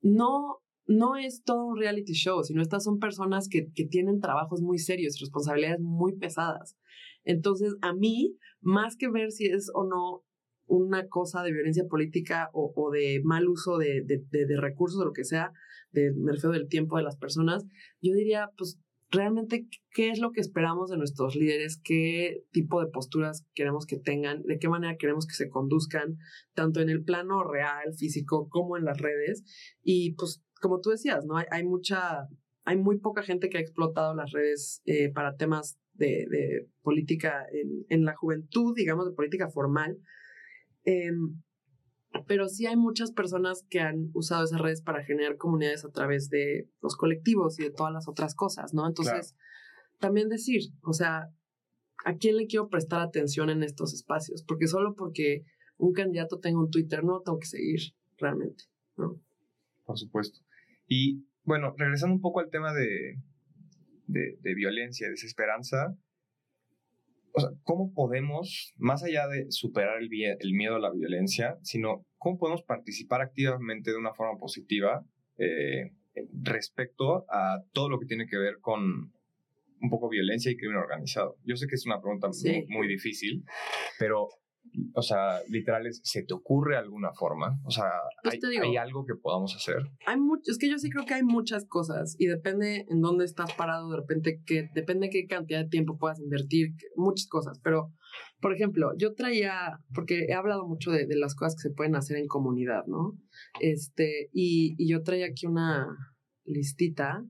[0.00, 4.62] no, no es todo un reality show, sino estas son personas que, que tienen trabajos
[4.62, 6.76] muy serios y responsabilidades muy pesadas.
[7.24, 10.22] Entonces, a mí, más que ver si es o no
[10.66, 15.04] una cosa de violencia política o, o de mal uso de, de, de, recursos o
[15.04, 15.52] lo que sea,
[15.92, 17.64] de, me del tiempo de las personas,
[18.00, 18.80] yo diría, pues
[19.10, 23.98] realmente qué es lo que esperamos de nuestros líderes, qué tipo de posturas queremos que
[23.98, 26.18] tengan, de qué manera queremos que se conduzcan,
[26.54, 29.44] tanto en el plano real, físico, como en las redes.
[29.82, 31.36] Y pues, como tú decías, ¿no?
[31.50, 32.28] Hay, mucha,
[32.64, 37.46] hay muy poca gente que ha explotado las redes eh, para temas de, de política
[37.52, 39.98] en, en, la juventud, digamos, de política formal.
[40.84, 41.10] Eh,
[42.26, 46.28] pero sí hay muchas personas que han usado esas redes para generar comunidades a través
[46.30, 48.86] de los colectivos y de todas las otras cosas, ¿no?
[48.86, 49.36] Entonces,
[49.98, 51.28] también decir, o sea,
[52.04, 54.44] ¿a quién le quiero prestar atención en estos espacios?
[54.46, 55.44] Porque solo porque
[55.78, 57.80] un candidato tenga un Twitter, no tengo que seguir
[58.18, 58.64] realmente,
[58.96, 59.20] ¿no?
[59.84, 60.40] Por supuesto.
[60.86, 63.18] Y bueno, regresando un poco al tema de,
[64.06, 65.96] de, de violencia, desesperanza,
[67.36, 70.08] o sea, ¿cómo podemos, más allá de superar el,
[70.40, 75.04] el, miedo a la violencia, sino cómo podemos participar activamente de una forma positiva
[75.36, 75.92] eh,
[76.42, 79.12] respecto a todo lo que tiene que ver con
[79.82, 81.36] un poco violencia y crimen organizado?
[81.44, 83.44] Yo sé que es una pregunta muy, muy difícil,
[83.98, 84.28] pero
[84.94, 87.60] o sea, literales, ¿se te ocurre alguna forma?
[87.64, 87.90] O sea,
[88.22, 89.78] pues ¿hay, algo que podamos hacer?
[90.06, 93.24] Hay mucho, es que yo sí creo que hay muchas cosas y depende en dónde
[93.24, 97.58] estás parado, de repente, que depende qué cantidad de tiempo puedas invertir, muchas cosas.
[97.62, 97.92] Pero,
[98.40, 101.96] por ejemplo, yo traía, porque he hablado mucho de, de las cosas que se pueden
[101.96, 103.18] hacer en comunidad, ¿no?
[103.60, 105.86] Este, y, y yo traía aquí una
[106.44, 107.24] listita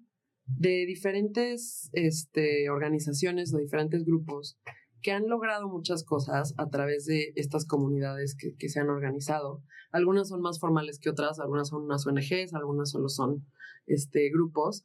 [0.46, 4.58] de diferentes este, organizaciones o diferentes grupos
[5.02, 9.62] que han logrado muchas cosas a través de estas comunidades que, que, se han organizado.
[9.92, 13.46] Algunas son más formales que otras, algunas son unas ONGs, algunas solo son
[13.86, 14.84] este, grupos,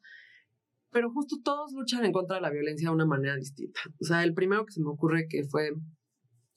[0.91, 3.79] pero justo todos luchan en contra de la violencia de una manera distinta.
[3.99, 5.71] O sea, el primero que se me ocurre que fue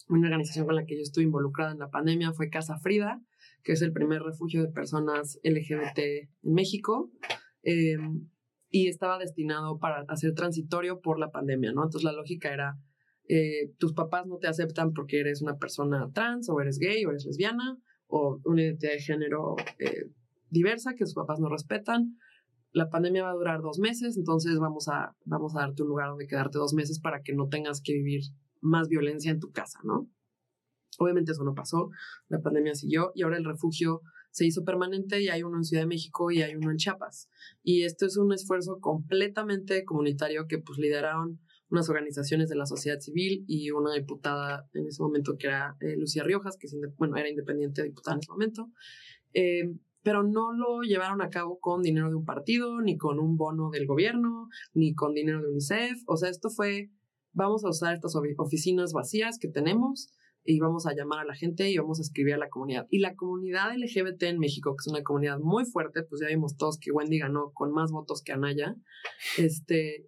[0.08, 3.22] una organización con la que yo estuve involucrada en la pandemia fue Casa Frida,
[3.62, 7.10] que es el primer refugio de personas LGBT en México.
[7.62, 7.96] Eh,
[8.74, 11.84] y estaba destinado para hacer transitorio por la pandemia, ¿no?
[11.84, 12.76] Entonces la lógica era
[13.28, 17.10] eh, tus papás no te aceptan porque eres una persona trans o eres gay o
[17.10, 20.10] eres lesbiana o una identidad de género eh,
[20.50, 22.18] diversa que sus papás no respetan.
[22.72, 26.08] La pandemia va a durar dos meses, entonces vamos a, vamos a darte un lugar
[26.08, 28.22] donde quedarte dos meses para que no tengas que vivir
[28.60, 30.08] más violencia en tu casa, ¿no?
[30.98, 31.90] Obviamente eso no pasó,
[32.28, 35.82] la pandemia siguió y ahora el refugio se hizo permanente y hay uno en Ciudad
[35.82, 37.28] de México y hay uno en Chiapas.
[37.62, 41.40] Y esto es un esfuerzo completamente comunitario que pues lideraron
[41.74, 45.96] unas organizaciones de la sociedad civil y una diputada en ese momento que era eh,
[45.96, 48.70] Lucía Riojas, que bueno, era independiente diputada en ese momento,
[49.34, 53.36] eh, pero no lo llevaron a cabo con dinero de un partido, ni con un
[53.36, 55.98] bono del gobierno, ni con dinero de UNICEF.
[56.06, 56.90] O sea, esto fue,
[57.32, 60.12] vamos a usar estas oficinas vacías que tenemos
[60.44, 62.86] y vamos a llamar a la gente y vamos a escribir a la comunidad.
[62.90, 66.56] Y la comunidad LGBT en México, que es una comunidad muy fuerte, pues ya vimos
[66.56, 68.76] todos que Wendy ganó con más votos que Anaya,
[69.38, 70.06] este,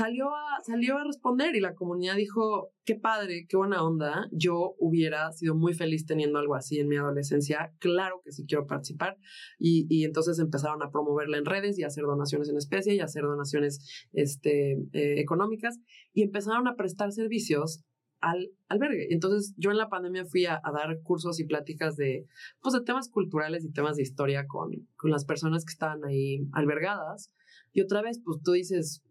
[0.00, 4.74] salió a, salió a responder y la comunidad dijo, qué padre, qué buena onda, yo
[4.78, 9.18] hubiera sido muy feliz teniendo algo así en mi adolescencia, claro que sí quiero participar
[9.58, 13.00] y, y entonces empezaron a promoverla en redes y a hacer donaciones en especie y
[13.00, 15.78] a hacer donaciones este, eh, económicas
[16.14, 17.84] y empezaron a prestar servicios
[18.20, 19.08] al albergue.
[19.10, 22.26] Entonces yo en la pandemia fui a, a, dar cursos y pláticas de,
[22.62, 26.48] pues, de temas culturales y temas de historia con, con las personas que estaban ahí
[26.52, 27.30] albergadas.
[27.72, 29.02] Y otra vez, pues tú dices,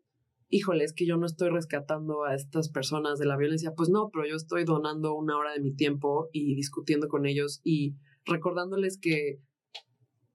[0.49, 3.73] híjole, es que yo no estoy rescatando a estas personas de la violencia.
[3.75, 7.61] Pues no, pero yo estoy donando una hora de mi tiempo y discutiendo con ellos
[7.63, 7.95] y
[8.25, 9.39] recordándoles que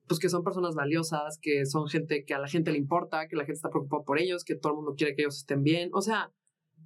[0.06, 3.36] pues que son personas valiosas, que son gente que a la gente le importa, que
[3.36, 5.88] la gente está preocupada por ellos, que todo el mundo quiere que ellos estén bien.
[5.94, 6.30] O sea,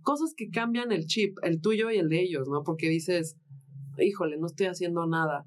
[0.03, 2.63] cosas que cambian el chip, el tuyo y el de ellos, ¿no?
[2.63, 3.37] Porque dices,
[3.99, 5.47] híjole, no estoy haciendo nada.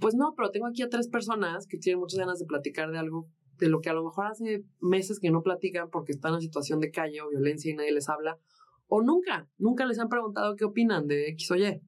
[0.00, 2.98] Pues no, pero tengo aquí a tres personas que tienen muchas ganas de platicar de
[2.98, 3.28] algo
[3.58, 6.80] de lo que a lo mejor hace meses que no platican porque están en situación
[6.80, 8.38] de calle o violencia y nadie les habla,
[8.88, 11.80] o nunca, nunca les han preguntado qué opinan de X o Y,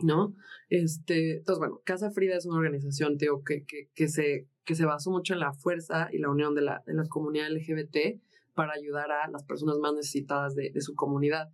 [0.00, 0.34] ¿no?
[0.68, 4.86] Este, entonces, bueno, Casa Frida es una organización, Teo, que, que, que, se, que se
[4.86, 8.20] basó mucho en la fuerza y la unión de la, de la comunidad LGBT
[8.54, 11.50] para ayudar a las personas más necesitadas de, de su comunidad.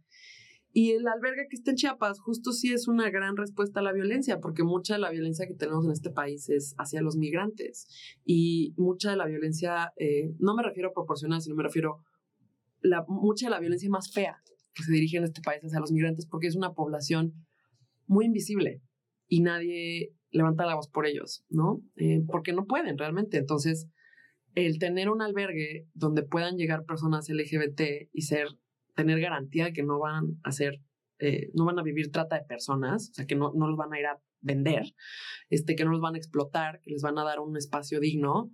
[0.79, 3.93] Y el albergue que está en Chiapas justo sí es una gran respuesta a la
[3.93, 7.89] violencia, porque mucha de la violencia que tenemos en este país es hacia los migrantes.
[8.25, 12.05] Y mucha de la violencia, eh, no me refiero a proporcional, sino me refiero
[12.81, 14.41] la mucha de la violencia más fea
[14.73, 17.35] que se dirigen a este país hacia los migrantes porque es una población
[18.07, 18.81] muy invisible
[19.27, 21.83] y nadie levanta la voz por ellos, ¿no?
[21.97, 23.37] Eh, porque no pueden realmente.
[23.37, 23.89] Entonces,
[24.55, 28.47] el tener un albergue donde puedan llegar personas LGBT y ser,
[28.99, 30.83] tener garantía de que no van a ser,
[31.21, 33.93] eh, no van a vivir trata de personas, o sea, que no, no los van
[33.93, 34.93] a ir a vender,
[35.51, 38.51] este, que no los van a explotar, que les van a dar un espacio digno,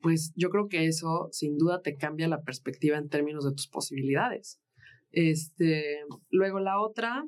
[0.00, 3.68] pues yo creo que eso sin duda te cambia la perspectiva en términos de tus
[3.68, 4.60] posibilidades.
[5.12, 7.24] Este, luego la otra,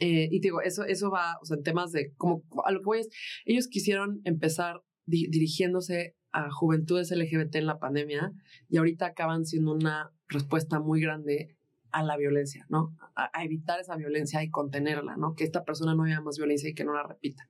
[0.00, 2.84] eh, y digo, eso, eso va, o sea, en temas de como, a lo que
[2.84, 3.08] voy es,
[3.44, 8.32] ellos quisieron empezar dirigiéndose a juventudes LGBT en la pandemia
[8.68, 11.56] y ahorita acaban siendo una respuesta muy grande
[11.92, 12.96] a la violencia, ¿no?
[13.14, 15.34] A, evitar esa violencia y contenerla, ¿no?
[15.34, 17.48] Que esta persona no haya más violencia y que no la repita.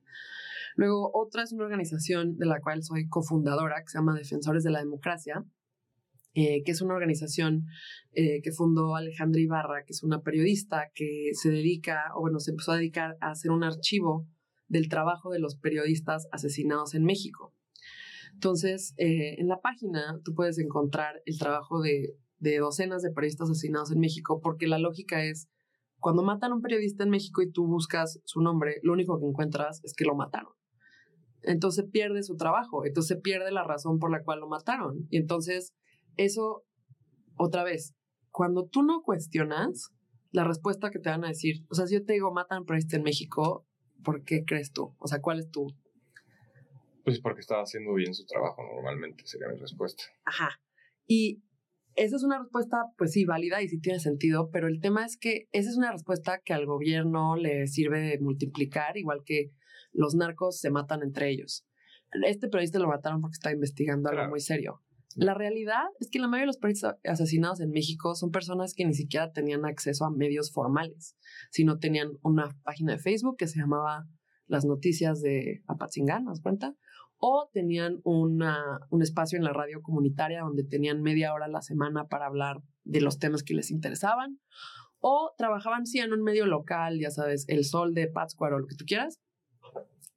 [0.77, 4.71] Luego, otra es una organización de la cual soy cofundadora, que se llama Defensores de
[4.71, 5.45] la Democracia,
[6.35, 7.67] eh, que es una organización
[8.13, 12.53] eh, que fundó Alejandra Ibarra, que es una periodista que se dedica, o bueno, se
[12.53, 14.29] empezó a dedicar a hacer un archivo
[14.69, 17.53] del trabajo de los periodistas asesinados en México.
[18.33, 23.91] Entonces, eh, en la página tú puedes encontrar el trabajo de, docenas de periodistas asesinados
[23.91, 25.49] en México, porque la lógica es,
[25.99, 29.27] cuando matan a un periodista en México y tú buscas su nombre, lo único que
[29.27, 30.53] encuentras es que lo mataron.
[31.43, 35.07] Entonces pierde su trabajo, entonces pierde la razón por la cual lo mataron.
[35.11, 35.75] Y entonces,
[36.17, 36.65] eso,
[37.37, 37.95] otra vez,
[38.31, 39.91] cuando tú no cuestionas,
[40.33, 42.61] la respuesta que te van a decir, o sea, si yo te digo, matan a
[42.61, 43.67] un periodista en México,
[44.05, 44.95] ¿por qué crees tú?
[44.99, 45.67] O sea, ¿cuál es tu
[47.05, 50.05] pues porque estaba haciendo bien su trabajo normalmente, sería mi respuesta.
[50.25, 50.61] Ajá.
[51.07, 51.43] Y
[52.01, 55.19] esa es una respuesta, pues sí, válida y sí tiene sentido, pero el tema es
[55.19, 59.53] que esa es una respuesta que al gobierno le sirve de multiplicar, igual que
[59.93, 61.67] los narcos se matan entre ellos.
[62.25, 64.83] Este periodista lo mataron porque está investigando algo muy serio.
[65.15, 68.87] La realidad es que la mayoría de los periodistas asesinados en México son personas que
[68.87, 71.17] ni siquiera tenían acceso a medios formales,
[71.51, 74.07] sino tenían una página de Facebook que se llamaba
[74.47, 76.75] Las Noticias de Apatzingán, ¿nos cuenta?
[77.21, 78.43] O tenían un
[79.03, 83.03] espacio en la radio comunitaria donde tenían media hora a la semana para hablar de
[83.03, 84.41] los temas que les interesaban,
[85.01, 88.67] o trabajaban sí en un medio local, ya sabes, El Sol de Pátzcuaro o lo
[88.67, 89.21] que tú quieras.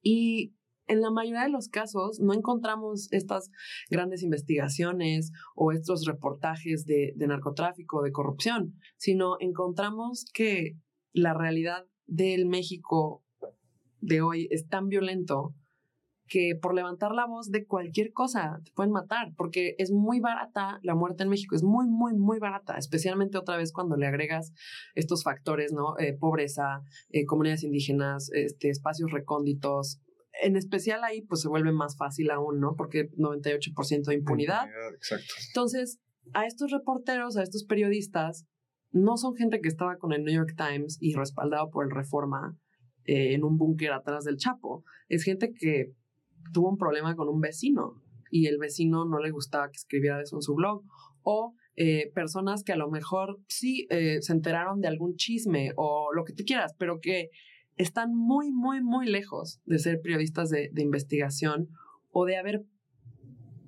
[0.02, 0.54] Y
[0.86, 3.50] en la mayoría de los casos no encontramos estas
[3.90, 10.78] grandes investigaciones o estos reportajes de, de narcotráfico, de corrupción, sino encontramos que
[11.12, 13.22] la realidad del México
[14.00, 15.54] de hoy es tan violento
[16.26, 20.78] que por levantar la voz de cualquier cosa te pueden matar, porque es muy barata
[20.82, 24.52] la muerte en México, es muy, muy, muy barata, especialmente otra vez cuando le agregas
[24.94, 25.98] estos factores, ¿no?
[25.98, 26.80] Eh, pobreza,
[27.10, 30.00] eh, comunidades indígenas, este, espacios recónditos.
[30.42, 32.74] En especial ahí, pues se vuelve más fácil aún, ¿no?
[32.74, 34.66] Porque 98% de impunidad.
[34.94, 35.34] Exacto.
[35.48, 36.00] Entonces,
[36.32, 38.46] a estos reporteros, a estos periodistas,
[38.90, 42.56] no son gente que estaba con el New York Times y respaldado por el Reforma
[43.04, 44.84] eh, en un búnker atrás del Chapo.
[45.08, 45.92] Es gente que
[46.52, 50.36] tuvo un problema con un vecino y el vecino no le gustaba que escribiera eso
[50.36, 50.82] en su blog.
[51.22, 56.12] O eh, personas que a lo mejor sí eh, se enteraron de algún chisme o
[56.12, 57.30] lo que tú quieras, pero que
[57.76, 61.68] están muy, muy, muy lejos de ser periodistas de, investigación
[62.10, 62.64] o de haber,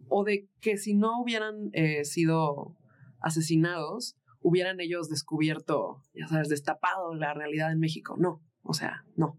[0.08, 2.76] o de que si no hubieran eh, sido
[3.20, 8.16] asesinados, hubieran ellos descubierto, ya sabes, destapado la realidad en México.
[8.18, 9.38] No, o sea, no.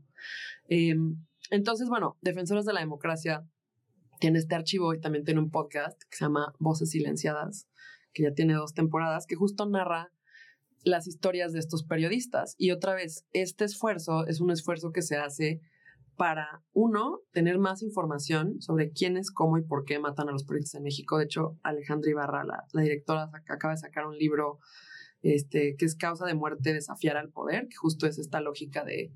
[1.49, 3.47] Entonces, bueno, Defensores de la Democracia
[4.19, 7.67] tiene este archivo y también tiene un podcast que se llama Voces Silenciadas,
[8.13, 10.11] que ya tiene dos temporadas, que justo narra
[10.83, 12.55] las historias de estos periodistas.
[12.57, 15.61] Y otra vez, este esfuerzo es un esfuerzo que se hace
[16.15, 20.79] para, uno, tener más información sobre quiénes, cómo y por qué matan a los periodistas
[20.79, 21.17] en México.
[21.17, 24.59] De hecho, Alejandra Ibarra, la, la directora, acaba de sacar un libro
[25.21, 29.11] este, que es Causa de Muerte, Desafiar al Poder, que justo es esta lógica de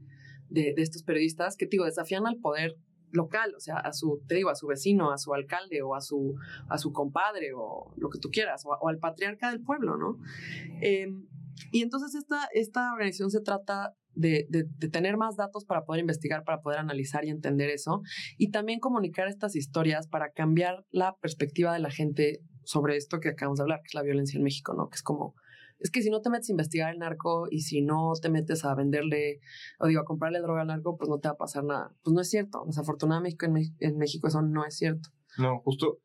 [0.52, 2.76] de, estos periodistas que, digo, desafían al poder
[3.12, 6.02] local, o sea, a su, te digo, a su vecino, a su alcalde o a
[6.02, 6.36] su,
[6.70, 10.18] a su compadre o lo que tú quieras, o, al patriarca del pueblo, ¿no?
[10.82, 11.28] Em,
[11.72, 16.44] y entonces esta, esta organización se trata de, de, tener más datos para poder investigar,
[16.44, 18.02] para poder analizar y entender eso,
[18.38, 23.30] y también comunicar estas historias para cambiar la perspectiva de la gente sobre esto que
[23.30, 24.90] acabamos de hablar, que es la violencia en México, ¿no?
[24.90, 25.36] Que es como
[25.82, 28.64] es que si no te metes a investigar el narco y si no te metes
[28.66, 29.40] a venderle,
[29.80, 31.96] o digo, a comprarle droga al narco, pues no te va a pasar nada.
[32.04, 32.64] Pues no es cierto.
[32.68, 33.46] Desafortunadamente
[33.80, 35.10] en, México eso no es cierto.
[35.38, 36.00] No, justo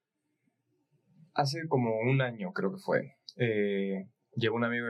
[1.34, 3.16] hace como un año creo que fue.
[3.36, 4.86] Eh, llegó un amigo,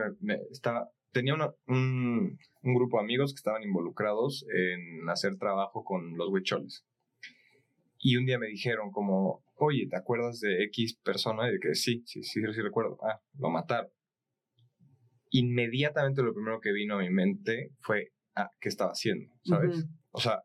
[0.52, 6.28] estaba, tenía un, un, grupo de amigos que estaban involucrados en hacer trabajo con los
[6.30, 6.86] huicholes.
[7.98, 11.48] Y un día me dijeron como, oye, ¿te acuerdas de X persona?
[11.48, 12.98] Y de que sí, sí, sí, sí recuerdo.
[13.02, 13.90] Ah, lo mataron.
[15.30, 19.32] Inmediatamente lo primero que vino a mi mente fue, ah, ¿qué estaba haciendo?
[19.44, 19.86] ¿Sabes?
[20.10, 20.42] O sea,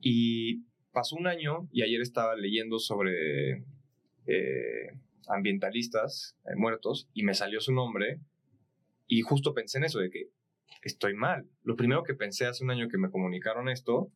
[0.00, 3.64] y pasó un año y ayer estaba leyendo sobre
[4.26, 4.86] eh,
[5.28, 8.20] ambientalistas eh, muertos y me salió su nombre
[9.06, 10.30] y justo pensé en eso, de que
[10.82, 11.48] estoy mal.
[11.62, 14.12] Lo primero que pensé hace un año que me comunicaron esto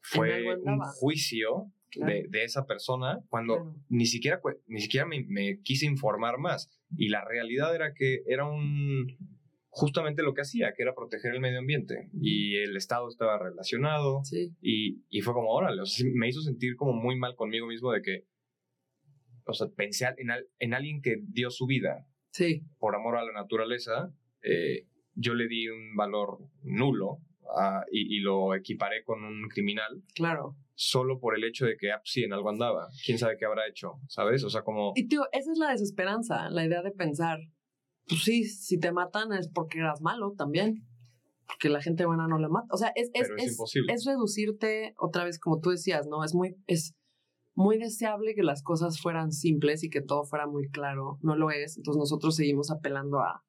[0.00, 5.86] fue un juicio de, de, esa persona cuando ni siquiera, ni siquiera me, me, quise
[5.86, 6.70] informar más.
[6.96, 9.16] Y la realidad era que era un
[9.74, 12.08] justamente lo que hacía, que era proteger el medio ambiente.
[12.20, 14.22] Y el Estado estaba relacionado.
[14.60, 15.82] Y, y, fue como, órale,
[16.14, 18.24] me hizo sentir como muy mal conmigo mismo de que,
[19.46, 22.62] o sea, pensé en, en alguien que dio su vida sí.
[22.78, 24.14] por amor a la naturaleza.
[24.42, 27.18] Eh, yo le di un valor nulo
[27.56, 30.02] ah, y, y, lo equiparé con un criminal.
[30.14, 30.56] Claro.
[30.74, 32.88] Solo por el hecho de que, ah, sí, en algo andaba.
[33.04, 34.00] ¿Quién sabe qué habrá hecho?
[34.08, 34.44] ¿Sabes?
[34.44, 34.92] O sea, como...
[34.94, 37.38] Y tío, esa es la desesperanza, la idea de pensar,
[38.08, 40.86] pues sí, si te matan es porque eras malo también.
[41.46, 42.68] Porque la gente buena no la mata.
[42.70, 43.58] O sea, es, es, es,
[43.88, 46.24] es, reducirte otra vez, como tú decías, ¿no?
[46.24, 46.94] Es muy, es
[47.54, 51.18] muy deseable que las cosas fueran simples y que todo fuera muy claro.
[51.20, 51.76] No lo es.
[51.76, 53.44] Entonces nosotros seguimos apelando a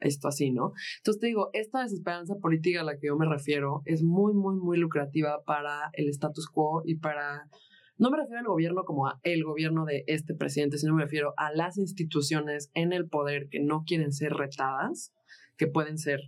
[0.00, 0.72] esto así, ¿no?
[0.98, 4.56] Entonces te digo, esta desesperanza política a la que yo me refiero es muy, muy,
[4.56, 7.48] muy lucrativa para el status quo y para
[7.98, 11.34] no me refiero al gobierno como a el gobierno de este presidente, sino me refiero
[11.36, 15.12] a las instituciones en el poder que no quieren ser retadas,
[15.56, 16.20] que pueden ser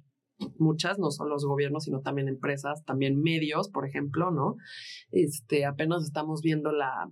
[0.59, 4.57] muchas, no solo los gobiernos, sino también empresas, también medios, por ejemplo, ¿no?
[5.13, 7.09] Este, apenas estamos viendo la,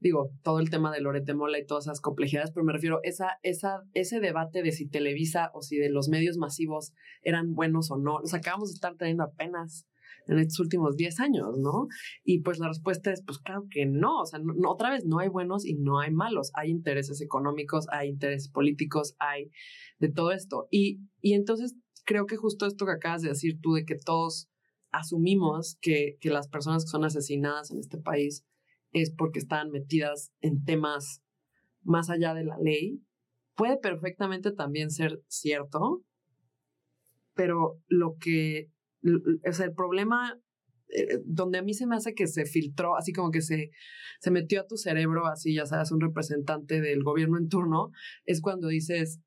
[0.00, 3.38] digo, todo el tema de Lorete Mola y todas esas complejidades, pero me refiero esa,
[3.42, 7.98] esa, ese debate de si Televisa o si de los medios masivos eran buenos o
[7.98, 9.86] no, los acabamos de estar teniendo apenas
[10.26, 11.88] en estos últimos 10 años, ¿no?
[12.24, 15.18] Y pues la respuesta es, pues claro que no, o sea, no, otra vez no
[15.18, 19.50] hay buenos y no hay malos, hay intereses económicos, hay intereses políticos, hay
[19.98, 20.68] de todo esto.
[20.70, 24.48] Y, y entonces creo que justo esto que acabas de decir tú, de que todos
[24.92, 28.44] asumimos que, que las personas que son asesinadas en este país
[28.92, 31.22] es porque están metidas en temas
[31.82, 33.02] más allá de la ley,
[33.54, 36.02] puede perfectamente también ser cierto,
[37.34, 38.70] pero lo que
[39.02, 40.38] o sea, el problema
[40.88, 43.70] eh, donde a mí se me hace que se filtró, así como que se,
[44.20, 47.90] se metió a tu cerebro, así ya sabes, un representante del gobierno en turno,
[48.24, 49.20] es cuando dices,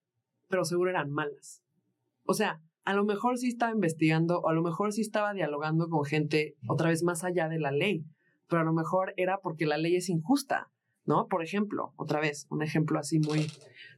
[0.49, 1.63] pero seguro eran malas.
[2.25, 5.87] O sea, a lo mejor sí estaba investigando, o a lo mejor sí estaba dialogando
[5.87, 8.05] con gente otra vez más allá de la ley,
[8.47, 10.71] pero a lo mejor era porque la ley es injusta,
[11.05, 11.27] ¿no?
[11.27, 13.47] Por ejemplo, otra vez, un ejemplo así muy,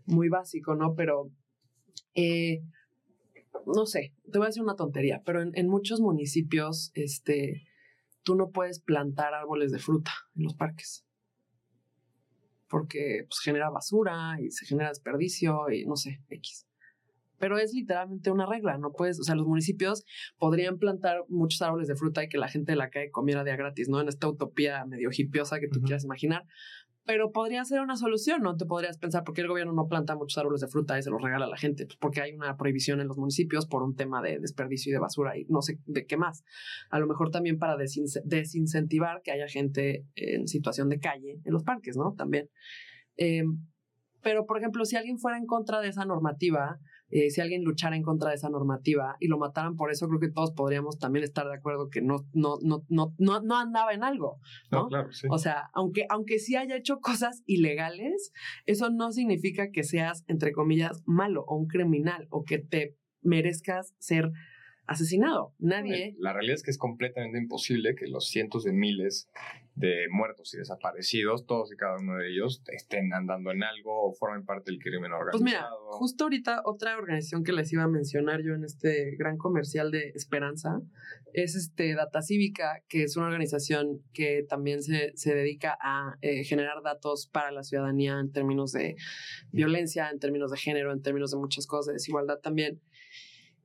[0.05, 0.95] muy básico, ¿no?
[0.95, 1.31] Pero
[2.13, 2.63] eh,
[3.65, 7.67] no sé, te voy a decir una tontería, pero en, muchos municipios, este,
[8.23, 11.05] tú no puedes plantar árboles de fruta en los parques.
[12.67, 16.67] Porque pues, genera basura y se genera desperdicio y no sé, X.
[17.37, 20.05] Pero es literalmente una regla, no puedes, o sea, los municipios
[20.37, 23.55] podrían plantar muchos árboles de fruta y que la gente de la calle comiera de
[23.55, 24.01] gratis, ¿no?
[24.01, 26.45] En esta utopía medio hipiosa que tú quieras imaginar
[27.05, 28.57] pero podría ser una solución, ¿no?
[28.57, 31.11] Te podrías pensar, ¿por qué el gobierno no planta muchos árboles de fruta y se
[31.11, 31.85] los regala a la gente?
[31.85, 34.99] Pues porque hay una prohibición en los municipios por un tema de desperdicio y de
[34.99, 36.43] basura y no sé de qué más.
[36.89, 41.63] A lo mejor también para desincentivar que haya gente en situación de calle en los
[41.63, 42.15] parques, ¿no?
[42.17, 42.49] También.
[43.17, 43.59] Em,
[44.23, 46.79] pero, por ejemplo, si alguien fuera en contra de esa normativa,
[47.15, 50.19] eh, si alguien luchara en contra de esa normativa y lo mataran por eso, creo
[50.19, 53.93] que todos podríamos también estar de acuerdo que no, no, no, no, no, no andaba
[53.93, 54.41] en algo.
[54.69, 54.89] ¿no?
[54.89, 55.25] claro, sí.
[55.31, 58.33] O sea, aunque, aunque sí haya hecho cosas ilegales,
[58.65, 63.95] eso no significa que seas, entre comillas, malo o un criminal o que te merezcas
[63.97, 64.33] ser
[64.85, 65.53] asesinado.
[65.57, 66.17] Nadie.
[66.19, 69.29] La realidad es que es completamente imposible que los cientos de miles
[69.75, 74.13] de muertos y desaparecidos, todos y cada uno de ellos, estén andando en algo o
[74.13, 75.31] formen parte del crimen organizado.
[75.31, 79.37] Pues mira, justo ahorita otra organización que les iba a mencionar yo en este gran
[79.37, 80.79] comercial de Esperanza
[81.33, 86.45] es este Data Cívica, que es una organización que también se, se dedica a eh,
[86.45, 88.95] generar datos para la ciudadanía en términos de
[89.51, 92.81] violencia, en términos de género, en términos de muchas cosas, de desigualdad también.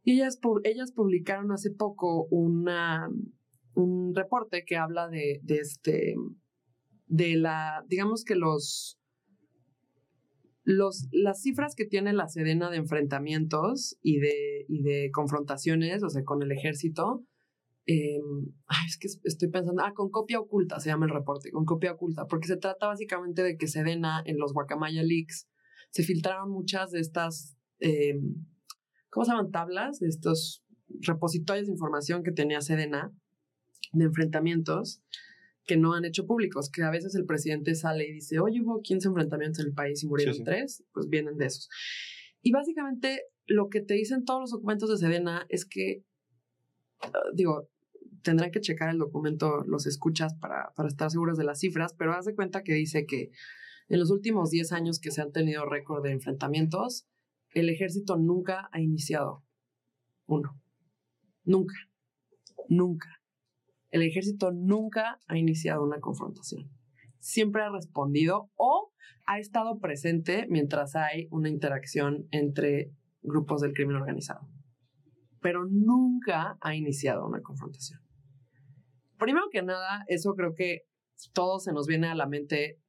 [0.02, 3.08] Y ellas, ellas publicaron hace poco una,
[3.74, 6.14] un reporte que habla de, este,
[7.06, 8.98] de la, digamos que los,
[10.64, 16.08] los, las cifras que tiene la Sedena de enfrentamientos y de, y de confrontaciones, o
[16.08, 17.24] sea, con el ejército,
[17.86, 18.20] eh,
[18.86, 22.26] es que estoy pensando, ah, con copia oculta se llama el reporte, con copia oculta,
[22.26, 25.48] porque se trata básicamente de que Sedena en los Guacamaya Leaks
[25.90, 28.14] se filtraron muchas de estas eh,
[29.10, 29.50] ¿cómo se llaman?
[29.50, 30.64] Tablas de estos
[31.00, 33.12] repositorios de información que tenía Sedena
[33.92, 35.02] de enfrentamientos
[35.66, 38.80] que no han hecho públicos, que a veces el presidente sale y dice, oye, hubo
[38.80, 41.68] 15 enfrentamientos en el país y murieron tres, pues vienen de esos.
[42.42, 46.04] Y básicamente lo que te dicen todos los documentos de Sedena es que,
[47.02, 47.68] ah, digo,
[48.22, 52.14] tendrán que checar el documento, los escuchas para, para estar seguros de las cifras, pero
[52.14, 53.30] haz de cuenta que dice que
[53.88, 57.06] en los últimos 10 años que se han tenido récord de enfrentamientos,
[57.52, 59.44] el ejército nunca ha iniciado
[60.26, 60.60] uno.
[61.44, 61.74] Nunca.
[62.68, 63.19] Nunca.
[63.90, 66.70] El ejército nunca ha iniciado una confrontación.
[67.18, 68.92] Siempre ha respondido o
[69.26, 72.92] ha estado presente mientras hay una interacción entre
[73.22, 74.48] grupos del crimen organizado.
[75.40, 78.00] Pero nunca ha iniciado una confrontación.
[79.18, 80.82] Primero que nada, eso creo que
[81.32, 82.80] todo se nos viene a la mente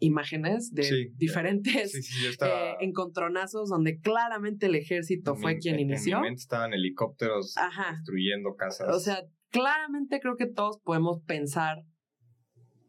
[0.00, 1.94] imágenes de diferentes
[2.40, 6.24] eh, encontronazos donde claramente el ejército fue quien inició.
[6.24, 7.54] En estaban helicópteros
[7.92, 8.94] destruyendo casas.
[8.94, 11.84] O sea, claramente creo que todos podemos pensar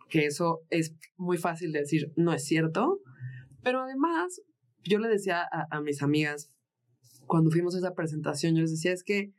[0.10, 3.00] que eso es muy fácil de decir, no es cierto.
[3.64, 4.42] Pero además,
[4.84, 6.52] yo le decía a, mis amigas
[7.26, 9.32] cuando fuimos a esa presentación, yo les decía, es que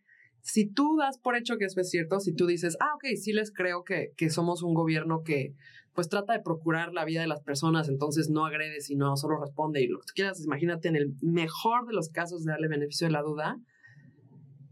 [0.43, 3.33] si tú das por hecho que eso es cierto, si tú dices, ah, ok, sí
[3.33, 5.55] les creo que, que somos un gobierno que
[5.93, 9.83] pues trata de procurar la vida de las personas, entonces no agrede, sino solo responde
[9.83, 13.07] y lo que tú quieras, imagínate en el mejor de los casos de darle beneficio
[13.07, 13.61] de la duda.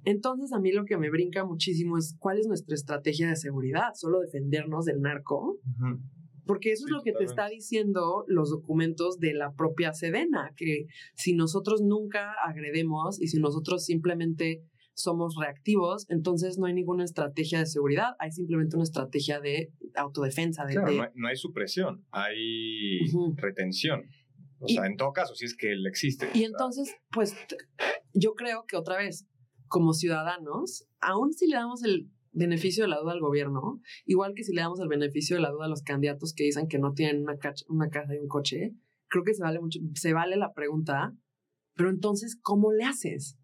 [0.08, 3.92] Entonces a mí lo que me brinca muchísimo es cuál es nuestra estrategia de seguridad,
[3.94, 5.58] solo defendernos del narco.
[6.46, 10.86] Porque eso es lo que te está diciendo los documentos de la propia Sedena, que
[11.14, 14.64] si nosotros nunca agredemos y si nosotros simplemente
[14.94, 20.64] somos reactivos, entonces no hay ninguna estrategia de seguridad, hay simplemente una estrategia de autodefensa.
[20.64, 23.00] De, claro, No, hay, supresión, hay
[23.36, 24.04] retención.
[24.58, 26.30] O sea, en todo caso, si es que él existe.
[26.32, 27.36] Y entonces, pues
[28.14, 29.27] yo creo que otra vez,
[29.68, 34.44] como ciudadanos, aún si le damos el beneficio de la duda al gobierno, igual que
[34.44, 36.92] si le damos el beneficio de la duda a los candidatos que dicen que no
[36.92, 37.38] tienen una,
[37.68, 38.74] una casa y un coche,
[39.08, 41.14] creo que se vale mucho, se vale la pregunta,
[41.74, 43.38] pero entonces, ¿cómo le haces?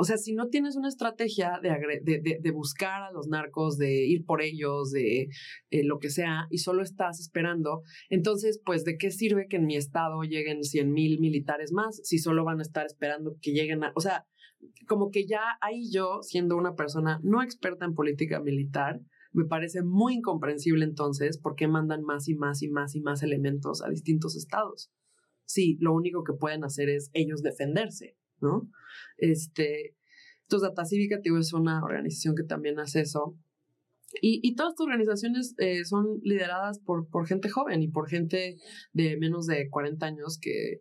[0.00, 4.24] O sea, si no tienes una estrategia de, de, buscar a los narcos, de ir
[4.24, 5.28] por ellos, de
[5.70, 9.66] eh, lo que sea, y solo estás esperando, entonces, pues, ¿de qué sirve que en
[9.66, 13.82] mi estado lleguen 100 mil militares más si solo van a estar esperando que lleguen
[13.82, 13.92] a...
[13.96, 14.24] O sea,
[14.86, 19.00] como que ya ahí yo, siendo una persona no experta en política militar,
[19.32, 23.22] me parece muy incomprensible entonces por qué mandan más y más y más y más
[23.22, 24.90] elementos a distintos estados.
[25.44, 28.70] Sí, lo único que pueden hacer es ellos defenderse ¿no?
[29.16, 29.96] Este,
[30.42, 33.36] entonces, Data Cívica, es una organización que también hace eso.
[34.22, 38.56] Y, y todas estas organizaciones eh, son lideradas por, por gente joven y por gente
[38.92, 40.80] de menos de 40 años que,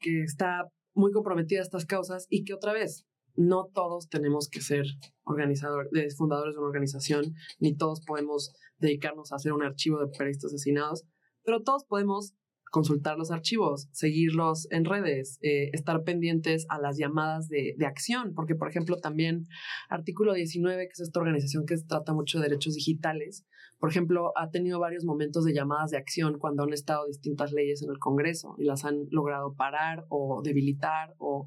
[0.00, 0.64] que está
[0.94, 3.06] muy comprometida a estas causas y que otra vez,
[3.36, 4.86] no todos tenemos que ser
[5.24, 10.52] organizadores, fundadores de una organización, ni todos podemos dedicarnos a hacer un archivo de periodistas
[10.52, 11.04] asesinados,
[11.42, 12.34] pero todos podemos
[12.74, 18.56] consultar los archivos, seguirlos en redes, eh, estar pendientes a las llamadas de, acción, porque
[18.56, 19.46] por ejemplo también
[19.88, 23.46] artículo 19, que es esta organización que trata mucho de derechos digitales,
[23.78, 27.80] por ejemplo, ha tenido varios momentos de llamadas de acción cuando han estado distintas leyes
[27.82, 31.46] en el Congreso y las han logrado parar o debilitar o...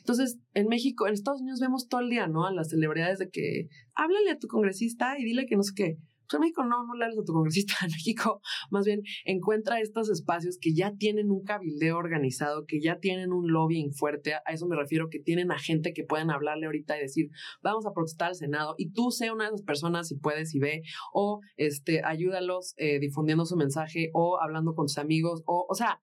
[0.00, 2.46] Entonces, en México, en Estados Unidos vemos todo el día, ¿no?
[2.46, 5.98] A las celebridades de que háblale a tu congresista y dile que no sé qué
[6.28, 7.74] pues en México no, no le hables a tu congresista.
[7.82, 8.40] En México,
[8.70, 13.50] más bien, encuentra estos espacios que ya tienen un cabildeo organizado, que ya tienen un
[13.50, 14.34] lobbying fuerte.
[14.34, 17.30] A eso me refiero, que tienen a gente que pueden hablarle ahorita y decir,
[17.62, 18.74] vamos a protestar al Senado.
[18.76, 20.82] Y tú sé una de esas personas si puedes y ve,
[21.12, 26.02] o este, ayúdalos eh, difundiendo su mensaje, o hablando con tus amigos, o, o sea,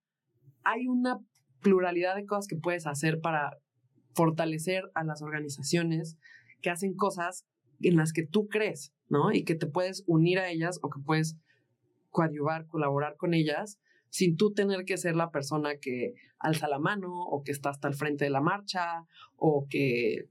[0.63, 1.19] hay una
[1.61, 3.57] pluralidad de cosas que puedes hacer para
[4.13, 6.17] fortalecer a las organizaciones
[6.61, 7.45] que hacen cosas
[7.81, 9.31] en las que tú crees, ¿no?
[9.31, 11.37] Y que te puedes unir a ellas o que puedes
[12.09, 13.79] coadyuvar, colaborar con ellas
[14.09, 17.89] sin tú tener que ser la persona que alza la mano o que está hasta
[17.89, 19.05] el frente de la marcha
[19.35, 20.29] o que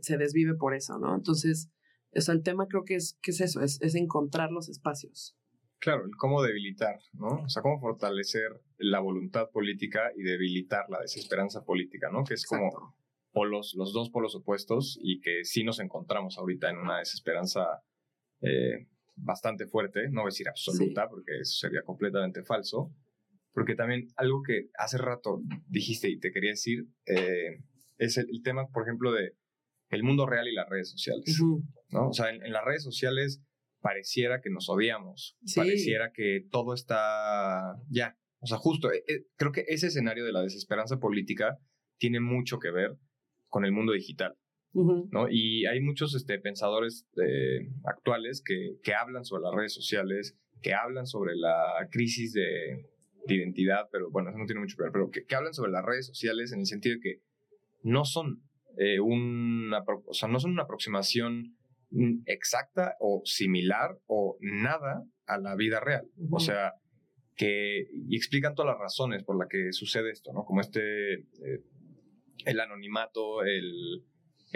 [0.00, 1.14] se desvive por eso, ¿no?
[1.14, 1.70] Entonces,
[2.10, 5.36] eso, el tema creo que es, que es eso, es, es encontrar los espacios.
[5.78, 7.44] Claro, el cómo debilitar, ¿no?
[7.44, 12.24] O sea, cómo fortalecer la voluntad política y debilitar la desesperanza política, ¿no?
[12.24, 12.96] Que es como
[13.32, 17.82] polos, los dos polos opuestos y que sí nos encontramos ahorita en una desesperanza
[18.42, 18.86] eh,
[19.16, 22.94] bastante fuerte, no decir absoluta porque eso sería completamente falso,
[23.52, 27.62] porque también algo que hace rato dijiste y te quería decir eh,
[27.98, 29.34] es el, tema, por ejemplo, de
[29.90, 31.38] el mundo real y las redes sociales,
[31.90, 32.08] ¿no?
[32.08, 33.42] O sea, en, las redes sociales
[33.80, 39.64] pareciera que nos odiamos, pareciera que todo está ya, o sea, justo, eh, creo que
[39.68, 41.58] ese escenario de la desesperanza política
[41.98, 42.96] tiene mucho que ver
[43.48, 44.36] con el mundo digital.
[44.72, 45.28] ¿No?
[45.28, 50.74] Y hay muchos este, pensadores eh, actuales que, que, hablan sobre las redes sociales, que
[50.74, 52.88] hablan sobre la crisis de,
[53.26, 55.84] de identidad, pero bueno, eso no tiene mucho que ver, pero que, hablan sobre las
[55.84, 57.22] redes sociales en el sentido de que
[57.82, 58.42] no son,
[58.78, 61.56] eh, una, o sea, no son una aproximación
[61.90, 66.08] mm, exacta o similar o nada a la vida real.
[66.30, 66.74] O sea,
[67.36, 70.44] que y explican todas las razones por las que sucede esto, ¿no?
[70.44, 71.62] Como este, eh,
[72.44, 74.04] el anonimato, el,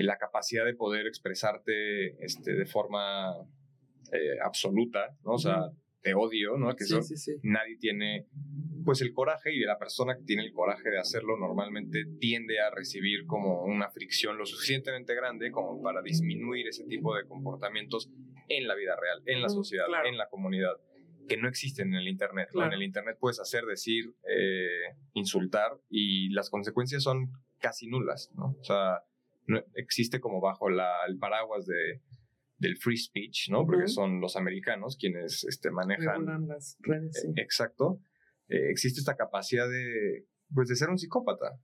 [0.03, 3.33] la capacidad de poder expresarte este, de forma
[4.12, 5.33] eh, absoluta, ¿no?
[5.33, 5.71] O sea,
[6.03, 6.75] te odio, ¿no?
[6.77, 6.85] Que
[7.43, 8.27] nadie tiene,
[8.85, 12.71] pues el coraje y la persona que tiene el coraje de hacerlo normalmente tiende a
[12.71, 18.11] recibir como una fricción lo suficientemente grande como para disminuir ese tipo de comportamientos
[18.49, 20.77] en la vida real, en la sociedad, en la comunidad
[21.27, 22.51] que no existen en el Internet.
[22.55, 28.57] En el Internet puedes hacer, decir, eh, insultar y las consecuencias son casi nulas, ¿no?
[28.61, 29.03] O sea,
[29.47, 32.01] no, existe como bajo el paraguas de,
[32.59, 33.66] del free speech, ¿no?
[33.66, 36.47] Porque son los americanos quienes este, manejan...
[36.47, 38.01] las redes, e, Exacto.
[38.49, 41.59] Eh, existe esta capacidad de, pues, de ser un psicópata,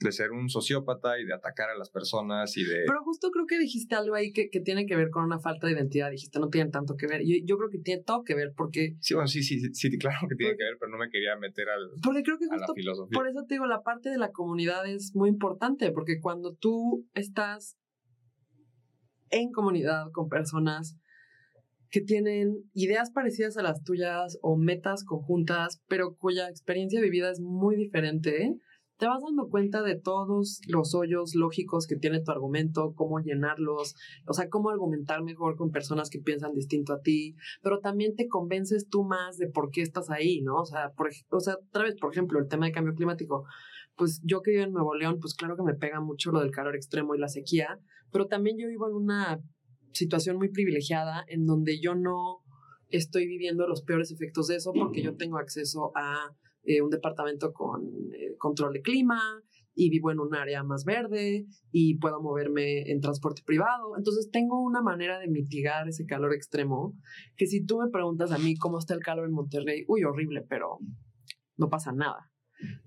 [0.00, 2.84] de ser un sociópata y de atacar a las personas y de...
[2.86, 5.66] Pero justo creo que dijiste algo ahí que, que tiene que ver con una falta
[5.66, 6.10] de identidad.
[6.10, 7.20] Dijiste, no tiene tanto que ver.
[7.22, 8.96] Yo, yo creo que tiene todo que ver porque...
[9.00, 11.68] Sí, bueno, sí, sí, sí, claro que tiene que ver, pero no me quería meter
[11.68, 13.16] al, porque creo que justo a la filosofía.
[13.16, 17.06] Por eso te digo, la parte de la comunidad es muy importante, porque cuando tú
[17.12, 17.76] estás
[19.28, 20.96] en comunidad con personas
[21.90, 27.40] que tienen ideas parecidas a las tuyas o metas conjuntas, pero cuya experiencia vivida es
[27.40, 28.54] muy diferente,
[29.00, 33.94] te vas dando cuenta de todos los hoyos lógicos que tiene tu argumento, cómo llenarlos,
[34.26, 38.28] o sea, cómo argumentar mejor con personas que piensan distinto a ti, pero también te
[38.28, 40.56] convences tú más de por qué estás ahí, ¿no?
[40.56, 43.46] O sea, por, o sea, otra vez, por ejemplo, el tema de cambio climático.
[43.96, 46.50] Pues yo que vivo en Nuevo León, pues claro que me pega mucho lo del
[46.50, 47.80] calor extremo y la sequía,
[48.12, 49.40] pero también yo vivo en una
[49.92, 52.42] situación muy privilegiada en donde yo no
[52.90, 56.34] estoy viviendo los peores efectos de eso porque yo tengo acceso a
[56.70, 57.82] eh, un departamento con
[58.14, 59.20] eh, control de clima
[59.74, 63.96] y vivo en un área más verde y puedo moverme en transporte privado.
[63.96, 66.94] Entonces tengo una manera de mitigar ese calor extremo
[67.36, 70.44] que si tú me preguntas a mí cómo está el calor en Monterrey, uy, horrible,
[70.48, 70.78] pero
[71.56, 72.30] no pasa nada.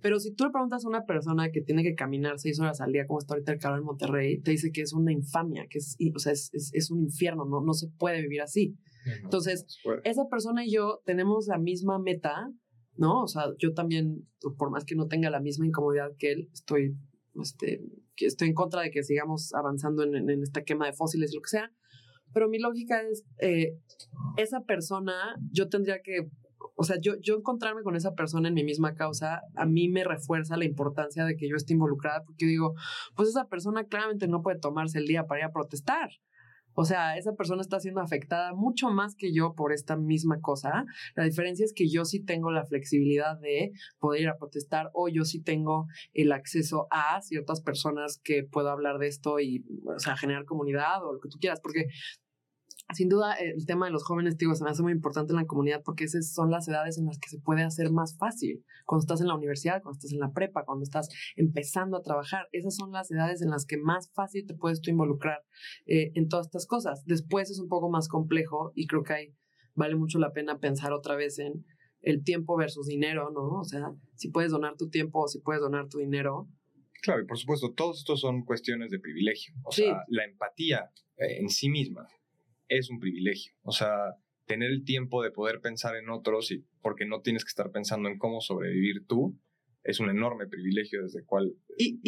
[0.02, 2.94] Pero si tú le preguntas a una persona que tiene que caminar seis horas al
[2.94, 5.80] día, como está ahorita el calor en Monterrey, te dice que es una infamia, que
[5.80, 8.78] es, o sea, es, es, un infierno, no, no se puede vivir así.
[9.24, 9.66] Entonces,
[10.04, 12.50] esa persona y yo tenemos la misma meta,
[12.96, 13.24] ¿no?
[13.24, 16.96] O sea, yo también, por más que no tenga la misma incomodidad que él, estoy,
[17.42, 17.82] este,
[18.16, 21.36] que estoy en contra de que sigamos avanzando en, en esta quema de fósiles y
[21.36, 21.72] lo que sea.
[22.34, 23.78] Pero mi lógica es, eh,
[24.38, 25.14] esa persona,
[25.52, 26.30] yo tendría que
[26.76, 30.04] o sea, yo, yo encontrarme con esa persona en mi misma causa, a mí me
[30.04, 32.74] refuerza la importancia de que yo esté involucrada, porque digo,
[33.16, 36.10] pues esa persona claramente no puede tomarse el día para ir a protestar.
[36.76, 40.86] O sea, esa persona está siendo afectada mucho más que yo por esta misma cosa.
[41.16, 45.08] La diferencia es que yo sí tengo la flexibilidad de poder ir a protestar o
[45.10, 50.00] yo sí tengo el acceso a ciertas personas que puedo hablar de esto y, o
[50.00, 51.60] sea, generar comunidad o lo que tú quieras.
[51.62, 51.88] Porque
[52.94, 55.46] sin duda, el tema de los jóvenes, digo, se me hace muy importante en la
[55.46, 58.64] comunidad porque esas son las edades en las que se puede hacer más fácil.
[58.86, 62.48] Cuando estás en la universidad, cuando estás en la prepa, cuando estás empezando a trabajar,
[62.52, 65.44] esas son las edades en las que más fácil te puedes tú involucrar
[65.86, 67.04] eh, en todas estas cosas.
[67.06, 69.36] Después es un poco más complejo y creo que ahí
[69.76, 71.66] vale mucho la pena pensar otra vez en
[72.02, 73.60] el tiempo versus dinero, ¿no?
[73.60, 76.50] O sea, si puedes donar tu tiempo o si puedes donar tu dinero.
[77.02, 79.56] Claro, y por supuesto, todos estos son cuestiones de privilegio.
[79.64, 82.08] O sea, la empatía eh, en sí misma
[82.78, 83.54] es un privilegio.
[83.62, 87.50] O sea, tener el tiempo de poder pensar en otros y porque no tienes que
[87.50, 89.38] estar pensando en cómo sobrevivir tú
[89.84, 91.54] es un enorme privilegio desde el cual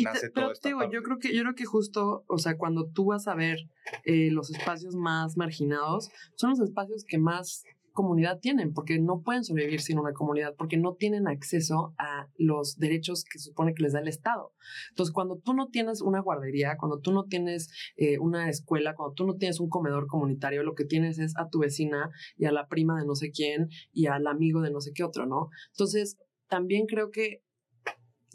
[0.01, 0.69] nace todo esto.
[0.91, 3.59] Yo creo que yo creo que justo, o sea, cuando tú vas a ver
[4.05, 7.63] eh, los espacios más marginados, son los espacios que más
[7.95, 12.77] comunidad tienen, porque no pueden sobrevivir sin una comunidad, porque no tienen acceso a los
[12.77, 14.53] derechos que supone que les da el Estado.
[14.91, 19.15] Entonces, cuando tú no tienes una guardería, cuando tú no tienes eh, una escuela, cuando
[19.15, 22.51] tú no tienes un comedor comunitario, lo que tienes es a tu vecina y a
[22.51, 25.49] la prima de no sé quién y al amigo de no sé qué otro, ¿no?
[25.71, 26.17] Entonces,
[26.47, 27.41] también creo que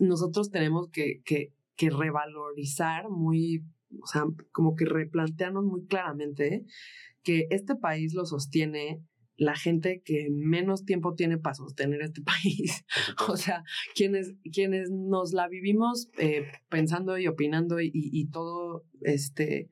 [0.01, 3.63] nosotros tenemos que, que, que revalorizar muy,
[4.03, 6.65] o sea, como que replantearnos muy claramente
[7.23, 9.05] que este país lo sostiene
[9.41, 12.85] la gente que menos tiempo tiene para sostener este país.
[13.27, 13.65] o sea,
[13.95, 19.71] quienes, quienes nos la vivimos eh, pensando y opinando y, y, todo, este,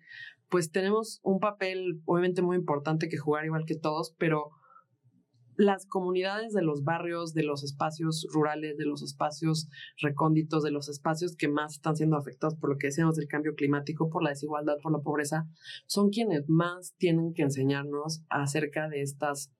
[0.49, 4.53] pues tenemos un papel obviamente muy importante que jugar igual que todos, pero
[5.59, 9.69] las comunidades de los barrios, de los espacios rurales, de los espacios
[10.01, 13.55] recónditos, de los espacios que más están siendo afectados por lo que decíamos del cambio
[13.57, 15.49] climático, por la desigualdad, por la pobreza,
[15.87, 19.53] son quienes más tienen que enseñarnos acerca de estas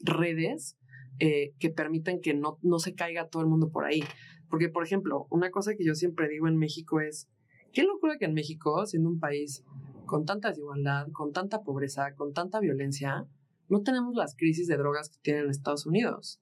[0.00, 0.76] redes
[1.18, 4.02] eh, que permiten que no, no se caiga todo el mundo por ahí.
[4.48, 7.28] Porque, por ejemplo, una cosa que yo siempre digo en México es,
[7.72, 9.64] qué locura que en México, siendo un país
[10.06, 13.26] con tanta desigualdad, con tanta pobreza, con tanta violencia,
[13.68, 16.40] no tenemos las crisis de drogas que tienen en Estados Unidos,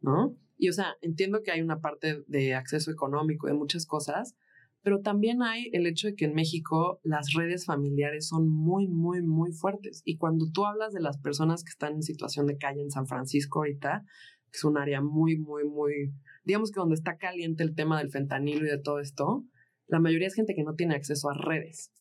[0.00, 0.36] ¿no?
[0.56, 4.36] Y o sea, entiendo que hay una parte de acceso económico, de muchas cosas,
[4.82, 9.22] pero también hay el hecho de que en México las redes familiares son muy, muy,
[9.22, 10.02] muy fuertes.
[10.04, 13.06] Y cuando tú hablas de las personas que están en situación de calle en San
[13.06, 14.04] Francisco ahorita,
[14.50, 16.12] que es un área muy, muy, muy,
[16.44, 19.44] digamos que donde está caliente el tema del fentanilo y de todo esto,
[19.86, 21.92] la mayoría es gente que no tiene acceso a redes.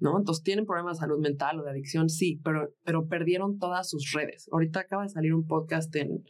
[0.00, 0.18] ¿no?
[0.18, 4.12] Entonces tienen problemas de salud mental o de adicción, sí, pero, pero perdieron todas sus
[4.12, 4.48] redes.
[4.50, 6.24] Ahorita acaba de salir un podcast en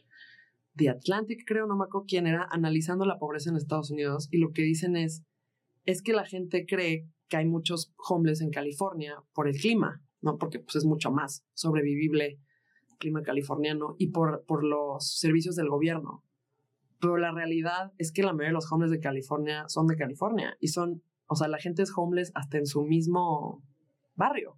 [0.75, 4.37] The Atlantic, creo, no me acuerdo quién era, analizando la pobreza en Estados Unidos y
[4.37, 5.23] lo que dicen es,
[5.85, 10.37] es que la gente cree que hay muchos homeless en California por el clima, ¿no?
[10.37, 12.39] Porque pues es mucho más sobrevivible
[12.89, 16.23] el clima californiano y por, por los servicios del gobierno.
[16.99, 20.55] Pero la realidad es que la mayoría de los homeless de California son de California
[20.59, 23.63] y son, o sea, la gente es homeless hasta en su mismo
[24.15, 24.51] barrio.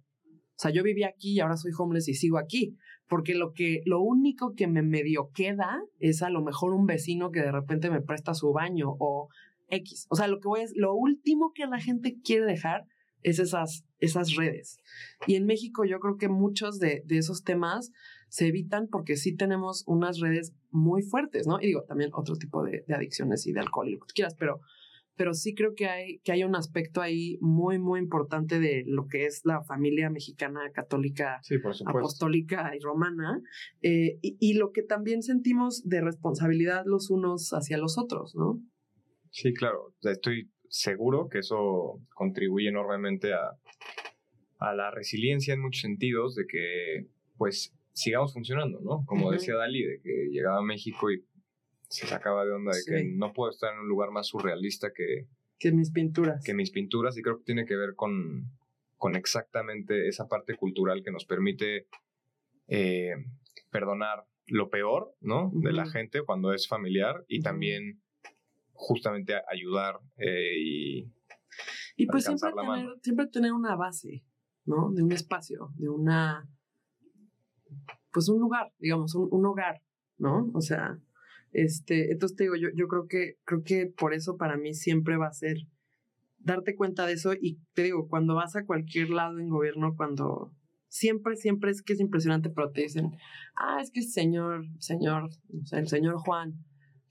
[0.56, 2.76] O sea, yo vivía aquí y ahora soy homeless y sigo aquí,
[3.08, 7.30] porque lo que lo único que me medio queda es a lo mejor un vecino
[7.30, 9.28] que de repente me presta su baño o
[9.74, 10.06] X.
[10.10, 12.86] O sea, lo que voy es, lo último que la gente quiere dejar
[13.24, 14.78] es esas, esas redes.
[15.26, 17.90] Y en México yo creo que muchos de, de esos temas
[18.28, 21.60] se evitan porque sí tenemos unas redes muy fuertes, ¿no?
[21.60, 24.12] Y digo, también otro tipo de, de adicciones y de alcohol y lo que tú
[24.14, 24.60] quieras, pero,
[25.16, 29.06] pero sí creo que hay, que hay un aspecto ahí muy, muy importante de lo
[29.06, 31.40] que es la familia mexicana católica,
[31.86, 33.40] apostólica y romana,
[33.82, 38.60] eh, y, y, lo que también sentimos de responsabilidad los unos hacia los otros, ¿no?
[39.34, 39.92] Sí, claro.
[40.02, 43.58] Estoy seguro que eso contribuye enormemente a,
[44.58, 49.04] a la resiliencia en muchos sentidos, de que pues sigamos funcionando, ¿no?
[49.06, 51.24] Como decía Dalí, de que llegaba a México y
[51.88, 55.26] se sacaba de onda de que no puedo estar en un lugar más surrealista que,
[55.58, 56.44] que mis pinturas.
[56.44, 58.52] Que mis pinturas, y creo que tiene que ver con,
[58.96, 61.88] con exactamente esa parte cultural que nos permite
[62.68, 63.14] eh,
[63.70, 65.50] perdonar lo peor, ¿no?
[65.54, 68.03] De la gente cuando es familiar y también
[68.74, 71.12] justamente ayudar eh, y...
[71.96, 74.24] Y pues siempre tener, siempre tener una base,
[74.64, 74.90] ¿no?
[74.92, 76.48] De un espacio, de una...
[78.12, 79.80] Pues un lugar, digamos, un, un hogar,
[80.18, 80.50] ¿no?
[80.54, 80.98] O sea,
[81.52, 85.16] este, entonces te digo, yo, yo creo que, creo que por eso para mí siempre
[85.16, 85.56] va a ser
[86.40, 90.52] darte cuenta de eso y te digo, cuando vas a cualquier lado en gobierno, cuando
[90.88, 93.16] siempre, siempre es que es impresionante, pero te dicen,
[93.56, 95.30] ah, es que el señor, señor,
[95.62, 96.54] o sea, el señor Juan,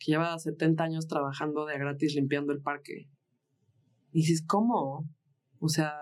[0.03, 3.07] que lleva 70 años trabajando de gratis limpiando el parque.
[4.11, 5.07] Y dices, ¿cómo?
[5.59, 5.95] O sea,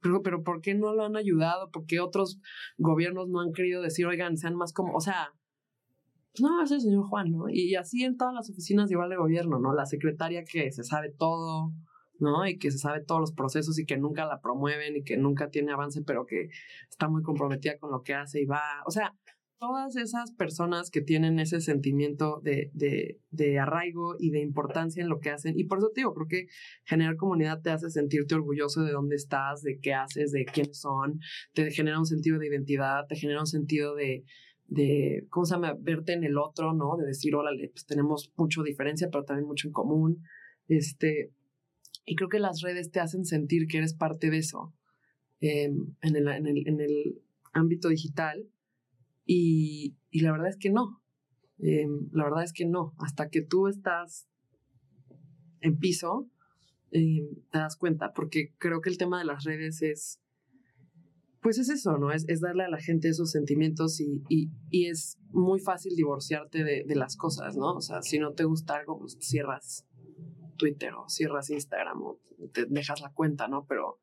[0.00, 1.70] pero, pero ¿por qué no lo han ayudado?
[1.70, 2.40] ¿Por qué otros
[2.78, 5.32] gobiernos no han querido decir, oigan, sean más como, o sea,
[6.40, 7.48] no, es el señor Juan, ¿no?
[7.48, 9.72] Y así en todas las oficinas igual de gobierno, ¿no?
[9.72, 11.72] La secretaria que se sabe todo,
[12.18, 12.44] ¿no?
[12.46, 15.48] Y que se sabe todos los procesos y que nunca la promueven y que nunca
[15.50, 16.48] tiene avance, pero que
[16.90, 18.60] está muy comprometida con lo que hace y va.
[18.84, 19.14] O sea,
[19.66, 25.08] todas esas personas que tienen ese sentimiento de, de, de, arraigo y de importancia en
[25.08, 25.58] lo que hacen.
[25.58, 26.46] Y por eso te digo, creo que
[26.84, 31.18] generar comunidad te hace sentirte orgulloso de dónde estás, de qué haces, de quiénes son,
[31.54, 34.24] te genera un sentido de identidad, te genera un sentido de,
[34.66, 35.74] de ¿cómo se llama?
[35.80, 36.98] Verte en el otro, ¿no?
[36.98, 40.22] De decir, órale, pues tenemos mucho diferencia, pero también mucho en común.
[40.68, 41.32] Este,
[42.04, 44.74] y creo que las redes te hacen sentir que eres parte de eso
[45.40, 47.22] em, en, el, en, el, en el
[47.54, 48.46] ámbito digital
[49.24, 51.02] y, y la verdad es que no.
[51.58, 52.94] Eh, la verdad es que no.
[52.98, 54.28] Hasta que tú estás
[55.60, 56.28] en piso,
[56.90, 60.20] eh, te das cuenta, porque creo que el tema de las redes es,
[61.40, 62.12] pues es eso, ¿no?
[62.12, 66.62] Es, es darle a la gente esos sentimientos y, y, y es muy fácil divorciarte
[66.64, 67.74] de, de, las cosas, ¿no?
[67.74, 69.86] O sea, si no te gusta algo, pues cierras
[70.56, 72.20] Twitter o cierras Instagram o
[72.52, 73.66] te dejas la cuenta, ¿no?
[73.66, 74.00] Pero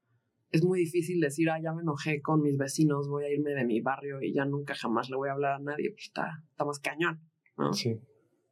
[0.52, 3.66] es muy difícil decir, ah, ya me enojé con mis vecinos, voy a irme de
[3.66, 6.66] mi barrio y ya nunca jamás le voy a hablar a nadie, pues está, está
[6.66, 7.22] más cañón.
[7.58, 7.74] ¿no?
[7.74, 8.00] Sí,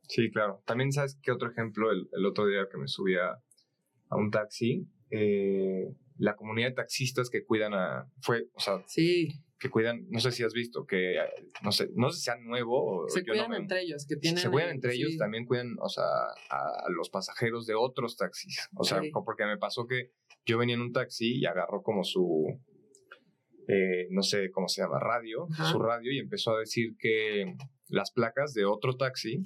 [0.07, 0.63] sí, claro.
[0.65, 3.41] También sabes qué otro ejemplo, el, el otro día que me subí a,
[4.09, 9.29] a un taxi, eh, la comunidad de taxistas que cuidan a, fue, o sea, sí.
[9.59, 11.15] Que cuidan, no sé si has visto, que
[11.63, 14.15] no sé, no sé si sea nuevo o se cuidan no me, entre ellos, que
[14.15, 15.01] tienen, se cuidan entre sí.
[15.01, 19.11] ellos, también cuidan, o sea, a, a, los pasajeros de otros taxis, o sea, sí.
[19.11, 20.11] porque me pasó que
[20.45, 22.59] yo venía en un taxi y agarró como su,
[23.67, 25.71] eh, no sé cómo se llama, radio, Ajá.
[25.71, 27.53] su radio, y empezó a decir que
[27.87, 29.41] las placas de otro taxi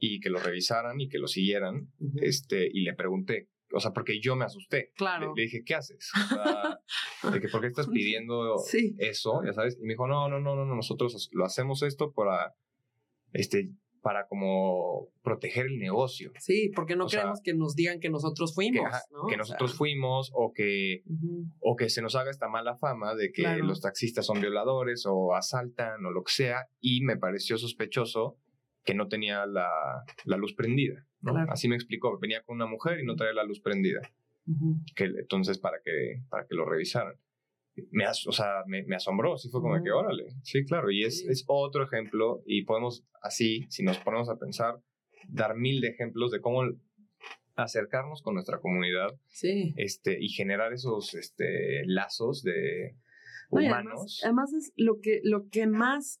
[0.00, 2.22] y que lo revisaran y que lo siguieran, uh -huh.
[2.22, 4.92] este, y le pregunté, o sea, porque yo me asusté.
[4.96, 5.34] Claro.
[5.34, 6.10] Le, le dije, ¿qué haces?
[7.24, 8.94] O sea, de que, ¿por qué estás pidiendo sí.
[8.98, 9.42] eso?
[9.44, 12.54] Ya sabes, y me dijo, no, no, no, no, nosotros lo hacemos esto para,
[13.32, 13.70] este,
[14.04, 16.30] para como proteger el negocio.
[16.38, 19.26] Sí, porque no queremos que nos digan que nosotros fuimos, que, ¿no?
[19.26, 21.02] que nosotros fuimos o que,
[21.60, 25.34] o que se nos haga esta mala fama de que los taxistas son violadores o
[25.34, 26.66] asaltan o lo que sea.
[26.80, 28.36] Y me pareció sospechoso
[28.84, 29.70] que no tenía la,
[30.24, 31.06] la luz prendida.
[31.24, 31.36] ¿No?
[31.48, 34.00] Así me explicó, venía con una mujer y no traía la luz prendida.
[34.94, 37.16] que, entonces, para que, para que lo revisaran
[37.90, 41.24] me, o sea, me, me, asombró, sí fue como que, órale, sí, claro, y es,
[41.28, 44.80] es otro ejemplo y podemos así, si nos ponemos a pensar,
[45.28, 46.62] dar mil de ejemplos de cómo
[47.56, 49.74] acercarnos con nuestra comunidad sí.
[49.76, 52.96] este, y generar esos este, lazos de
[53.50, 54.20] humanos.
[54.24, 56.20] además, es lo que, lo que más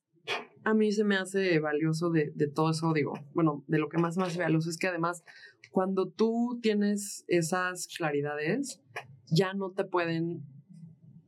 [0.64, 4.16] a mí se me hace valioso de, todo eso, digo, bueno, de lo que más
[4.16, 5.24] me hace valioso es que además
[5.70, 8.80] cuando tú tienes esas claridades,
[9.26, 10.42] ya no te pueden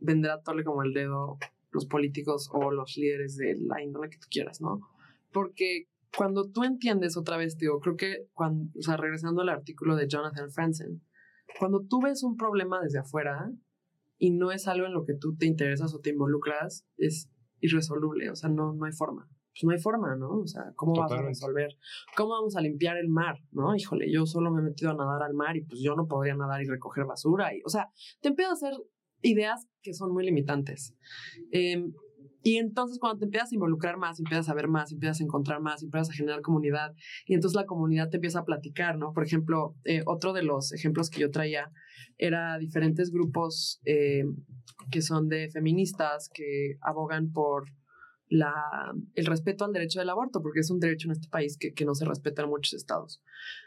[0.01, 1.39] vendrá a tole como el dedo
[1.73, 4.81] los políticos o los líderes de la índole que tú quieras, ¿no?
[5.33, 9.97] Porque cuando tú entiendes otra vez, digo, creo que cuando, o sea, regresando al artículo
[9.97, 11.03] de Jonathan Franzen,
[11.59, 13.53] cuando tú ves un problema desde afuera
[14.19, 17.29] y no es algo en lo que tú te interesas o te involucras, es
[17.61, 19.29] irresoluble, o sea, no, no hay forma.
[19.53, 20.41] Pues no hay forma, ¿no?
[20.41, 21.79] O sea, ¿cómo vas a resolver?
[22.15, 23.37] ¿Cómo vamos a limpiar el mar?
[23.53, 23.75] ¿No?
[23.75, 26.35] Híjole, yo solo me he metido a nadar al mar y pues yo no podría
[26.35, 27.55] nadar y recoger basura.
[27.55, 28.75] Y, o sea, te empieza a hacer
[29.23, 30.95] ideas que son muy limitantes.
[31.53, 31.95] Em,
[32.43, 35.61] y entonces cuando te empiezas a involucrar más, empiezas a ver más, empiezas a encontrar
[35.61, 36.95] más, empiezas a generar comunidad
[37.27, 39.13] y entonces la comunidad te empieza a platicar, ¿no?
[39.13, 41.71] Por ejemplo, eh, otro de los ejemplos que yo traía
[42.19, 44.25] era diferentes grupos eh,
[44.91, 47.65] que son de feministas que abogan por
[48.29, 48.53] la,
[49.15, 51.85] el respeto al derecho del aborto, porque es un derecho en este país que, que
[51.85, 53.23] no se respeta en muchos estados.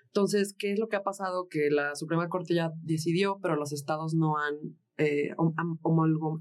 [0.08, 1.48] Entonces, ¿qué es lo que ha pasado?
[1.50, 5.32] Que la Suprema Corte ya decidió, pero los estados no han eh,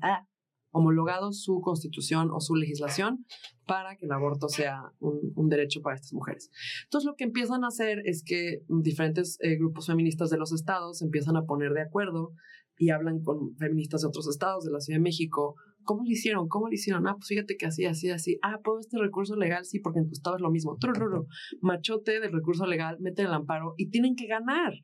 [0.02, 0.26] ah,
[0.70, 3.24] homologado su constitución o su legislación
[3.66, 6.50] para que el aborto sea un, derecho para estas mujeres.
[6.84, 11.02] Entonces lo que empiezan a hacer es que diferentes eh, grupos feministas de los estados
[11.02, 12.32] empiezan a poner de acuerdo
[12.78, 15.56] y hablan con feministas de otros estados, de la Ciudad de México.
[15.82, 16.48] ¿Cómo lo hicieron?
[16.48, 17.06] ¿Cómo lo hicieron?
[17.08, 18.38] Ah, pues fíjate que así, así, así.
[18.42, 19.64] Ah, ¿puedo este recurso legal?
[19.64, 20.76] Sí, porque en tu estado es lo mismo.
[21.60, 24.74] Machote del recurso legal, mete el amparo y tienen que ganar.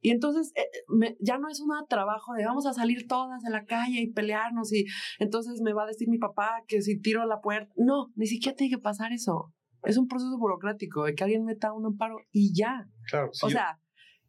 [0.00, 3.50] Y entonces eh, me, ya no es un trabajo de vamos a salir todas a
[3.50, 4.86] la calle y pelearnos y
[5.18, 7.72] entonces me va a decir mi papá que si tiro la puerta.
[7.76, 9.52] No, ni siquiera tiene que pasar eso.
[9.84, 12.88] Es un proceso burocrático de que alguien meta un amparo y ya.
[13.08, 13.78] Claro, o sea,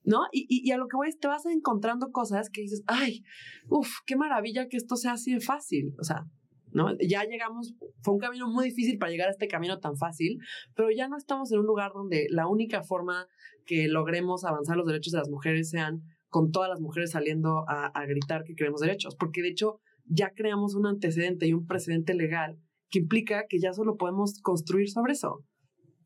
[0.03, 0.21] ¿no?
[0.31, 3.23] Y, y, a lo que voy es te vas encontrando cosas que dices, ay,
[3.67, 5.93] uff, qué maravilla que esto sea así de fácil.
[5.99, 6.25] O sea,
[6.71, 6.95] ¿no?
[6.99, 10.39] Ya llegamos, fue un camino muy difícil para llegar a este camino tan fácil,
[10.75, 13.27] pero ya no estamos en un lugar donde la única forma
[13.65, 17.87] que logremos avanzar los derechos de las mujeres sean con todas las mujeres saliendo a,
[17.87, 22.13] a gritar que queremos derechos, porque de hecho ya creamos un antecedente y un precedente
[22.13, 22.59] legal
[22.89, 25.45] que implica que ya solo podemos construir sobre eso.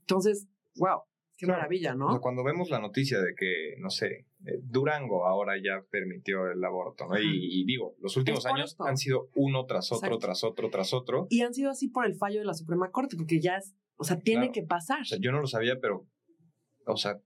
[0.01, 1.01] Entonces, wow,
[1.37, 2.21] Qué maravilla, ¿no?
[2.21, 4.27] cuando vemos la noticia de que, no sé,
[4.63, 7.17] Durango ahora ya permitió el aborto, ¿no?
[7.19, 11.27] Y, digo, los últimos años han sido uno tras otro, tras otro, tras otro.
[11.29, 14.03] Y han sido así por el fallo de la Suprema Corte, porque ya es, o
[14.03, 15.01] sea, tiene que pasar.
[15.01, 16.07] O sea, yo no lo sabía, pero,
[16.85, 17.19] o sea,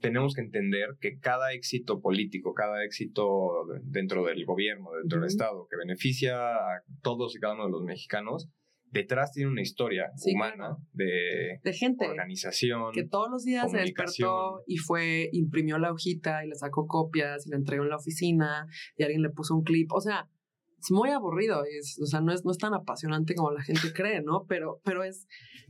[0.00, 5.66] tenemos que entender que cada éxito político, cada éxito dentro del gobierno, dentro del Estado,
[5.68, 8.48] que beneficia a todos y cada uno de los mexicanos,
[8.90, 12.92] detrás tiene una historia humana de, de, gente, organización.
[12.92, 17.46] Que todos los días se despertó y fue, imprimió la hojita y le sacó copias
[17.46, 19.92] y la entregó en la oficina y alguien le puso un clip.
[19.92, 20.28] O sea,
[20.78, 23.92] es muy aburrido, es, o sea, no es, no es tan apasionante como la gente
[23.94, 24.46] cree, ¿no?
[24.46, 25.26] Pero, pero es,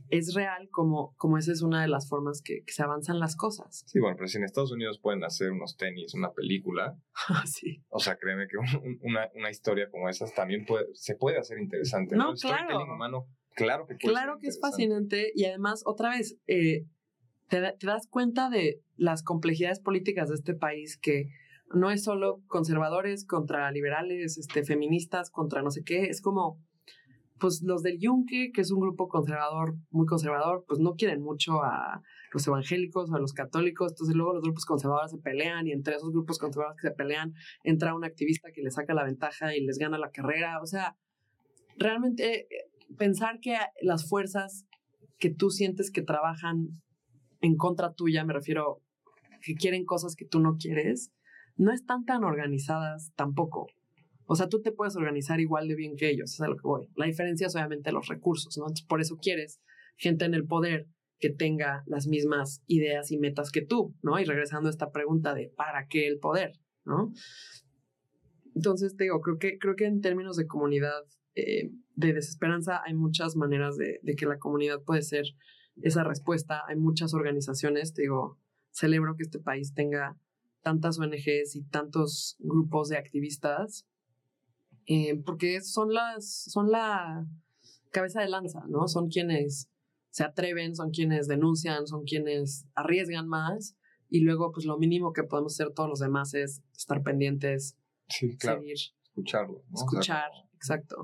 [0.09, 3.83] es real como, como esa es una de las formas que, se avanzan las cosas.
[3.87, 6.97] Sí, bueno, pero si en Estados Unidos pueden hacer unos tenis, una película,
[7.45, 7.83] sí.
[7.89, 8.57] o sea, créeme que
[9.01, 12.15] una, una historia como esas también puede, se puede hacer interesante.
[12.15, 12.83] No, claro.
[12.83, 16.85] humano, claro que Claro que es fascinante y además, otra vez, eh,
[17.47, 21.29] te, te das cuenta de las complejidades políticas de este país que
[21.73, 26.61] no es solo conservadores contra liberales, este, feministas contra no sé qué, es como
[27.39, 31.63] pues los del Yunque, que es un grupo conservador, muy conservador, pues no quieren mucho
[31.63, 32.01] a
[32.33, 35.95] los evangélicos o a los católicos, entonces luego los grupos conservadores se pelean y entre
[35.95, 37.33] esos grupos conservadores que se pelean
[37.63, 40.97] entra un activista que le saca la ventaja y les gana la carrera, o sea,
[41.77, 44.65] realmente eh, pensar que las fuerzas
[45.19, 46.69] que tú sientes que trabajan
[47.41, 48.81] en contra tuya, me refiero,
[49.41, 51.11] que quieren cosas que tú no quieres,
[51.57, 53.67] no están tan organizadas tampoco.
[54.25, 56.67] O sea, tú te puedes organizar igual de bien que ellos, es a lo que
[56.67, 56.87] voy.
[56.95, 58.65] La diferencia es obviamente los recursos, ¿no?
[58.65, 59.61] Entonces, por eso quieres
[59.97, 60.87] gente en el poder
[61.19, 64.19] que tenga las mismas ideas y metas que tú, ¿no?
[64.19, 66.53] Y regresando a esta pregunta de ¿para qué el poder?
[66.87, 67.11] ¿no?
[68.55, 71.03] Entonces, te digo, creo que, creo que en términos de comunidad,
[71.35, 75.25] eh, de desesperanza, hay muchas maneras de, de, que la comunidad puede ser
[75.81, 76.63] esa respuesta.
[76.67, 78.39] Hay muchas organizaciones, te digo,
[78.71, 80.17] celebro que este país tenga
[80.61, 83.87] tantas ONGs y tantos grupos de activistas,
[84.85, 87.25] eh, porque son las, son la
[87.91, 88.87] cabeza de lanza, ¿no?
[88.87, 89.69] Son quienes
[90.09, 93.77] se atreven, son quienes denuncian, son quienes arriesgan más
[94.09, 97.77] y luego pues lo mínimo que podemos hacer todos los demás es estar pendientes,
[98.07, 98.61] sí, claro.
[98.61, 98.77] seguir.
[99.03, 99.63] Escucharlo.
[99.73, 100.95] Escuchar, exacto.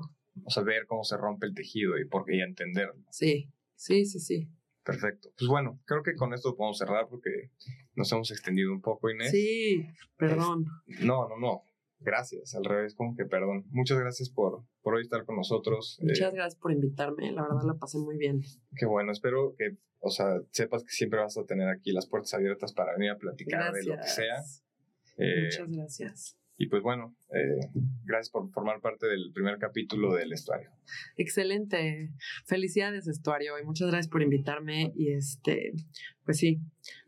[0.44, 3.04] O sea, ver cómo se rompe el tejido y por qué ya entenderlo.
[3.10, 4.48] Sí, sí, sí, sí.
[4.84, 5.30] Perfecto.
[5.38, 7.50] Pues bueno, creo que con esto podemos cerrar porque
[7.94, 9.30] nos hemos extendido un poco, Inés.
[9.30, 9.86] Sí,
[10.16, 10.66] perdón.
[11.00, 11.62] no, no, no.
[12.00, 13.64] Gracias, al revés, como que perdón.
[13.70, 15.98] Muchas gracias por, por hoy estar con nosotros.
[16.02, 18.42] Muchas eh, gracias por invitarme, la verdad la pasé muy bien.
[18.76, 22.34] Qué bueno, espero que, o sea, sepas que siempre vas a tener aquí las puertas
[22.34, 24.42] abiertas para venir a platicar de lo que sea.
[25.16, 26.36] Eh, Muchas gracias.
[26.56, 27.68] Y pues bueno, eh,
[28.04, 30.70] gracias por formar parte del primer capítulo del estuario.
[31.16, 32.12] Excelente.
[32.46, 34.92] Felicidades, estuario, y muchas gracias por invitarme.
[34.94, 35.72] Y este,
[36.24, 36.60] pues sí,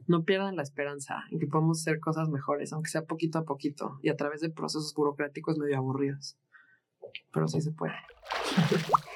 [0.09, 3.98] no pierdan la esperanza en que podemos hacer cosas mejores, aunque sea poquito a poquito
[4.02, 6.36] y a través de procesos burocráticos medio aburridos.
[7.32, 7.94] Pero sí se puede.